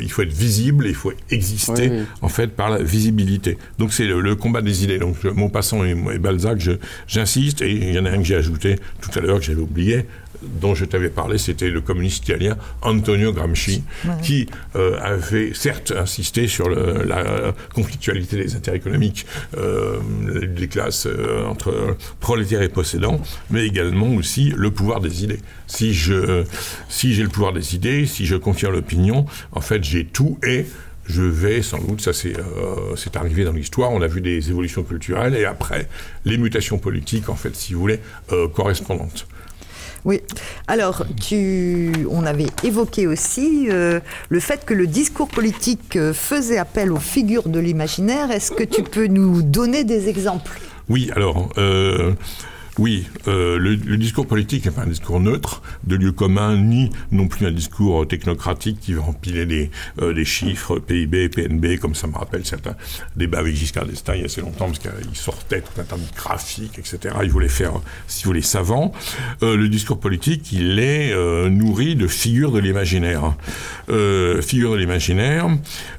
il 0.01 0.09
faut 0.09 0.21
être 0.21 0.31
visible, 0.31 0.87
il 0.87 0.95
faut 0.95 1.11
exister 1.29 1.91
en 2.21 2.29
fait 2.29 2.47
par 2.47 2.69
la 2.69 2.81
visibilité. 2.81 3.57
Donc 3.79 3.91
c'est 3.91 4.05
le, 4.05 4.35
combat 4.35 4.61
des 4.61 4.85
idées. 4.85 4.97
Donc 4.97 5.21
Maupassant 5.25 5.83
et, 5.83 5.91
et 5.91 6.19
Balzac, 6.19 6.57
j'insiste, 7.05 7.61
et 7.61 7.69
il 7.69 7.93
y 7.93 7.99
en 7.99 8.05
a 8.05 8.11
un 8.11 8.19
que 8.19 8.23
j'ai 8.23 8.37
ajouté 8.37 8.77
tout 9.01 9.11
à 9.19 9.21
l'heure 9.21 9.39
que 9.39 9.45
j'avais 9.45 9.61
oublié, 9.61 10.05
dont 10.61 10.75
je 10.75 10.85
t'avais 10.85 11.09
parlé, 11.09 11.37
c'était 11.37 11.69
le 11.69 11.81
communiste 11.81 12.27
italien 12.27 12.57
Antonio 12.81 13.31
Gramsci, 13.33 13.83
qui 14.21 14.47
euh, 14.75 14.97
avait 15.01 15.53
certes 15.53 15.91
insisté 15.91 16.47
sur 16.47 16.69
la 16.69 17.53
conflictualité 17.73 18.37
des 18.37 18.55
intérêts 18.55 18.77
économiques 18.77 19.25
euh, 19.57 19.99
des 20.45 20.67
classes 20.67 21.07
euh, 21.07 21.45
entre 21.45 21.97
prolétaires 22.19 22.61
et 22.61 22.69
possédants, 22.69 23.21
mais 23.49 23.65
également 23.65 24.13
aussi 24.15 24.53
le 24.55 24.71
pouvoir 24.71 24.99
des 24.99 25.23
idées. 25.23 25.39
Si 25.67 25.93
je 25.93 26.43
si 26.89 27.13
j'ai 27.13 27.23
le 27.23 27.29
pouvoir 27.29 27.53
des 27.53 27.75
idées, 27.75 28.05
si 28.05 28.25
je 28.25 28.35
confirme 28.35 28.73
l'opinion, 28.73 29.25
en 29.51 29.61
fait 29.61 29.83
j'ai 29.83 30.05
tout 30.05 30.37
et 30.45 30.65
je 31.05 31.23
vais 31.23 31.61
sans 31.61 31.79
doute, 31.79 32.01
ça 32.01 32.13
c'est 32.13 33.15
arrivé 33.17 33.43
dans 33.43 33.51
l'histoire, 33.51 33.91
on 33.91 34.01
a 34.01 34.07
vu 34.07 34.21
des 34.21 34.49
évolutions 34.49 34.83
culturelles 34.83 35.35
et 35.35 35.43
après 35.43 35.89
les 36.23 36.37
mutations 36.37 36.77
politiques, 36.77 37.27
en 37.27 37.35
fait, 37.35 37.53
si 37.57 37.73
vous 37.73 37.81
voulez, 37.81 37.99
correspondantes. 38.53 39.27
Oui. 40.05 40.21
Alors, 40.67 41.05
tu, 41.21 41.91
on 42.09 42.25
avait 42.25 42.47
évoqué 42.63 43.07
aussi 43.07 43.67
euh, 43.69 43.99
le 44.29 44.39
fait 44.39 44.65
que 44.65 44.73
le 44.73 44.87
discours 44.87 45.29
politique 45.29 45.95
euh, 45.95 46.13
faisait 46.13 46.57
appel 46.57 46.91
aux 46.91 46.99
figures 46.99 47.47
de 47.47 47.59
l'imaginaire. 47.59 48.31
Est-ce 48.31 48.51
que 48.51 48.63
tu 48.63 48.83
peux 48.83 49.07
nous 49.07 49.41
donner 49.41 49.83
des 49.83 50.09
exemples? 50.09 50.59
Oui, 50.89 51.09
alors. 51.15 51.49
Euh, 51.57 52.13
oui, 52.79 53.07
euh, 53.27 53.59
le, 53.59 53.97
discours 53.97 54.25
politique 54.25 54.65
n'est 54.65 54.71
pas 54.71 54.81
un 54.81 54.87
discours 54.87 55.19
neutre, 55.19 55.61
de 55.83 55.95
lieu 55.95 56.11
commun, 56.11 56.57
ni 56.57 56.89
non 57.11 57.27
plus 57.27 57.45
un 57.45 57.51
discours 57.51 58.07
technocratique 58.07 58.79
qui 58.79 58.93
va 58.93 59.03
empiler 59.03 59.45
des, 59.45 59.69
euh, 60.01 60.23
chiffres, 60.23 60.79
PIB, 60.79 61.29
PNB, 61.29 61.77
comme 61.77 61.93
ça 61.93 62.07
me 62.07 62.15
rappelle 62.15 62.45
certains 62.45 62.75
débats 63.15 63.39
avec 63.39 63.55
Giscard 63.55 63.85
d'Estaing 63.85 64.15
il 64.15 64.19
y 64.21 64.23
a 64.23 64.25
assez 64.25 64.41
longtemps, 64.41 64.65
parce 64.65 64.79
qu'il 64.79 65.15
sortait 65.15 65.61
tout 65.61 65.79
un 65.79 65.83
tas 65.83 65.97
de 65.97 66.15
graphiques, 66.15 66.79
etc. 66.79 67.15
Il 67.23 67.29
voulait 67.29 67.47
faire, 67.47 67.73
si 68.07 68.23
vous 68.23 68.29
voulez, 68.29 68.41
savant. 68.41 68.91
Euh, 69.43 69.55
le 69.55 69.69
discours 69.69 69.99
politique, 69.99 70.51
il 70.51 70.79
est 70.79 71.13
nourri 71.49 71.95
de 71.95 72.07
figures 72.07 72.51
de 72.51 72.59
l'imaginaire. 72.59 73.35
figures 73.87 74.71
de 74.71 74.77
l'imaginaire. 74.77 75.47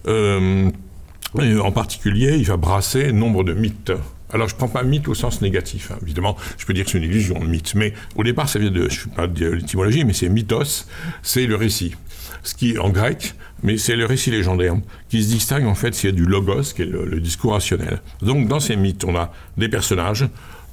en 0.07 1.73
particulier, 1.73 2.37
il 2.37 2.47
va 2.47 2.57
brasser 2.57 3.13
nombre 3.13 3.45
de 3.45 3.53
mythes. 3.55 3.93
Alors, 4.35 4.49
je 4.49 4.55
ne 4.55 4.59
prends 4.59 4.69
pas 4.69 4.83
mythe 4.83 5.07
au 5.07 5.15
sens 5.15 5.41
négatif. 5.41 5.93
Hein. 5.93 5.99
Évidemment, 6.03 6.37
je 6.59 6.67
peux 6.67 6.75
dire 6.75 6.85
que 6.85 6.91
c'est 6.91 6.99
une 6.99 7.05
illusion, 7.05 7.39
le 7.41 7.47
mythe. 7.47 7.77
Mais 7.77 7.95
au 8.17 8.25
départ, 8.25 8.49
ça 8.49 8.59
vient 8.59 8.71
de, 8.71 8.89
je 8.91 9.09
ne 9.09 9.15
pas 9.15 9.29
de 9.29 9.47
l'étymologie, 9.47 10.05
mais 10.05 10.13
c'est 10.13 10.29
mythos, 10.29 10.89
c'est 11.23 11.47
le 11.47 11.55
récit. 11.55 11.95
Ce 12.43 12.53
qui, 12.55 12.77
en 12.77 12.91
grec, 12.91 13.35
mais 13.63 13.79
c'est 13.79 13.95
le 13.95 14.07
récit 14.07 14.33
légendaire, 14.33 14.75
qui 15.09 15.23
se 15.23 15.29
distingue 15.29 15.67
en 15.67 15.77
fait 15.77 15.95
s'il 15.95 16.11
y 16.11 16.13
a 16.13 16.17
du 16.17 16.27
logos, 16.27 16.75
qui 16.75 16.83
est 16.83 16.87
le, 16.87 17.21
discours 17.21 17.53
rationnel. 17.53 18.01
Donc, 18.23 18.49
dans 18.49 18.59
ces 18.59 18.75
mythes, 18.75 19.05
on 19.05 19.15
a 19.15 19.33
des 19.57 19.69
personnages, 19.69 20.27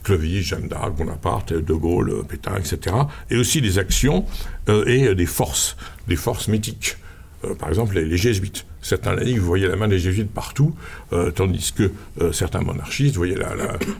Clovis, 0.03 0.41
Jeanne 0.41 0.67
d'Arc, 0.67 0.95
Bonaparte, 0.97 1.53
De 1.53 1.73
Gaulle, 1.73 2.23
Pétain, 2.27 2.55
etc. 2.57 2.95
Et 3.29 3.37
aussi 3.37 3.61
des 3.61 3.77
actions 3.77 4.25
euh, 4.69 4.85
et 4.87 5.13
des 5.13 5.27
forces, 5.27 5.77
des 6.07 6.15
forces 6.15 6.47
mythiques. 6.47 6.95
Euh, 7.43 7.55
par 7.55 7.69
exemple, 7.69 7.99
les 7.99 8.17
jésuites 8.17 8.65
certains 8.83 9.13
laïcs 9.13 9.37
voyaient 9.37 9.67
la 9.67 9.75
main 9.75 9.87
des 9.87 9.99
jésuites 9.99 10.31
partout, 10.31 10.73
euh, 11.13 11.29
tandis 11.29 11.71
que 11.71 11.91
euh, 12.19 12.31
certains 12.31 12.61
monarchistes 12.61 13.15
voyaient 13.15 13.37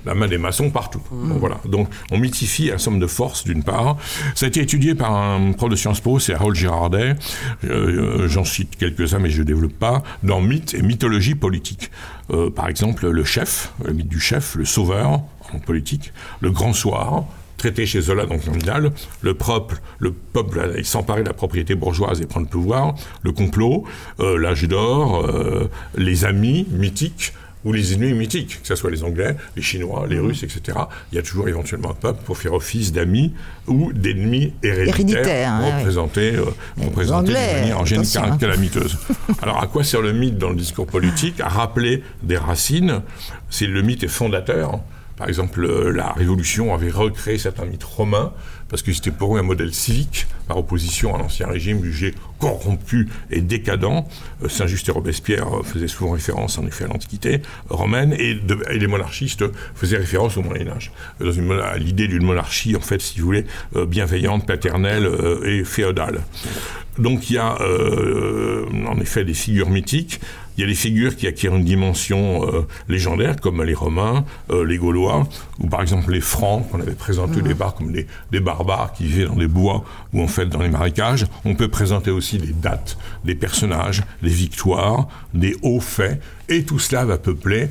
la, 0.05 0.15
main 0.15 0.27
des 0.27 0.39
maçons 0.39 0.71
partout. 0.71 1.01
Mm. 1.11 1.33
voilà. 1.33 1.61
Donc 1.65 1.87
on 2.09 2.17
mythifie 2.17 2.71
un 2.71 2.79
somme 2.79 2.99
de 2.99 3.05
force 3.05 3.43
d'une 3.43 3.63
part. 3.63 3.97
Ça 4.33 4.47
a 4.47 4.49
été 4.49 4.59
étudié 4.59 4.95
par 4.95 5.13
un 5.13 5.51
prof 5.51 5.69
de 5.69 5.75
Sciences 5.75 5.99
Po, 6.01 6.17
c'est 6.17 6.33
Harold 6.33 6.55
Girardet. 6.55 7.15
J'en 7.61 8.43
cite 8.43 8.75
quelques-uns, 8.75 9.19
mais 9.19 9.29
je 9.29 9.39
ne 9.39 9.43
développe 9.43 9.73
pas. 9.73 10.01
Dans 10.23 10.41
mythe 10.41 10.73
et 10.73 10.81
mythologie 10.81 11.35
politique. 11.35 11.91
par 12.55 12.67
exemple, 12.67 13.07
le 13.07 13.23
chef, 13.23 13.73
le 13.85 13.93
mythe 13.93 14.07
du 14.07 14.19
chef, 14.19 14.55
le 14.55 14.65
sauveur 14.65 15.21
en 15.53 15.59
politique, 15.59 16.11
le 16.39 16.49
grand 16.49 16.73
soir, 16.73 17.25
traité 17.61 17.85
chez 17.85 18.01
Zola 18.01 18.25
dans 18.25 18.39
Candidal, 18.39 18.91
le 19.21 19.33
peuple, 19.35 19.79
le 19.99 20.11
peuple 20.11 20.83
s'emparer 20.83 21.21
de 21.21 21.27
la 21.27 21.35
propriété 21.35 21.75
bourgeoise 21.75 22.19
et 22.19 22.25
prendre 22.25 22.47
le 22.47 22.51
pouvoir, 22.51 22.95
le 23.21 23.31
complot, 23.31 23.85
euh, 24.19 24.39
l'âge 24.39 24.63
d'or, 24.63 25.23
euh, 25.23 25.69
les 25.95 26.25
amis 26.25 26.65
mythiques, 26.71 27.33
ou 27.63 27.71
les 27.71 27.93
ennemis 27.93 28.13
mythiques, 28.13 28.59
que 28.63 28.67
ce 28.67 28.73
soit 28.73 28.89
les 28.89 29.03
Anglais, 29.03 29.35
les 29.55 29.61
Chinois, 29.61 30.07
les 30.09 30.17
mmh. 30.17 30.25
Russes, 30.25 30.41
etc. 30.41 30.79
Il 31.11 31.17
y 31.17 31.19
a 31.19 31.21
toujours 31.21 31.47
éventuellement 31.47 31.91
un 31.91 31.93
peuple 31.93 32.23
pour 32.25 32.35
faire 32.35 32.53
office 32.53 32.91
d'amis 32.91 33.33
ou 33.67 33.93
d'ennemis 33.93 34.53
héréditaires, 34.63 35.51
hein, 35.51 35.77
représentés, 35.77 36.35
euh, 36.35 36.45
représentés 36.83 37.33
de 37.33 37.59
manière 37.59 37.79
en 37.79 37.85
général 37.85 38.39
calamiteuse. 38.39 38.97
Alors 39.43 39.61
à 39.61 39.67
quoi 39.67 39.83
sert 39.83 40.01
le 40.01 40.13
mythe 40.13 40.39
dans 40.39 40.49
le 40.49 40.55
discours 40.55 40.87
politique? 40.87 41.39
À 41.39 41.49
rappeler 41.49 42.03
des 42.23 42.37
racines. 42.37 43.01
C'est 43.51 43.67
le 43.67 43.83
mythe 43.83 44.03
est 44.03 44.07
fondateur. 44.07 44.79
Par 45.21 45.29
exemple, 45.29 45.63
euh, 45.63 45.91
la 45.91 46.13
Révolution 46.13 46.73
avait 46.73 46.89
recréé 46.89 47.37
certains 47.37 47.65
mythes 47.65 47.83
romains 47.83 48.33
parce 48.69 48.81
que 48.81 48.91
c'était 48.91 49.11
pour 49.11 49.35
eux 49.35 49.39
un 49.39 49.43
modèle 49.43 49.71
civique 49.71 50.25
par 50.47 50.57
opposition 50.57 51.13
à 51.13 51.19
l'ancien 51.19 51.45
régime 51.45 51.83
jugé 51.83 52.15
corrompu 52.39 53.07
et 53.29 53.41
décadent. 53.41 54.03
Euh, 54.43 54.49
Saint-Just 54.49 54.89
et 54.89 54.91
Robespierre 54.91 55.59
euh, 55.59 55.61
faisaient 55.61 55.87
souvent 55.87 56.13
référence 56.13 56.57
en 56.57 56.65
effet 56.65 56.85
à 56.85 56.87
l'Antiquité 56.87 57.43
romaine 57.69 58.13
et, 58.13 58.39
les 58.71 58.87
monarchistes 58.87 59.45
faisaient 59.75 59.97
référence 59.97 60.37
au 60.37 60.41
Moyen 60.41 60.69
Âge, 60.69 60.91
à 61.19 61.77
l'idée 61.77 62.07
d'une 62.07 62.23
monarchie 62.23 62.75
en 62.75 62.81
fait, 62.81 62.99
si 62.99 63.19
vous 63.19 63.25
voulez, 63.27 63.45
bienveillante, 63.75 64.47
paternelle 64.47 65.07
et 65.45 65.63
féodale. 65.63 66.21
Donc 66.97 67.29
il 67.29 67.33
y 67.35 67.37
a 67.37 67.57
en 67.61 68.99
effet 68.99 69.23
des 69.23 69.35
figures 69.35 69.69
mythiques. 69.69 70.19
Il 70.61 70.65
y 70.65 70.67
a 70.67 70.73
des 70.73 70.75
figures 70.75 71.15
qui 71.15 71.25
acquièrent 71.25 71.55
une 71.55 71.65
dimension 71.65 72.45
euh, 72.45 72.67
légendaire, 72.87 73.37
comme 73.37 73.63
les 73.63 73.73
Romains, 73.73 74.25
euh, 74.51 74.63
les 74.63 74.77
Gaulois, 74.77 75.27
ou 75.59 75.65
par 75.65 75.81
exemple 75.81 76.11
les 76.11 76.21
Francs, 76.21 76.69
qu'on 76.69 76.79
avait 76.79 76.93
présentés 76.93 77.39
au 77.39 77.41
départ 77.41 77.73
comme 77.73 77.91
des, 77.91 78.05
des 78.31 78.39
barbares 78.39 78.93
qui 78.93 79.05
vivaient 79.05 79.25
dans 79.25 79.35
des 79.35 79.47
bois 79.47 79.83
ou 80.13 80.21
en 80.21 80.27
fait 80.27 80.45
dans 80.45 80.61
les 80.61 80.69
marécages. 80.69 81.25
On 81.45 81.55
peut 81.55 81.67
présenter 81.67 82.11
aussi 82.11 82.37
des 82.37 82.53
dates, 82.53 82.99
des 83.25 83.33
personnages, 83.33 84.03
des 84.21 84.29
victoires, 84.29 85.07
des 85.33 85.57
hauts 85.63 85.79
faits, 85.79 86.21
et 86.47 86.63
tout 86.63 86.77
cela 86.77 87.05
va 87.05 87.17
peupler 87.17 87.69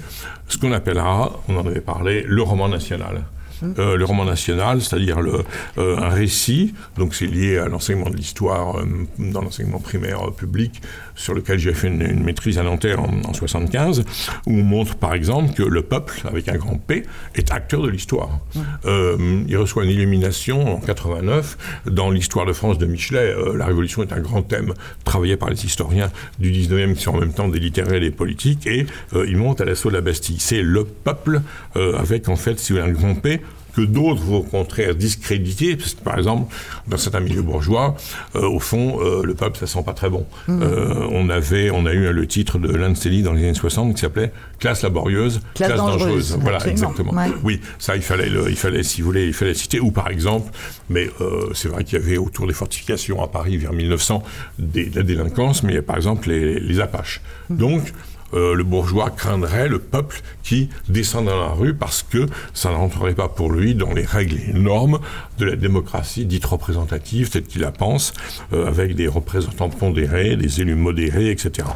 ce 0.48 0.58
qu'on 0.58 0.72
appellera, 0.72 1.40
on 1.48 1.58
en 1.58 1.66
avait 1.68 1.80
parlé, 1.80 2.24
le 2.26 2.42
roman 2.42 2.68
national. 2.68 3.22
Euh, 3.62 3.96
le 3.96 4.04
roman 4.04 4.24
national, 4.24 4.80
c'est-à-dire 4.80 5.20
le, 5.20 5.44
euh, 5.78 5.98
un 5.98 6.08
récit, 6.08 6.74
donc 6.96 7.14
c'est 7.14 7.26
lié 7.26 7.58
à 7.58 7.68
l'enseignement 7.68 8.10
de 8.10 8.16
l'histoire 8.16 8.78
euh, 8.78 8.84
dans 9.18 9.42
l'enseignement 9.42 9.78
primaire 9.78 10.32
public, 10.32 10.80
sur 11.14 11.34
lequel 11.34 11.58
j'ai 11.58 11.74
fait 11.74 11.88
une, 11.88 12.02
une 12.02 12.24
maîtrise 12.24 12.58
à 12.58 12.62
Nanterre 12.62 13.00
en, 13.00 13.10
en 13.28 13.34
75, 13.34 14.04
où 14.46 14.52
on 14.52 14.62
montre 14.62 14.96
par 14.96 15.14
exemple 15.14 15.52
que 15.52 15.62
le 15.62 15.82
peuple, 15.82 16.22
avec 16.24 16.48
un 16.48 16.56
grand 16.56 16.76
P, 16.76 17.04
est 17.34 17.52
acteur 17.52 17.82
de 17.82 17.88
l'histoire. 17.88 18.40
Il 18.86 19.56
reçoit 19.56 19.84
une 19.84 19.90
illumination 19.90 20.76
en 20.76 20.80
89 20.80 21.82
dans 21.86 22.10
l'histoire 22.10 22.46
de 22.46 22.52
France 22.52 22.78
de 22.78 22.86
Michelet. 22.86 23.34
la 23.54 23.66
Révolution 23.66 24.02
est 24.02 24.12
un 24.12 24.20
grand 24.20 24.42
thème 24.42 24.74
travaillé 25.04 25.36
par 25.36 25.50
les 25.50 25.64
historiens 25.64 26.10
du 26.38 26.50
19e 26.50 26.94
qui 26.94 27.02
sont 27.02 27.12
en 27.14 27.20
même 27.20 27.32
temps 27.32 27.48
des 27.48 27.58
littéraires 27.58 27.94
et 27.94 28.00
des 28.00 28.10
politiques, 28.10 28.66
et 28.66 28.86
il 29.14 29.36
monte 29.36 29.60
à 29.60 29.64
l'assaut 29.64 29.90
de 29.90 29.94
la 29.94 30.00
Bastille. 30.00 30.38
C'est 30.38 30.62
le 30.62 30.84
peuple 30.84 31.40
avec 31.74 32.28
en 32.28 32.36
fait, 32.36 32.58
si 32.58 32.72
vous 32.72 32.78
voulez, 32.78 32.90
un 32.90 32.92
grand 32.92 33.14
P 33.14 33.40
que 33.74 33.80
d'autres 33.82 34.22
vont 34.22 34.38
au 34.38 34.42
contraire 34.42 34.94
discréditer, 34.94 35.76
parce 35.76 35.94
que 35.94 36.02
par 36.02 36.18
exemple, 36.18 36.52
dans 36.88 36.96
certains 36.96 37.20
milieux 37.20 37.42
bourgeois, 37.42 37.96
euh, 38.36 38.48
au 38.48 38.58
fond, 38.60 38.98
euh, 39.00 39.22
le 39.24 39.34
peuple, 39.34 39.58
ça 39.58 39.66
sent 39.66 39.82
pas 39.84 39.92
très 39.92 40.10
bon. 40.10 40.26
Euh, 40.48 41.06
on 41.10 41.28
avait, 41.30 41.70
on 41.70 41.86
a 41.86 41.92
eu 41.92 42.12
le 42.12 42.26
titre 42.26 42.58
de 42.58 42.68
Lancelli 42.74 43.22
dans 43.22 43.32
les 43.32 43.44
années 43.44 43.54
60 43.54 43.94
qui 43.94 44.00
s'appelait 44.00 44.32
Classe 44.58 44.82
laborieuse, 44.82 45.40
Classe 45.54 45.68
classe, 45.70 45.78
dangereuse. 45.80 46.00
dangereuse, 46.00 46.38
Voilà, 46.40 46.66
exactement. 46.66 47.12
Ouais. 47.12 47.28
Oui, 47.42 47.60
ça, 47.78 47.96
il 47.96 48.02
fallait, 48.02 48.28
le- 48.28 48.50
il 48.50 48.56
fallait, 48.56 48.82
si 48.82 49.00
vous 49.00 49.06
voulez, 49.06 49.26
il 49.26 49.32
fallait 49.34 49.54
citer. 49.54 49.80
Ou 49.80 49.90
par 49.90 50.08
exemple, 50.08 50.50
mais 50.88 51.08
euh, 51.20 51.50
c'est 51.54 51.68
vrai 51.68 51.84
qu'il 51.84 51.98
y 51.98 52.02
avait 52.02 52.18
autour 52.18 52.46
des 52.46 52.52
fortifications 52.52 53.22
à 53.22 53.28
Paris 53.28 53.56
vers 53.56 53.72
1900 53.72 54.22
des, 54.58 54.86
de 54.86 54.96
la 54.96 55.02
délinquance, 55.02 55.62
mais 55.62 55.72
il 55.72 55.76
y 55.76 55.78
a 55.78 55.82
par 55.82 55.96
exemple 55.96 56.28
les, 56.28 56.58
les 56.60 56.80
Apaches. 56.80 57.20
Donc, 57.48 57.92
euh, 58.34 58.54
le 58.54 58.64
bourgeois 58.64 59.10
craindrait 59.10 59.68
le 59.68 59.78
peuple 59.78 60.22
qui 60.42 60.70
descend 60.88 61.26
dans 61.26 61.38
la 61.38 61.48
rue 61.48 61.74
parce 61.74 62.02
que 62.02 62.26
ça 62.54 62.70
ne 62.70 62.76
rentrerait 62.76 63.14
pas 63.14 63.28
pour 63.28 63.50
lui 63.50 63.74
dans 63.74 63.92
les 63.92 64.04
règles 64.04 64.38
et 64.48 64.52
normes 64.52 64.98
de 65.38 65.44
la 65.44 65.56
démocratie 65.56 66.26
dite 66.26 66.44
représentative, 66.44 67.30
telle 67.30 67.44
qu'il 67.44 67.62
la 67.62 67.72
pense, 67.72 68.12
euh, 68.52 68.66
avec 68.66 68.94
des 68.94 69.08
représentants 69.08 69.68
pondérés, 69.68 70.36
des 70.36 70.60
élus 70.60 70.74
modérés, 70.74 71.30
etc. 71.30 71.68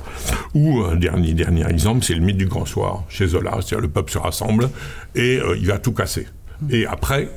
Ou 0.55 0.83
un 0.83 0.97
dernier, 0.97 1.35
dernier 1.35 1.67
exemple, 1.69 2.05
c'est 2.05 2.15
le 2.15 2.21
mythe 2.21 2.37
du 2.37 2.47
grand 2.47 2.67
soir 2.67 3.05
chez 3.09 3.27
Zola, 3.29 3.53
c'est-à-dire 3.57 3.81
le 3.81 3.89
peuple 3.89 4.13
se 4.13 4.19
rassemble 4.19 4.71
et 5.15 5.39
euh, 5.39 5.57
il 5.57 5.67
va 5.67 5.79
tout 5.79 5.93
casser. 5.93 6.27
Et 6.71 6.87
après, 6.87 7.29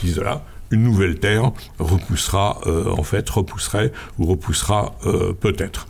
dit 0.00 0.12
Zola, 0.12 0.42
une 0.70 0.82
nouvelle 0.82 1.18
terre 1.18 1.52
repoussera, 1.78 2.60
euh, 2.66 2.90
en 2.90 3.02
fait, 3.02 3.28
repousserait 3.28 3.92
ou 4.18 4.26
repoussera 4.26 4.94
euh, 5.06 5.32
peut-être. 5.32 5.86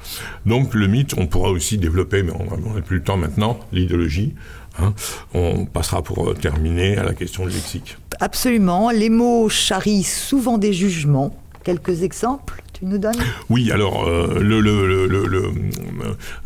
Donc 0.47 0.75
le 0.75 0.87
mythe, 0.87 1.15
on 1.19 1.27
pourra 1.27 1.51
aussi 1.51 1.79
développer, 1.79 2.23
mais 2.23 2.33
on 2.33 2.75
n'a 2.75 2.81
plus 2.81 2.97
le 2.99 3.03
temps 3.03 3.17
maintenant, 3.17 3.59
l'idéologie. 3.73 4.35
hein. 4.79 4.95
On 5.35 5.67
passera 5.67 6.03
pour 6.03 6.31
euh, 6.31 6.35
terminer 6.35 6.97
à 6.97 7.05
la 7.05 7.15
question 7.15 7.47
du 7.47 7.53
lexique. 7.53 7.97
Absolument. 8.21 8.91
Les 8.91 9.11
mots 9.11 9.49
charrient 9.49 10.03
souvent 10.03 10.59
des 10.59 10.73
jugements. 10.73 11.35
Quelques 11.63 12.03
exemples, 12.03 12.63
tu 12.73 12.87
nous 12.87 12.97
donnes? 12.97 13.21
Oui, 13.51 13.71
alors 13.71 14.09
euh, 14.09 14.39
le, 14.41 14.61
le, 14.63 14.87
le, 14.89 15.07
le, 15.07 15.27
le, 15.27 15.53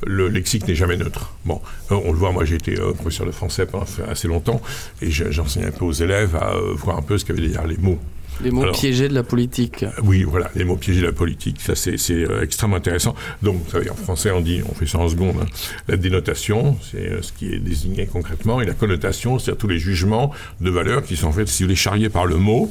le 0.05 0.29
lexique 0.29 0.67
n'est 0.67 0.75
jamais 0.75 0.97
neutre. 0.97 1.33
Bon, 1.45 1.61
euh, 1.93 2.01
on 2.05 2.11
le 2.13 2.19
voit, 2.19 2.33
moi 2.33 2.45
j'ai 2.45 2.57
été 2.57 2.77
euh, 2.81 2.93
professeur 2.95 3.25
de 3.25 3.31
français 3.31 3.65
pendant 3.65 3.87
assez 4.11 4.27
longtemps 4.27 4.61
et 5.01 5.13
je- 5.13 5.31
j'enseignais 5.31 5.67
un 5.67 5.71
peu 5.71 5.85
aux 5.85 5.93
élèves 5.93 6.35
à 6.35 6.55
voir 6.75 6.99
un 6.99 7.03
peu 7.03 7.17
ce 7.17 7.25
qu'avaient 7.25 7.43
derrière 7.43 7.65
les 7.67 7.77
mots. 7.77 7.99
Les 8.43 8.51
mots 8.51 8.63
Alors- 8.63 8.75
piégés 8.75 9.09
de 9.09 9.15
la 9.15 9.23
politique. 9.23 9.85
Oui, 10.03 10.25
voilà, 10.25 10.51
les 10.55 10.65
mots 10.65 10.77
piégés 10.77 11.01
de 11.01 11.07
la 11.07 11.13
politique, 11.13 11.61
ça 11.61 11.75
c'est 11.75 11.97
euh, 12.11 12.43
extrêmement 12.43 12.77
intéressant. 12.77 13.15
Donc, 13.43 13.63
vous 13.65 13.71
savez, 13.71 13.91
en 13.91 13.95
français, 13.95 14.31
on 14.31 14.41
dit, 14.41 14.61
on 14.69 14.75
fait 14.75 14.87
ça 14.87 14.99
en 14.99 15.09
seconde, 15.09 15.37
hein. 15.43 15.47
la 15.89 15.97
dénotation, 15.97 16.77
c'est 16.91 17.09
euh, 17.09 17.23
ce 17.23 17.33
qui 17.33 17.53
est 17.53 17.59
désigné 17.59 18.07
concrètement, 18.07 18.61
et 18.61 18.67
la 18.67 18.75
connotation, 18.75 19.39
c'est-à-dire 19.39 19.59
tous 19.61 19.69
les 19.69 19.79
jugements 19.79 20.33
de 20.61 20.71
valeur 20.71 21.05
qui 21.05 21.17
sont 21.17 21.29
en 21.29 21.33
fait, 21.33 21.47
si 21.49 21.63
vous 21.63 21.69
les 21.69 21.77
charriez 21.77 22.09
par 22.09 22.27
le 22.27 22.37
mot. 22.37 22.71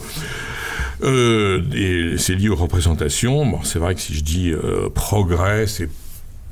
Euh, 1.03 1.61
et 1.73 2.17
c'est 2.17 2.35
lié 2.35 2.49
aux 2.49 2.55
représentations. 2.55 3.45
Bon, 3.45 3.59
c'est 3.63 3.79
vrai 3.79 3.95
que 3.95 4.01
si 4.01 4.13
je 4.13 4.21
dis 4.23 4.53
progrès, 4.93 5.67
c'est 5.67 5.89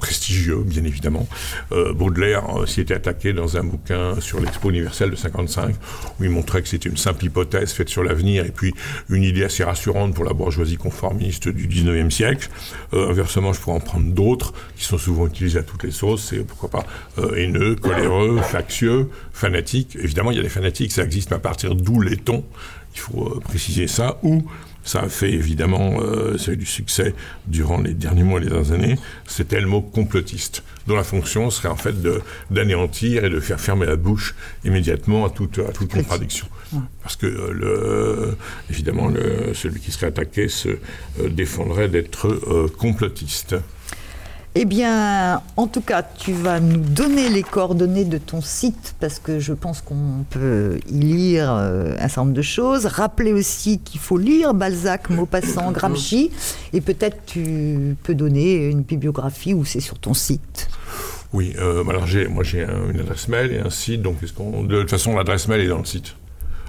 prestigieux, 0.01 0.63
bien 0.65 0.83
évidemment. 0.83 1.27
Euh, 1.71 1.93
Baudelaire 1.93 2.43
euh, 2.57 2.65
s'y 2.65 2.81
était 2.81 2.95
attaqué 2.95 3.33
dans 3.33 3.55
un 3.55 3.63
bouquin 3.63 4.19
sur 4.19 4.41
l'Expo 4.41 4.71
universelle 4.71 5.11
de 5.11 5.15
55, 5.15 5.75
où 6.19 6.23
il 6.23 6.31
montrait 6.31 6.63
que 6.63 6.67
c'était 6.67 6.89
une 6.89 6.97
simple 6.97 7.23
hypothèse 7.23 7.71
faite 7.71 7.87
sur 7.87 8.03
l'avenir, 8.03 8.43
et 8.43 8.51
puis 8.51 8.73
une 9.09 9.23
idée 9.23 9.43
assez 9.43 9.63
rassurante 9.63 10.15
pour 10.15 10.25
la 10.25 10.33
bourgeoisie 10.33 10.77
conformiste 10.77 11.47
du 11.47 11.67
19e 11.67 12.09
siècle. 12.09 12.49
Euh, 12.93 13.11
inversement, 13.11 13.53
je 13.53 13.61
pourrais 13.61 13.77
en 13.77 13.79
prendre 13.79 14.11
d'autres, 14.11 14.53
qui 14.75 14.83
sont 14.83 14.97
souvent 14.97 15.27
utilisés 15.27 15.59
à 15.59 15.63
toutes 15.63 15.83
les 15.83 15.91
sauces, 15.91 16.29
c'est 16.31 16.45
pourquoi 16.45 16.69
pas 16.69 16.85
haineux, 17.37 17.75
coléreux, 17.75 18.41
factieux, 18.41 19.07
fanatique. 19.31 19.95
Évidemment, 20.01 20.31
il 20.31 20.37
y 20.37 20.39
a 20.39 20.43
des 20.43 20.49
fanatiques, 20.49 20.91
ça 20.91 21.03
existe, 21.03 21.29
mais 21.29 21.37
à 21.37 21.39
partir 21.39 21.75
d'où 21.75 22.01
les-t-on 22.01 22.43
il 22.93 22.99
faut 22.99 23.39
préciser 23.43 23.87
ça, 23.87 24.17
ou 24.23 24.43
ça 24.83 25.01
a 25.01 25.09
fait 25.09 25.31
évidemment 25.31 26.01
euh, 26.01 26.37
ça 26.37 26.51
a 26.51 26.53
eu 26.53 26.57
du 26.57 26.65
succès 26.65 27.13
durant 27.47 27.79
les 27.79 27.93
derniers 27.93 28.23
mois 28.23 28.39
et 28.39 28.43
les 28.43 28.49
dernières 28.49 28.71
années, 28.71 28.97
c'était 29.27 29.61
le 29.61 29.67
mot 29.67 29.81
complotiste, 29.81 30.63
dont 30.87 30.95
la 30.95 31.03
fonction 31.03 31.49
serait 31.49 31.69
en 31.69 31.75
fait 31.75 31.95
d'anéantir 32.49 33.25
et 33.25 33.29
de 33.29 33.39
faire 33.39 33.59
fermer 33.59 33.85
la 33.85 33.95
bouche 33.95 34.35
immédiatement 34.63 35.25
à 35.25 35.29
toute, 35.29 35.59
à 35.59 35.71
toute 35.71 35.91
contradiction. 35.91 36.47
Parce 37.03 37.17
que 37.17 37.25
euh, 37.27 37.51
le, 37.51 38.37
évidemment, 38.69 39.07
le, 39.07 39.53
celui 39.53 39.81
qui 39.81 39.91
serait 39.91 40.07
attaqué 40.07 40.47
se 40.47 40.69
euh, 40.69 41.29
défendrait 41.29 41.89
d'être 41.89 42.29
complotiste. 42.77 43.55
Eh 44.53 44.65
bien, 44.65 45.41
en 45.55 45.67
tout 45.67 45.79
cas, 45.79 46.03
tu 46.03 46.33
vas 46.33 46.59
nous 46.59 46.81
donner 46.81 47.29
les 47.29 47.41
coordonnées 47.41 48.03
de 48.03 48.17
ton 48.17 48.41
site 48.41 48.95
parce 48.99 49.17
que 49.17 49.39
je 49.39 49.53
pense 49.53 49.79
qu'on 49.79 50.25
peut 50.29 50.77
y 50.89 50.99
lire 50.99 51.53
euh, 51.53 51.93
un 51.97 52.09
certain 52.09 52.23
nombre 52.23 52.33
de 52.33 52.41
choses. 52.41 52.85
Rappeler 52.85 53.31
aussi 53.31 53.79
qu'il 53.79 54.01
faut 54.01 54.17
lire 54.17 54.53
Balzac, 54.53 55.09
Maupassant, 55.09 55.71
Gramsci 55.71 56.31
et 56.73 56.81
peut-être 56.81 57.25
tu 57.25 57.95
peux 58.03 58.13
donner 58.13 58.67
une 58.67 58.81
bibliographie 58.81 59.53
ou 59.53 59.63
c'est 59.63 59.79
sur 59.79 59.97
ton 59.99 60.13
site. 60.13 60.67
Oui, 61.31 61.53
euh, 61.57 61.85
alors 61.87 62.05
j'ai, 62.05 62.27
moi 62.27 62.43
j'ai 62.43 62.65
un- 62.65 62.89
une 62.93 62.99
adresse 62.99 63.29
mail 63.29 63.53
et 63.53 63.59
un 63.59 63.69
site, 63.69 64.01
donc 64.01 64.19
de 64.21 64.81
toute 64.81 64.89
façon 64.89 65.15
l'adresse 65.15 65.47
mail 65.47 65.61
est 65.61 65.69
dans 65.69 65.77
le 65.79 65.85
site. 65.85 66.17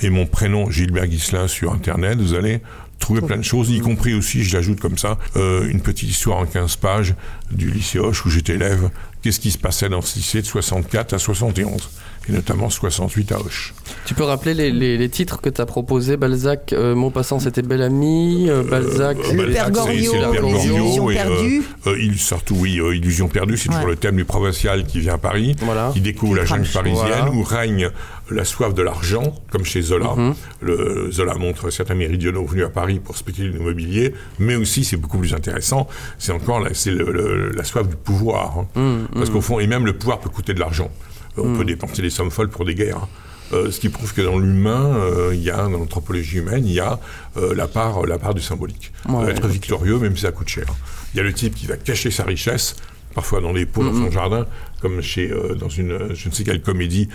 et 0.02 0.10
mon 0.10 0.26
prénom 0.26 0.70
Gilbert 0.70 1.06
Ghislain 1.06 1.46
sur 1.48 1.72
Internet, 1.72 2.18
vous 2.18 2.34
allez 2.34 2.60
trouver 2.98 3.20
plein 3.20 3.36
de 3.36 3.42
choses, 3.42 3.68
y 3.70 3.80
compris 3.80 4.14
aussi, 4.14 4.42
je 4.44 4.56
l'ajoute 4.56 4.80
comme 4.80 4.96
ça, 4.96 5.18
euh, 5.36 5.68
une 5.68 5.80
petite 5.80 6.08
histoire 6.08 6.38
en 6.38 6.46
15 6.46 6.76
pages 6.76 7.14
du 7.50 7.70
lycée 7.70 7.98
Hoche 7.98 8.24
où 8.24 8.30
j'étais 8.30 8.54
élève. 8.54 8.88
Qu'est-ce 9.20 9.40
qui 9.40 9.50
se 9.50 9.58
passait 9.58 9.88
dans 9.90 10.00
ce 10.00 10.16
lycée 10.16 10.40
de 10.40 10.46
64 10.46 11.12
à 11.12 11.18
71 11.18 11.90
et 12.28 12.32
notamment 12.32 12.70
68 12.70 13.32
à 13.32 13.40
Hoche. 13.40 13.74
Tu 14.06 14.14
peux 14.14 14.22
rappeler 14.24 14.54
les, 14.54 14.70
les- 14.70 14.96
les 14.98 15.08
titres 15.08 15.40
que 15.40 15.48
tu 15.50 15.60
as 15.60 15.66
proposés 15.66 16.16
Balzac, 16.16 16.72
euh, 16.72 16.94
Maupassant, 16.94 17.38
c'était 17.38 17.62
Bel 17.62 17.82
Ami, 17.82 18.46
euh, 18.48 18.62
Balzac, 18.62 19.16
Euh, 19.18 19.32
Le 19.32 19.36
Balzac, 19.44 19.54
Père 19.54 19.64
c'est- 19.66 19.72
Goriot, 19.72 20.12
c'est 20.12 20.20
le 20.20 20.30
Père 20.32 20.40
Goriot, 20.42 20.58
illusions 20.76 21.10
et, 21.10 21.18
euh, 21.18 21.22
perdues. 21.22 21.62
euh, 21.86 21.96
il, 22.00 22.18
surtout, 22.18 22.56
oui, 22.58 22.80
euh, 22.80 22.94
Illusion 22.96 23.28
perdue, 23.28 23.56
c'est 23.56 23.68
toujours 23.68 23.84
Ouais. 23.84 23.90
le 23.90 23.96
thème 23.96 24.16
du 24.16 24.24
provincial 24.24 24.84
qui 24.84 25.00
vient 25.00 25.14
à 25.14 25.18
Paris, 25.18 25.56
Voilà. 25.60 25.90
qui 25.92 26.00
découvre 26.00 26.36
la 26.36 26.44
jungle 26.44 26.66
parisienne, 26.68 27.06
Voilà. 27.08 27.30
où 27.30 27.42
règne 27.42 27.90
la 28.30 28.44
soif 28.44 28.72
de 28.72 28.82
l'argent, 28.82 29.34
comme 29.50 29.64
chez 29.64 29.82
Zola. 29.82 30.14
Mhm. 30.16 30.34
Le, 30.62 31.08
Zola 31.12 31.34
montre 31.34 31.68
certains 31.70 31.94
méridionaux 31.94 32.46
venus 32.46 32.64
à 32.64 32.70
Paris 32.70 32.98
pour 33.04 33.16
spéculer 33.18 33.48
l'immobilier, 33.50 34.14
mais 34.38 34.54
aussi, 34.56 34.82
c'est 34.84 34.96
beaucoup 34.96 35.18
plus 35.18 35.34
intéressant, 35.34 35.86
c'est 36.18 36.32
encore 36.32 36.60
la, 36.60 36.72
c'est 36.72 36.90
le- 36.90 37.12
le- 37.12 37.50
la 37.50 37.64
soif 37.64 37.86
du 37.86 37.96
pouvoir. 37.96 38.54
hein. 38.58 38.66
Hum, 38.76 39.08
Parce 39.14 39.28
qu'au 39.30 39.40
fond, 39.42 39.58
et 39.60 39.66
même 39.66 39.84
le 39.84 39.92
pouvoir 39.92 40.20
peut 40.20 40.30
coûter 40.30 40.54
de 40.54 40.60
l'argent. 40.60 40.90
On 41.36 41.54
peut 41.56 41.64
dépenser 41.64 42.02
des 42.02 42.10
sommes 42.10 42.30
folles 42.30 42.48
pour 42.50 42.64
des 42.64 42.74
guerres. 42.74 42.98
hein. 42.98 43.08
Euh, 43.52 43.70
ce 43.70 43.78
qui 43.78 43.90
prouve 43.90 44.14
que 44.14 44.22
dans 44.22 44.38
l'humain, 44.38 44.96
euh, 44.96 45.30
il 45.34 45.42
y 45.42 45.50
a, 45.50 45.64
dans 45.64 45.70
l'anthropologie 45.78 46.38
humaine, 46.38 46.64
il 46.66 46.72
y 46.72 46.80
a 46.80 46.98
euh, 47.36 47.54
la, 47.54 47.68
part, 47.68 48.06
la 48.06 48.18
part 48.18 48.32
du 48.34 48.40
symbolique. 48.40 48.90
Ouais, 49.08 49.30
être 49.30 49.46
victorieux, 49.46 49.98
même 49.98 50.16
si 50.16 50.22
ça 50.22 50.32
coûte 50.32 50.48
cher. 50.48 50.64
Il 51.12 51.18
y 51.18 51.20
a 51.20 51.22
le 51.22 51.32
type 51.32 51.54
qui 51.54 51.66
va 51.66 51.76
cacher 51.76 52.10
sa 52.10 52.24
richesse, 52.24 52.74
parfois 53.14 53.40
dans 53.42 53.52
des 53.52 53.66
pots 53.66 53.84
dans 53.84 53.92
Mhm. 53.92 54.06
son 54.06 54.10
jardin, 54.10 54.46
comme 54.80 55.02
chez, 55.02 55.30
dans 55.60 55.68
une, 55.68 56.14
je 56.14 56.28
ne 56.28 56.34
sais 56.34 56.42
quelle 56.42 56.62
comédie, 56.62 57.08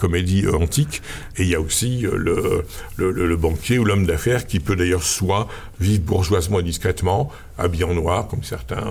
comédie 0.00 0.46
antique. 0.48 1.02
Et 1.36 1.42
il 1.42 1.48
y 1.48 1.54
a 1.54 1.60
aussi 1.60 2.00
le, 2.00 2.64
le, 2.96 3.10
le- 3.10 3.26
le 3.26 3.36
banquier 3.36 3.78
ou 3.78 3.84
l'homme 3.84 4.06
d'affaires 4.06 4.46
qui 4.46 4.60
peut 4.60 4.76
d'ailleurs 4.76 5.02
soit 5.04 5.46
vivre 5.80 6.02
bourgeoisement 6.02 6.60
et 6.60 6.62
discrètement, 6.64 7.30
habillé 7.58 7.84
en 7.84 7.94
noir, 7.94 8.26
comme 8.26 8.42
certains 8.42 8.84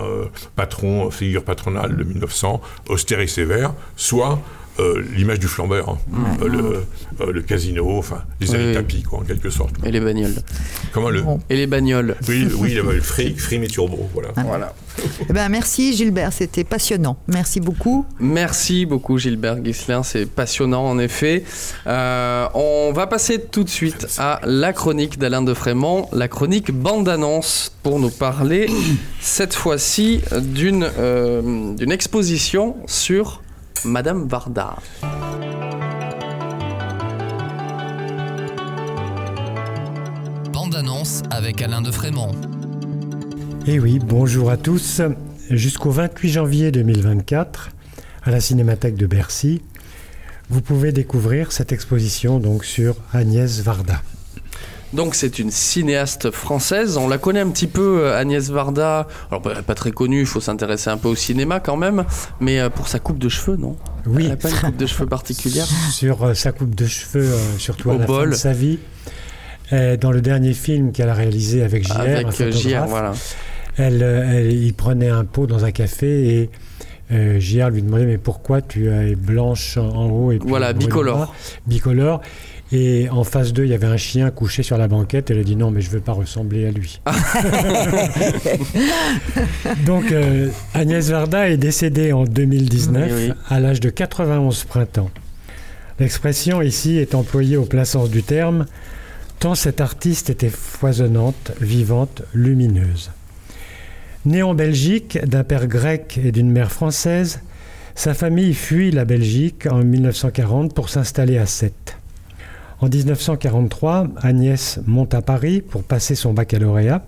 patrons, 0.56 1.10
figures 1.10 1.44
patronales 1.44 1.96
de 1.96 2.04
1900, 2.04 2.60
austères 2.88 3.20
et 3.20 3.26
sévères, 3.26 3.74
soit 3.96 4.40
euh, 4.78 5.04
l'image 5.14 5.38
du 5.38 5.46
flambeur, 5.46 5.88
hein. 5.88 5.98
Euh, 6.42 6.48
le, 6.48 6.84
euh, 7.20 7.32
le 7.32 7.42
casino, 7.42 7.98
enfin, 7.98 8.22
les 8.40 8.50
Oui, 8.50 8.74
tapis, 8.74 9.02
quoi, 9.02 9.20
en 9.20 9.22
quelque 9.22 9.50
sorte. 9.50 9.74
Et 9.84 9.90
les 9.90 10.00
bagnoles. 10.00 10.34
Comment 10.92 11.10
le... 11.10 11.22
Bon. 11.22 11.40
Et 11.48 11.56
les 11.56 11.66
bagnoles. 11.66 12.16
Oui, 12.28 12.48
oui, 12.58 12.70
il 12.70 12.76
y 12.76 12.78
avait 12.78 12.94
le 12.94 13.00
fric, 13.00 13.40
frime 13.40 13.62
et 13.64 13.68
turbo, 13.68 14.08
voilà. 14.12 14.30
Voilà. 14.36 14.74
Eh 15.28 15.32
ben, 15.32 15.48
merci 15.48 15.92
Gilbert, 15.96 16.32
c'était 16.32 16.62
passionnant. 16.62 17.16
Merci 17.26 17.60
beaucoup. 17.60 18.06
Merci 18.20 18.86
beaucoup 18.86 19.18
Gilbert 19.18 19.58
Guislin, 19.58 20.04
c'est 20.04 20.26
passionnant 20.26 20.86
en 20.86 20.98
effet. 20.98 21.44
Euh, 21.86 22.46
on 22.54 22.92
va 22.92 23.06
passer 23.08 23.40
tout 23.40 23.64
de 23.64 23.68
suite 23.68 24.06
à 24.18 24.40
la 24.44 24.72
chronique 24.72 25.18
d'Alain 25.18 25.42
de 25.42 25.52
Frémont, 25.52 26.08
la 26.12 26.28
chronique 26.28 26.70
bande-annonce, 26.70 27.72
pour 27.82 27.98
nous 27.98 28.10
parler 28.10 28.68
cette 29.20 29.54
fois-ci 29.54 30.20
d'une 30.40 30.88
euh, 30.98 31.74
d'une 31.74 31.92
exposition 31.92 32.76
sur 32.86 33.42
Madame 33.82 34.26
Varda. 34.28 34.76
Bande-annonce 40.52 41.22
avec 41.30 41.60
Alain 41.60 41.82
de 41.82 41.90
Frémont. 41.90 42.32
Eh 43.66 43.78
oui, 43.78 43.98
bonjour 43.98 44.50
à 44.50 44.56
tous. 44.56 45.02
Jusqu'au 45.50 45.90
28 45.90 46.28
janvier 46.30 46.70
2024, 46.70 47.70
à 48.22 48.30
la 48.30 48.40
Cinémathèque 48.40 48.96
de 48.96 49.06
Bercy, 49.06 49.62
vous 50.48 50.62
pouvez 50.62 50.92
découvrir 50.92 51.52
cette 51.52 51.72
exposition 51.72 52.38
donc 52.38 52.64
sur 52.64 52.96
Agnès 53.12 53.60
Varda. 53.60 54.00
Donc 54.94 55.16
c'est 55.16 55.38
une 55.40 55.50
cinéaste 55.50 56.30
française, 56.30 56.96
on 56.96 57.08
la 57.08 57.18
connaît 57.18 57.40
un 57.40 57.48
petit 57.50 57.66
peu 57.66 58.00
euh, 58.04 58.16
Agnès 58.18 58.48
Varda, 58.50 59.08
alors 59.28 59.40
bah, 59.42 59.54
pas 59.66 59.74
très 59.74 59.90
connue, 59.90 60.20
il 60.20 60.26
faut 60.26 60.40
s'intéresser 60.40 60.88
un 60.88 60.96
peu 60.98 61.08
au 61.08 61.16
cinéma 61.16 61.58
quand 61.58 61.76
même, 61.76 62.04
mais 62.40 62.60
euh, 62.60 62.70
pour 62.70 62.86
sa 62.86 63.00
coupe 63.00 63.18
de 63.18 63.28
cheveux 63.28 63.56
non? 63.56 63.76
Oui, 64.06 64.22
Elle 64.24 64.28
n'a 64.28 64.36
pas 64.36 64.50
une 64.50 64.56
coupe 64.56 64.76
de 64.76 64.86
cheveux 64.86 65.06
particulière? 65.06 65.66
Sur 65.90 66.22
euh, 66.24 66.34
sa 66.34 66.52
coupe 66.52 66.74
de 66.76 66.86
cheveux, 66.86 67.24
euh, 67.32 67.58
surtout 67.58 67.90
à 67.90 67.94
Au 67.94 67.98
la 67.98 68.06
fin 68.06 68.12
bol. 68.12 68.30
de 68.30 68.34
sa 68.36 68.52
vie. 68.52 68.78
Dans 70.00 70.12
le 70.12 70.20
dernier 70.20 70.52
film 70.52 70.92
qu'elle 70.92 71.08
a 71.08 71.14
réalisé 71.14 71.64
avec 71.64 71.84
JR, 71.84 71.96
un 71.96 72.00
Avec 72.04 72.30
photographe, 72.30 72.62
JR, 72.62 72.84
voilà. 72.86 73.12
elle, 73.76 74.02
elle- 74.02 74.52
il 74.52 74.72
prenait 74.74 75.08
un 75.08 75.24
pot 75.24 75.48
dans 75.48 75.64
un 75.64 75.72
café 75.72 76.28
et 76.42 76.50
euh, 77.10 77.40
JR 77.40 77.70
lui 77.70 77.82
demandait 77.82 78.06
mais 78.06 78.18
pourquoi 78.18 78.62
tu 78.62 78.88
es 78.88 79.16
blanche 79.16 79.76
en, 79.76 80.06
haut 80.10 80.30
et 80.30 80.38
puis 80.38 80.48
Voilà, 80.48 80.72
bicolore. 80.74 81.34
bicolore 81.66 82.20
et 82.74 83.08
en 83.08 83.22
face 83.24 83.52
d'eux 83.52 83.64
il 83.64 83.70
y 83.70 83.74
avait 83.74 83.86
un 83.86 83.96
chien 83.96 84.30
couché 84.30 84.62
sur 84.62 84.76
la 84.76 84.88
banquette 84.88 85.30
elle 85.30 85.38
a 85.38 85.44
dit 85.44 85.54
non 85.54 85.70
mais 85.70 85.80
je 85.80 85.90
veux 85.90 86.00
pas 86.00 86.12
ressembler 86.12 86.66
à 86.66 86.70
lui 86.72 87.00
donc 89.86 90.10
euh, 90.10 90.48
Agnès 90.74 91.08
Varda 91.08 91.48
est 91.48 91.56
décédée 91.56 92.12
en 92.12 92.24
2019 92.24 93.12
Oui, 93.12 93.26
oui. 93.28 93.32
à 93.48 93.60
l'âge 93.60 93.80
de 93.80 93.90
91 93.90 94.64
printemps 94.64 95.10
l'expression 96.00 96.60
ici 96.62 96.98
est 96.98 97.14
employée 97.14 97.56
au 97.56 97.64
plein 97.64 97.84
sens 97.84 98.10
du 98.10 98.22
terme 98.22 98.66
tant 99.38 99.54
cette 99.54 99.80
artiste 99.80 100.28
était 100.30 100.50
foisonnante 100.50 101.52
vivante 101.60 102.22
lumineuse 102.34 103.10
Née 104.26 104.42
en 104.42 104.54
Belgique, 104.54 105.18
d'un 105.26 105.44
père 105.44 105.66
grec 105.66 106.18
et 106.24 106.32
d'une 106.32 106.50
mère 106.50 106.72
française, 106.72 107.40
sa 107.94 108.14
famille 108.14 108.54
fuit 108.54 108.90
la 108.90 109.04
Belgique 109.04 109.66
en 109.70 109.84
1940 109.84 110.72
pour 110.74 110.88
s'installer 110.88 111.36
à 111.36 111.44
Sète. 111.44 111.98
En 112.80 112.88
1943, 112.88 114.08
Agnès 114.20 114.80
monte 114.86 115.14
à 115.14 115.22
Paris 115.22 115.60
pour 115.60 115.84
passer 115.84 116.14
son 116.14 116.32
baccalauréat, 116.32 117.04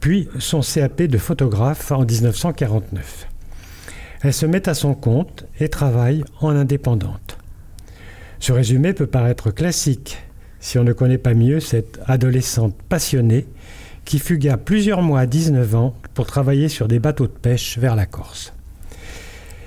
puis 0.00 0.28
son 0.38 0.60
CAP 0.60 1.02
de 1.02 1.18
photographe 1.18 1.92
en 1.92 2.04
1949. 2.04 3.28
Elle 4.22 4.32
se 4.34 4.46
met 4.46 4.68
à 4.68 4.74
son 4.74 4.94
compte 4.94 5.46
et 5.58 5.68
travaille 5.68 6.24
en 6.40 6.50
indépendante. 6.50 7.38
Ce 8.38 8.52
résumé 8.52 8.92
peut 8.92 9.06
paraître 9.06 9.50
classique 9.50 10.18
si 10.60 10.78
on 10.78 10.84
ne 10.84 10.92
connaît 10.92 11.18
pas 11.18 11.34
mieux 11.34 11.60
cette 11.60 12.00
adolescente 12.06 12.76
passionnée 12.88 13.46
qui 14.04 14.18
fugua 14.18 14.56
plusieurs 14.56 15.02
mois 15.02 15.20
à 15.20 15.26
19 15.26 15.74
ans 15.74 15.94
pour 16.14 16.26
travailler 16.26 16.68
sur 16.68 16.88
des 16.88 16.98
bateaux 16.98 17.26
de 17.26 17.32
pêche 17.32 17.78
vers 17.78 17.96
la 17.96 18.06
Corse. 18.06 18.52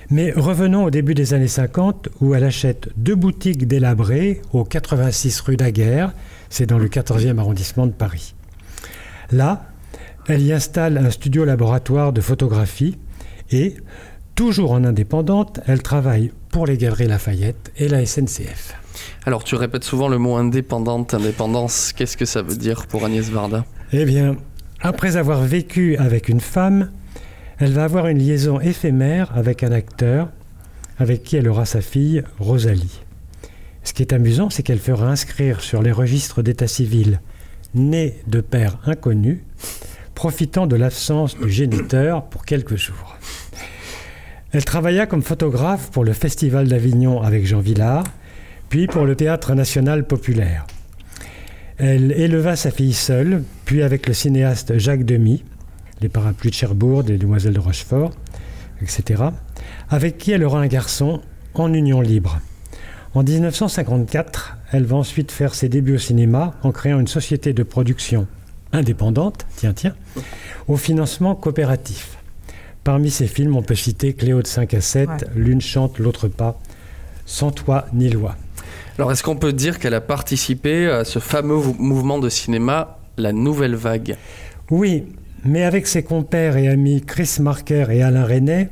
Mais 0.09 0.31
revenons 0.31 0.85
au 0.85 0.89
début 0.89 1.13
des 1.13 1.33
années 1.33 1.47
50 1.47 2.09
où 2.21 2.35
elle 2.35 2.43
achète 2.43 2.89
deux 2.97 3.15
boutiques 3.15 3.67
délabrées 3.67 4.41
au 4.51 4.63
86 4.63 5.39
rue 5.41 5.57
Daguerre, 5.57 6.13
c'est 6.49 6.65
dans 6.65 6.77
le 6.77 6.87
14e 6.87 7.37
arrondissement 7.39 7.87
de 7.87 7.91
Paris. 7.91 8.35
Là, 9.31 9.67
elle 10.27 10.41
y 10.41 10.53
installe 10.53 10.97
un 10.97 11.09
studio 11.09 11.45
laboratoire 11.45 12.13
de 12.13 12.21
photographie 12.21 12.97
et, 13.51 13.75
toujours 14.35 14.71
en 14.71 14.83
indépendante, 14.83 15.59
elle 15.67 15.81
travaille 15.81 16.31
pour 16.49 16.65
les 16.65 16.77
Galeries 16.77 17.07
Lafayette 17.07 17.71
et 17.77 17.87
la 17.87 18.05
SNCF. 18.05 18.75
Alors 19.25 19.43
tu 19.43 19.55
répètes 19.55 19.83
souvent 19.83 20.07
le 20.07 20.17
mot 20.17 20.35
indépendante, 20.35 21.13
indépendance, 21.13 21.93
qu'est-ce 21.93 22.17
que 22.17 22.25
ça 22.25 22.41
veut 22.41 22.55
dire 22.55 22.87
pour 22.87 23.05
Agnès 23.05 23.29
Varda? 23.29 23.65
Eh 23.91 24.05
bien, 24.05 24.37
après 24.81 25.17
avoir 25.17 25.41
vécu 25.41 25.97
avec 25.97 26.29
une 26.29 26.39
femme, 26.39 26.89
elle 27.59 27.71
va 27.71 27.83
avoir 27.83 28.07
une 28.07 28.19
liaison 28.19 28.59
éphémère 28.59 29.31
avec 29.35 29.63
un 29.63 29.71
acteur 29.71 30.29
avec 30.97 31.23
qui 31.23 31.35
elle 31.37 31.47
aura 31.47 31.65
sa 31.65 31.81
fille, 31.81 32.23
Rosalie. 32.39 33.01
Ce 33.83 33.93
qui 33.93 34.01
est 34.01 34.13
amusant, 34.13 34.49
c'est 34.49 34.63
qu'elle 34.63 34.79
fera 34.79 35.07
inscrire 35.07 35.61
sur 35.61 35.81
les 35.81 35.91
registres 35.91 36.41
d'état 36.41 36.67
civil 36.67 37.19
né 37.73 38.19
de 38.27 38.41
père 38.41 38.77
inconnu, 38.85 39.43
profitant 40.13 40.67
de 40.67 40.75
l'absence 40.75 41.37
du 41.37 41.49
géniteur 41.49 42.25
pour 42.25 42.45
quelques 42.45 42.75
jours. 42.75 43.17
Elle 44.51 44.63
travailla 44.63 45.07
comme 45.07 45.23
photographe 45.23 45.89
pour 45.89 46.03
le 46.03 46.13
Festival 46.13 46.67
d'Avignon 46.67 47.21
avec 47.21 47.45
Jean 47.45 47.59
Villard, 47.59 48.03
puis 48.69 48.85
pour 48.87 49.05
le 49.05 49.15
Théâtre 49.15 49.55
national 49.55 50.05
populaire. 50.05 50.67
Elle 51.77 52.11
éleva 52.11 52.55
sa 52.55 52.69
fille 52.69 52.93
seule, 52.93 53.43
puis 53.65 53.81
avec 53.81 54.07
le 54.07 54.13
cinéaste 54.13 54.77
Jacques 54.77 55.05
Demy, 55.05 55.43
Les 56.03 56.09
parapluies 56.09 56.49
de 56.49 56.55
Cherbourg, 56.55 57.01
Les 57.07 57.17
Demoiselles 57.17 57.53
de 57.53 57.61
Rochefort, 57.61 58.11
etc., 58.81 59.23
avec 59.89 60.17
qui 60.17 60.31
elle 60.33 60.43
aura 60.43 60.59
un 60.59 60.67
garçon 60.67 61.21
en 61.53 61.73
union 61.73 62.01
libre. 62.01 62.39
En 63.15 63.23
1954, 63.23 64.57
elle 64.73 64.83
va 64.83 64.97
ensuite 64.97 65.31
faire 65.31 65.55
ses 65.55 65.69
débuts 65.69 65.95
au 65.95 65.99
cinéma 65.99 66.55
en 66.61 66.73
créant 66.73 66.99
une 66.99 67.07
société 67.07 67.53
de 67.53 67.63
production 67.63 68.27
indépendante, 68.73 69.45
tiens, 69.55 69.71
tiens, 69.71 69.95
au 70.67 70.75
financement 70.75 71.35
coopératif. 71.35 72.17
Parmi 72.83 73.09
ses 73.09 73.27
films, 73.27 73.55
on 73.55 73.61
peut 73.61 73.73
citer 73.75 74.13
Cléo 74.13 74.41
de 74.41 74.47
5 74.47 74.73
à 74.73 74.81
7, 74.81 75.07
Ouais. 75.09 75.15
L'une 75.35 75.61
chante, 75.61 75.99
l'autre 75.99 76.27
pas, 76.27 76.59
Sans 77.25 77.51
toi 77.51 77.85
ni 77.93 78.09
loi. 78.09 78.35
Alors 78.97 79.09
est-ce 79.13 79.23
qu'on 79.23 79.37
peut 79.37 79.53
dire 79.53 79.79
qu'elle 79.79 79.93
a 79.93 80.01
participé 80.01 80.89
à 80.89 81.05
ce 81.05 81.19
fameux 81.19 81.55
mou- 81.55 81.75
mouvement 81.79 82.19
de 82.19 82.27
cinéma, 82.27 82.97
la 83.15 83.31
nouvelle 83.31 83.75
vague? 83.75 84.17
Oui, 84.69 85.05
mais 85.45 85.63
avec 85.63 85.87
ses 85.87 86.03
compères 86.03 86.57
et 86.57 86.67
amis 86.67 87.01
Chris 87.05 87.37
Marker 87.39 87.87
et 87.91 88.01
Alain 88.01 88.25
Resnais, 88.25 88.69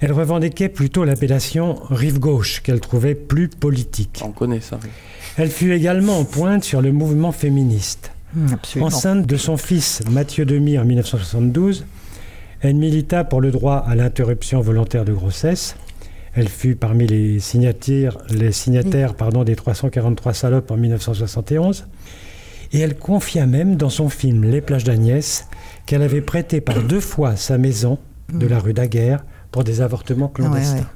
elle 0.00 0.12
revendiquait 0.12 0.70
plutôt 0.70 1.04
l'appellation 1.04 1.78
rive 1.90 2.18
gauche 2.18 2.62
qu'elle 2.62 2.80
trouvait 2.80 3.14
plus 3.14 3.48
politique. 3.48 4.22
On 4.24 4.32
connaît 4.32 4.60
ça. 4.60 4.78
oui. 4.82 4.88
Elle 5.36 5.50
fut 5.50 5.72
également 5.72 6.18
en 6.18 6.24
pointe 6.24 6.64
sur 6.64 6.82
le 6.82 6.92
mouvement 6.92 7.32
féministe. 7.32 8.12
Absolument. 8.52 8.86
Enceinte 8.86 9.26
de 9.26 9.36
son 9.36 9.56
fils 9.56 10.02
Mathieu 10.10 10.44
Demy 10.44 10.78
en 10.78 10.84
1972, 10.84 11.84
elle 12.62 12.76
milita 12.76 13.24
pour 13.24 13.40
le 13.40 13.50
droit 13.50 13.76
à 13.76 13.94
l'interruption 13.94 14.60
volontaire 14.60 15.04
de 15.04 15.12
grossesse. 15.12 15.76
Elle 16.34 16.48
fut 16.48 16.76
parmi 16.76 17.06
les 17.06 17.40
signataires, 17.40 18.18
les 18.30 18.52
signataires 18.52 19.14
pardon, 19.14 19.44
des 19.44 19.56
343 19.56 20.32
salopes 20.32 20.70
en 20.70 20.76
1971. 20.76 21.86
Et 22.72 22.78
elle 22.80 22.96
confia 22.96 23.46
même 23.46 23.76
dans 23.76 23.90
son 23.90 24.08
film 24.08 24.44
Les 24.44 24.60
plages 24.60 24.84
d'Agnès 24.84 25.48
qu'elle 25.86 26.02
avait 26.02 26.20
prêté 26.20 26.60
par 26.60 26.82
deux 26.82 27.00
fois 27.00 27.36
sa 27.36 27.58
maison 27.58 27.98
de 28.32 28.46
la 28.46 28.58
rue 28.58 28.72
Daguerre 28.72 29.24
pour 29.50 29.64
des 29.64 29.80
avortements 29.80 30.28
clandestins. 30.28 30.88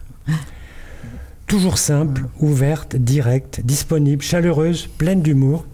Toujours 1.47 1.79
simple, 1.79 2.23
ouverte, 2.41 2.97
directe, 2.97 3.61
disponible, 3.63 4.23
chaleureuse, 4.23 4.87
pleine 4.87 5.21
d'humour, 5.21 5.67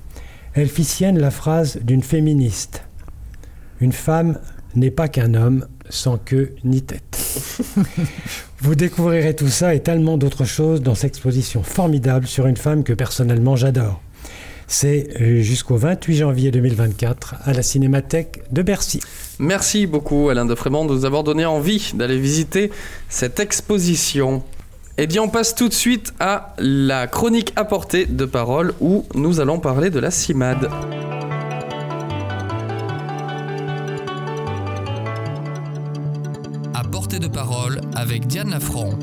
elle 0.55 0.68
fit 0.68 0.85
sienne 0.85 1.18
la 1.18 1.31
phrase 1.31 1.79
d'une 1.83 2.03
féministe. 2.03 2.83
Une 3.81 3.92
femme 3.92 4.38
n'est 4.75 4.90
pas 4.90 5.09
qu'un 5.09 5.35
homme 5.35 5.66
sans 5.88 6.18
queue 6.18 6.55
ni 6.64 6.83
tête. 6.83 7.18
Vous 8.59 8.75
découvrirez 8.75 9.35
tout 9.35 9.49
ça 9.49 9.75
et 9.75 9.81
tellement 9.81 10.18
d'autres 10.18 10.44
choses 10.44 10.83
dans 10.83 10.94
cette 10.94 11.12
exposition 11.12 11.62
formidable 11.62 12.27
sur 12.27 12.46
une 12.46 12.57
femme 12.57 12.85
que 12.85 12.92
personnellement 12.92 13.57
j'adore. 13.57 14.03
C'est 14.72 15.09
euh, 15.20 15.42
jusqu'au 15.42 15.76
28 15.76 16.14
janvier 16.14 16.52
2024 16.52 17.35
à 17.42 17.52
la 17.52 17.61
Cinémathèque 17.61 18.44
de 18.52 18.62
Bercy. 18.62 19.00
Merci 19.40 19.88
beaucoup 19.88 20.28
Alain 20.28 20.44
de 20.44 20.54
Frémont 20.54 20.85
de 20.85 20.94
nous 20.94 21.04
avoir 21.04 21.24
donné 21.24 21.44
envie 21.44 21.90
d'aller 21.94 22.20
visiter 22.20 22.70
cette 23.09 23.40
exposition. 23.40 24.44
Eh 24.96 25.09
bien, 25.09 25.22
on 25.22 25.28
passe 25.28 25.56
tout 25.56 25.68
de 25.68 25.74
suite 25.74 26.14
à 26.20 26.54
la 26.59 27.09
chronique 27.09 27.52
apportée 27.56 28.06
de 28.06 28.24
parole 28.24 28.72
où 28.80 29.04
nous 29.16 29.40
allons 29.40 29.59
parler 29.59 29.90
de 29.90 29.98
la 29.98 30.12
CIMAD. 30.12 30.70
À 36.74 36.85
portée 36.85 37.18
de 37.18 37.26
parole 37.26 37.80
avec 37.96 38.28
Diane 38.28 38.50
Lafront. 38.50 38.96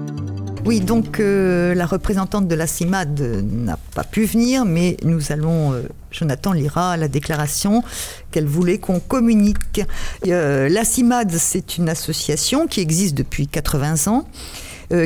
Oui, 0.68 0.82
donc 0.82 1.22
euh, 1.22 1.74
la 1.76 1.86
représentante 1.86 2.50
de 2.50 2.54
la 2.54 2.68
CIMAD 2.68 3.22
n'a 3.22 3.80
pas 3.96 4.04
pu 4.04 4.26
venir, 4.26 4.66
mais 4.66 4.98
nous 5.02 5.32
allons, 5.32 5.72
euh, 5.72 5.84
Jonathan 6.12 6.52
lira 6.52 6.98
la 6.98 7.08
déclaration 7.08 7.84
qu'elle 8.32 8.48
voulait 8.48 8.78
qu'on 8.78 9.00
communique. 9.00 9.82
Euh, 10.28 10.68
la 10.68 10.84
CIMAD, 10.84 11.32
c'est 11.38 11.78
une 11.78 11.88
association 11.88 12.68
qui 12.68 12.82
existe 12.82 13.16
depuis 13.16 13.48
80 13.48 14.12
ans. 14.12 14.28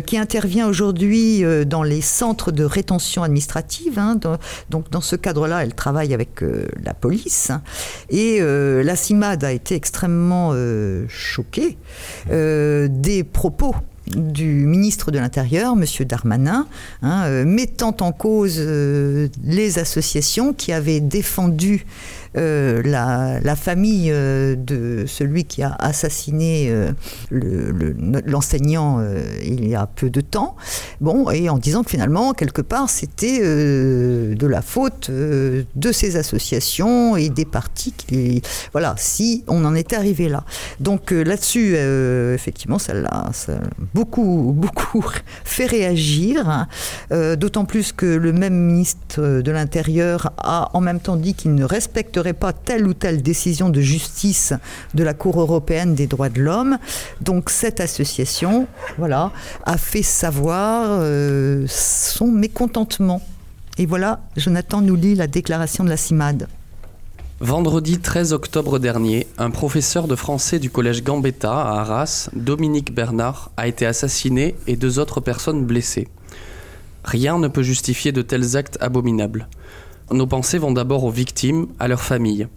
qui 0.06 0.16
intervient 0.16 0.68
aujourd'hui 0.68 1.44
dans 1.66 1.82
les 1.82 2.02
centres 2.02 2.52
de 2.52 2.64
rétention 2.64 3.24
administrative. 3.24 3.98
Hein, 3.98 4.20
donc 4.70 4.92
dans 4.92 5.02
ce 5.02 5.16
cadre-là, 5.16 5.64
elle 5.64 5.74
travaille 5.74 6.14
avec 6.14 6.44
la 6.84 6.94
police. 6.94 7.50
et 8.12 8.40
la 8.42 8.96
CIMAD 8.96 9.44
a 9.44 9.52
été 9.52 9.74
extrêmement 9.74 10.54
choquée 11.08 11.80
des 12.30 13.24
propos 13.24 13.74
du 14.16 14.66
ministre 14.66 15.12
de 15.12 15.20
l'Intérieur, 15.20 15.74
M. 15.74 15.86
Darmanin, 16.06 16.68
hein, 17.02 17.24
euh, 17.26 17.46
mettant 17.46 17.96
en 18.02 18.12
cause 18.12 18.58
euh, 18.60 19.28
les 19.44 19.80
associations 19.80 20.54
qui 20.54 20.72
avaient 20.72 21.00
défendu 21.00 21.86
euh, 22.38 22.82
la, 22.84 23.56
famille 23.56 24.10
de 24.10 25.04
celui 25.06 25.44
qui 25.44 25.62
a 25.62 25.74
assassiné 25.74 26.74
l'enseignant 27.30 29.06
il 29.44 29.68
y 29.68 29.76
a 29.76 29.86
peu 29.88 30.10
de 30.10 30.22
temps. 30.22 30.56
Bon, 31.02 31.30
et 31.30 31.50
en 31.50 31.58
disant 31.58 31.84
que 31.84 31.92
finalement, 31.92 32.34
quelque 32.34 32.62
part, 32.62 32.90
c'était 32.90 33.40
de 33.42 34.48
la 34.48 34.62
faute 34.62 35.12
de 35.12 35.92
ces 35.92 36.16
associations 36.16 37.18
et 37.18 37.30
des 37.30 37.46
partis 37.46 37.92
qui, 37.92 38.42
voilà, 38.72 38.96
si 38.98 39.44
on 39.48 39.66
en 39.66 39.76
était 39.76 39.98
arrivé 39.98 40.30
là. 40.30 40.46
Donc 40.80 41.12
là-dessus, 41.12 41.76
effectivement, 42.34 42.80
ça 42.80 42.94
l'a 42.94 43.30
beaucoup, 43.94 44.01
beaucoup 44.06 45.06
fait 45.44 45.66
réagir, 45.66 46.50
hein. 46.50 46.68
d'autant 47.36 47.66
plus 47.66 47.92
que 47.92 48.06
le 48.06 48.34
même 48.34 48.54
ministre 48.54 49.42
de 49.42 49.52
l'Intérieur 49.52 50.32
a 50.38 50.70
en 50.74 50.82
même 50.82 51.00
temps 51.00 51.16
dit 51.16 51.34
qu'il 51.34 51.56
ne 51.56 51.64
respecterait 51.64 52.34
pas 52.34 52.54
telle 52.54 52.88
ou 52.88 52.94
telle 52.94 53.22
décision 53.22 53.70
de 53.70 53.82
justice 53.82 54.54
de 54.94 55.04
la 55.04 55.14
Cour 55.14 55.40
européenne 55.40 55.96
des 55.96 56.08
droits 56.08 56.30
de 56.30 56.42
l'homme. 56.42 56.78
Donc 57.22 57.50
cette 57.50 57.80
association, 57.80 58.68
voilà, 58.98 59.32
a 59.66 59.78
fait 59.78 60.04
savoir 60.04 60.88
euh, 60.90 61.66
son 61.68 62.28
mécontentement. 62.28 63.22
Et 63.78 63.86
voilà, 63.86 64.22
Jonathan 64.38 64.82
nous 64.82 64.96
lit 64.96 65.16
la 65.16 65.28
déclaration 65.28 65.84
de 65.84 65.90
la 65.90 65.98
CIMAD. 65.98 66.48
Vendredi 67.42 68.00
13 68.00 68.34
octobre 68.34 68.80
dernier, 68.80 69.28
un 69.38 69.50
professeur 69.50 70.08
de 70.08 70.16
français 70.16 70.60
du 70.60 70.70
collège 70.70 71.04
Gambetta 71.04 71.52
à 71.52 71.80
Arras, 71.82 72.30
Dominique 72.34 72.94
Bernard, 72.94 73.52
a 73.58 73.68
été 73.68 73.86
assassiné 73.86 74.56
et 74.68 74.76
deux 74.76 75.00
autres 75.00 75.20
personnes 75.20 75.66
blessées. 75.66 76.08
Rien 77.04 77.40
ne 77.40 77.48
peut 77.48 77.64
justifier 77.64 78.12
de 78.12 78.22
tels 78.22 78.56
actes 78.56 78.78
abominables 78.80 79.48
nos 80.14 80.28
pensées 80.28 80.58
vont 80.58 80.72
d'abord 80.72 81.04
aux 81.04 81.12
victimes, 81.12 81.68
à 81.80 81.88
leurs 81.88 82.02
familles. 82.02 82.48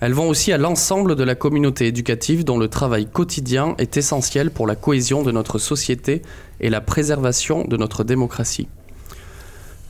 Elles 0.00 0.12
vont 0.12 0.28
aussi 0.28 0.52
à 0.52 0.58
l'ensemble 0.58 1.16
de 1.16 1.24
la 1.24 1.34
communauté 1.34 1.86
éducative 1.86 2.44
dont 2.44 2.58
le 2.58 2.68
travail 2.68 3.06
quotidien 3.06 3.74
est 3.78 3.96
essentiel 3.96 4.50
pour 4.50 4.66
la 4.66 4.76
cohésion 4.76 5.22
de 5.22 5.32
notre 5.32 5.58
société 5.58 6.22
et 6.60 6.70
la 6.70 6.80
préservation 6.80 7.64
de 7.64 7.76
notre 7.76 8.04
démocratie. 8.04 8.68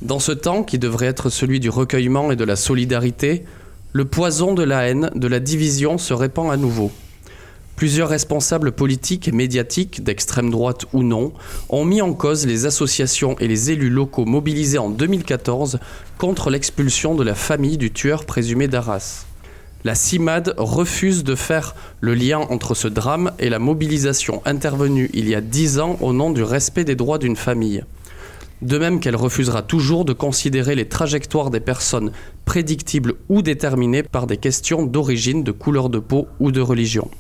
Dans 0.03 0.18
ce 0.18 0.33
temps 0.33 0.62
qui 0.62 0.79
devrait 0.79 1.07
être 1.07 1.31
celui 1.31 1.61
du 1.61 1.70
recueillement 1.70 2.31
et 2.31 2.37
de 2.37 2.44
la 2.44 2.57
solidarité, 2.57 3.44
le 3.97 4.05
poison 4.05 4.55
de 4.55 4.65
la 4.65 4.89
haine, 4.89 5.09
de 5.15 5.29
la 5.29 5.39
division 5.39 5.99
se 5.99 6.13
répand 6.13 6.51
à 6.51 6.57
nouveau. 6.57 6.91
Plusieurs 7.77 8.09
responsables 8.09 8.73
politiques 8.73 9.29
et 9.29 9.33
médiatiques, 9.33 10.03
d'extrême 10.03 10.51
droite 10.51 10.87
ou 10.93 11.05
non, 11.05 11.33
ont 11.69 11.85
mis 11.85 12.03
en 12.03 12.13
cause 12.13 12.45
les 12.45 12.67
associations 12.67 13.39
et 13.39 13.47
les 13.47 13.71
élus 13.71 13.91
locaux 13.91 14.25
mobilisés 14.25 14.79
en 14.79 14.91
2014 14.91 15.79
contre 16.19 16.51
l'expulsion 16.51 17.15
de 17.15 17.23
la 17.23 17.37
famille 17.37 17.79
du 17.79 17.93
tueur 17.93 18.25
présumé 18.25 18.67
d'Arras. 18.67 19.27
La 19.85 19.95
CIMAD 19.95 20.55
refuse 20.57 21.23
de 21.23 21.37
faire 21.37 21.77
le 22.01 22.15
lien 22.15 22.41
entre 22.41 22.75
ce 22.75 22.89
drame 22.89 23.31
et 23.39 23.49
la 23.49 23.61
mobilisation 23.61 24.43
intervenue 24.45 25.09
il 25.15 25.29
y 25.29 25.37
a 25.37 25.41
dix 25.41 25.79
ans 25.79 25.99
au 26.01 26.13
nom 26.13 26.31
du 26.33 26.43
respect 26.43 26.83
des 26.83 26.97
droits 26.97 27.19
d'une 27.19 27.37
famille. 27.37 27.85
De 28.62 28.79
même 28.79 29.01
qu'elle 29.01 29.17
refusera 29.17 29.62
toujours 29.62 30.05
de 30.05 30.12
considérer 30.12 30.75
les 30.75 30.88
trajectoires 30.88 31.51
des 31.51 31.61
personnes 31.61 32.12
prédictibles 32.45 33.14
ou 33.29 33.43
déterminées 33.43 34.03
par 34.03 34.27
des 34.27 34.37
questions 34.37 34.85
d'origine, 34.85 35.43
de 35.45 35.53
couleur 35.53 35.88
de 35.88 35.99
peau 35.99 36.29
ou 36.40 36.53
de 36.53 36.61
religion. 36.61 37.11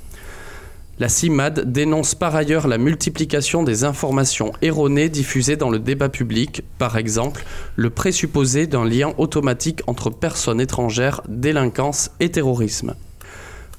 La 1.00 1.08
CIMAD 1.08 1.72
dénonce 1.72 2.14
par 2.14 2.36
ailleurs 2.36 2.68
la 2.68 2.78
multiplication 2.78 3.64
des 3.64 3.82
informations 3.82 4.52
erronées 4.62 5.08
diffusées 5.08 5.56
dans 5.56 5.70
le 5.70 5.80
débat 5.80 6.08
public, 6.08 6.62
par 6.78 6.96
exemple 6.96 7.44
le 7.74 7.90
présupposé 7.90 8.68
d'un 8.68 8.84
lien 8.84 9.12
automatique 9.18 9.82
entre 9.88 10.10
personnes 10.10 10.60
étrangères, 10.60 11.20
délinquance 11.28 12.12
et 12.20 12.30
terrorisme. 12.30 12.94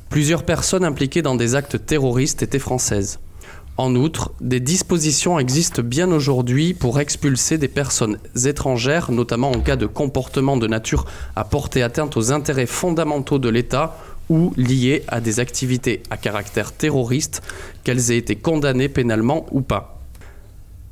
Plusieurs 0.09 0.43
personnes 0.43 0.83
impliquées 0.83 1.21
dans 1.21 1.35
des 1.35 1.55
actes 1.55 1.85
terroristes 1.85 2.43
étaient 2.43 2.59
françaises. 2.59 3.19
En 3.77 3.93
outre, 3.95 4.31
des 4.39 4.61
dispositions 4.61 5.37
existent 5.37 5.81
bien 5.81 6.09
aujourd'hui 6.11 6.73
pour 6.73 7.01
expulser 7.01 7.57
des 7.57 7.67
personnes 7.67 8.19
étrangères, 8.45 9.11
notamment 9.11 9.51
en 9.51 9.59
cas 9.59 9.75
de 9.75 9.85
comportement 9.85 10.55
de 10.55 10.65
nature 10.65 11.05
à 11.35 11.43
porter 11.43 11.83
atteinte 11.83 12.15
aux 12.15 12.31
intérêts 12.31 12.67
fondamentaux 12.67 13.37
de 13.37 13.49
l'État 13.49 13.97
ou 14.29 14.53
liées 14.55 15.03
à 15.09 15.19
des 15.19 15.41
activités 15.41 16.01
à 16.09 16.15
caractère 16.15 16.71
terroriste, 16.71 17.41
qu'elles 17.83 18.11
aient 18.11 18.17
été 18.17 18.37
condamnées 18.37 18.87
pénalement 18.87 19.45
ou 19.51 19.59
pas. 19.59 19.99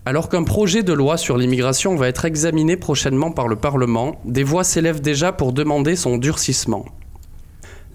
Alors 0.05 0.27
qu'un 0.27 0.43
projet 0.43 0.83
de 0.83 0.91
loi 0.91 1.15
sur 1.15 1.37
l'immigration 1.37 1.95
va 1.95 2.09
être 2.09 2.25
examiné 2.25 2.75
prochainement 2.75 3.31
par 3.31 3.47
le 3.47 3.55
Parlement, 3.55 4.19
des 4.25 4.43
voix 4.43 4.65
s'élèvent 4.65 4.99
déjà 4.99 5.31
pour 5.31 5.53
demander 5.53 5.95
son 5.95 6.17
durcissement. 6.17 6.83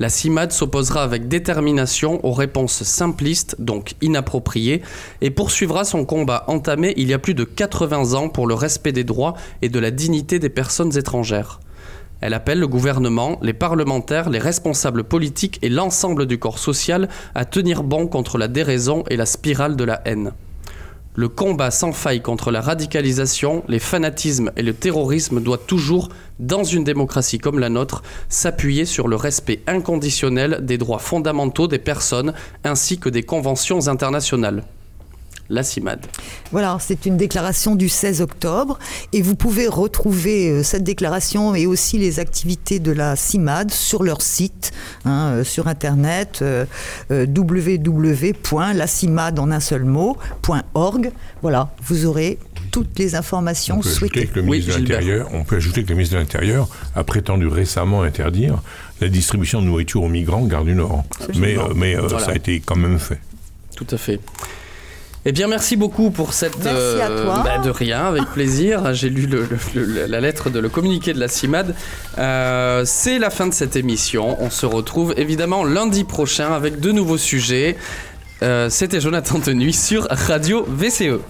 La 0.01 0.09
CIMAD 0.09 0.53
s'opposera 0.53 1.03
avec 1.03 1.27
détermination 1.27 2.25
aux 2.25 2.33
réponses 2.33 2.85
simplistes, 2.85 3.57
donc 3.59 3.95
inappropriées, 4.01 4.83
et 5.21 5.31
poursuivra 5.31 5.85
son 5.85 6.05
combat 6.05 6.45
entamé 6.47 6.95
il 6.97 7.09
y 7.09 7.15
a 7.15 7.19
plus 7.19 7.35
de 7.35 7.43
80 7.43 8.15
ans 8.15 8.29
pour 8.29 8.47
le 8.47 8.55
respect 8.55 8.93
des 8.93 9.03
droits 9.03 9.35
et 9.61 9.69
de 9.69 9.79
la 9.81 9.91
dignité 9.91 10.39
des 10.39 10.51
personnes 10.51 10.97
étrangères. 10.97 11.59
Elle 12.21 12.35
appelle 12.35 12.61
le 12.61 12.69
gouvernement, 12.69 13.39
les 13.43 13.53
parlementaires, 13.53 14.31
les 14.31 14.39
responsables 14.39 15.05
politiques 15.05 15.59
et 15.63 15.69
l'ensemble 15.69 16.27
du 16.27 16.39
corps 16.39 16.59
social 16.59 17.09
à 17.35 17.45
tenir 17.45 17.83
bon 17.83 18.07
contre 18.07 18.39
la 18.39 18.49
déraison 18.49 19.05
et 19.09 19.17
la 19.17 19.27
spirale 19.27 19.77
de 19.77 19.85
la 19.85 20.01
haine. 20.05 20.33
Le 21.19 21.29
combat 21.29 21.73
sans 21.73 21.91
faille 21.91 22.23
contre 22.23 22.53
la 22.53 22.61
radicalisation, 22.61 23.65
les 23.67 23.81
fanatismes 23.81 24.53
et 24.55 24.63
le 24.63 24.73
terrorisme 24.73 25.41
doit 25.41 25.59
toujours, 25.59 26.11
dans 26.39 26.63
une 26.63 26.85
démocratie 26.85 27.39
comme 27.39 27.59
la 27.59 27.69
nôtre, 27.69 28.05
s'appuyer 28.29 28.85
sur 28.85 29.09
le 29.09 29.17
respect 29.17 29.61
inconditionnel 29.67 30.61
des 30.63 30.79
droits 30.79 31.01
fondamentaux 31.01 31.67
des 31.67 31.81
personnes 31.81 32.35
ainsi 32.63 33.01
que 33.01 33.09
des 33.09 33.25
conventions 33.25 33.89
internationales 33.89 34.63
la 35.51 35.63
CIMAD. 35.63 36.01
Voilà, 36.53 36.77
c'est 36.81 37.07
une 37.07 37.17
déclaration 37.17 37.75
du 37.75 37.89
16 37.89 38.21
octobre 38.21 38.79
et 39.13 39.23
vous 39.23 39.35
pouvez 39.35 39.67
retrouver 39.67 40.51
euh, 40.51 40.63
cette 40.63 40.85
déclaration 40.85 41.55
et 41.55 41.67
aussi 41.67 41.97
les 41.99 42.21
activités 42.21 42.79
de 42.81 42.93
la 42.93 43.17
CIMAD 43.17 43.71
sur 43.71 44.03
leur 44.03 44.21
site, 44.23 44.73
hein, 45.05 45.33
euh, 45.37 45.45
sur 45.45 45.69
internet 45.69 46.41
euh, 46.43 46.65
www.lacimad 47.11 49.39
en 49.39 49.51
un 49.51 49.61
seul 49.61 49.85
mot.org. 49.85 51.11
Voilà, 51.43 51.71
vous 51.85 52.07
aurez 52.07 52.39
toutes 52.71 52.99
les 52.99 53.15
informations 53.15 53.77
On 53.79 53.81
peut, 53.81 53.89
ajouter 53.89 53.99
souhaitées. 54.11 54.27
que 54.27 54.41
le 54.41 54.43
Oui, 54.43 54.59
ministre 54.59 54.73
de 54.75 54.79
Gilbert. 54.79 54.99
l'Intérieur, 55.01 55.29
on 55.33 55.45
peut 55.45 55.57
ajouter 55.57 55.83
que 55.85 55.89
le 55.89 55.95
ministre 55.95 56.15
de 56.17 56.21
l'Intérieur 56.21 56.69
a 56.95 57.05
prétendu 57.05 57.47
récemment 57.47 58.03
interdire 58.03 58.61
la 59.01 59.09
distribution 59.09 59.61
de 59.63 59.67
nourriture 59.67 60.03
aux 60.03 60.09
migrants 60.09 60.45
Gare 60.45 60.65
du 60.65 60.75
Nord. 60.75 61.05
Mais, 61.39 61.57
euh, 61.59 61.63
mais 61.75 61.97
euh, 61.97 62.03
Voilà. 62.03 62.25
ça 62.25 62.33
a 62.33 62.35
été 62.35 62.61
quand 62.61 62.77
même 62.77 62.99
fait. 62.99 63.21
Tout 63.77 63.87
à 63.91 63.97
fait. 63.97 64.21
Eh 65.31 65.33
bien, 65.33 65.47
merci 65.47 65.77
beaucoup 65.77 66.11
pour 66.11 66.33
cette. 66.33 66.57
Merci 66.65 67.03
à 67.03 67.09
toi. 67.09 67.43
bah, 67.45 67.59
de 67.63 67.69
rien, 67.69 68.07
avec 68.07 68.25
plaisir. 68.33 68.95
J'ai 68.95 69.11
lu 69.11 69.27
le- 69.27 69.47
le- 69.75 69.85
le- 69.85 70.07
la 70.07 70.21
lettre 70.23 70.49
de 70.49 70.59
le 70.59 70.71
communiqué 70.71 71.13
de 71.13 71.21
la 71.21 71.29
CIMAD. 71.29 71.75
Euh, 72.17 72.83
C'est 72.87 73.19
la 73.19 73.29
fin 73.29 73.47
de 73.47 73.53
cette 73.53 73.77
émission. 73.77 74.41
On 74.43 74.49
se 74.49 74.65
retrouve 74.65 75.13
évidemment 75.19 75.65
lundi 75.65 76.05
prochain 76.05 76.55
avec 76.55 76.81
de 76.81 76.93
nouveaux 76.93 77.19
sujets. 77.19 77.77
Euh, 78.43 78.71
C'était 78.71 79.03
Jonathan 79.03 79.39
Tenuy 79.39 79.75
sur 79.75 80.07
Radio 80.11 80.65
VCE. 80.67 81.21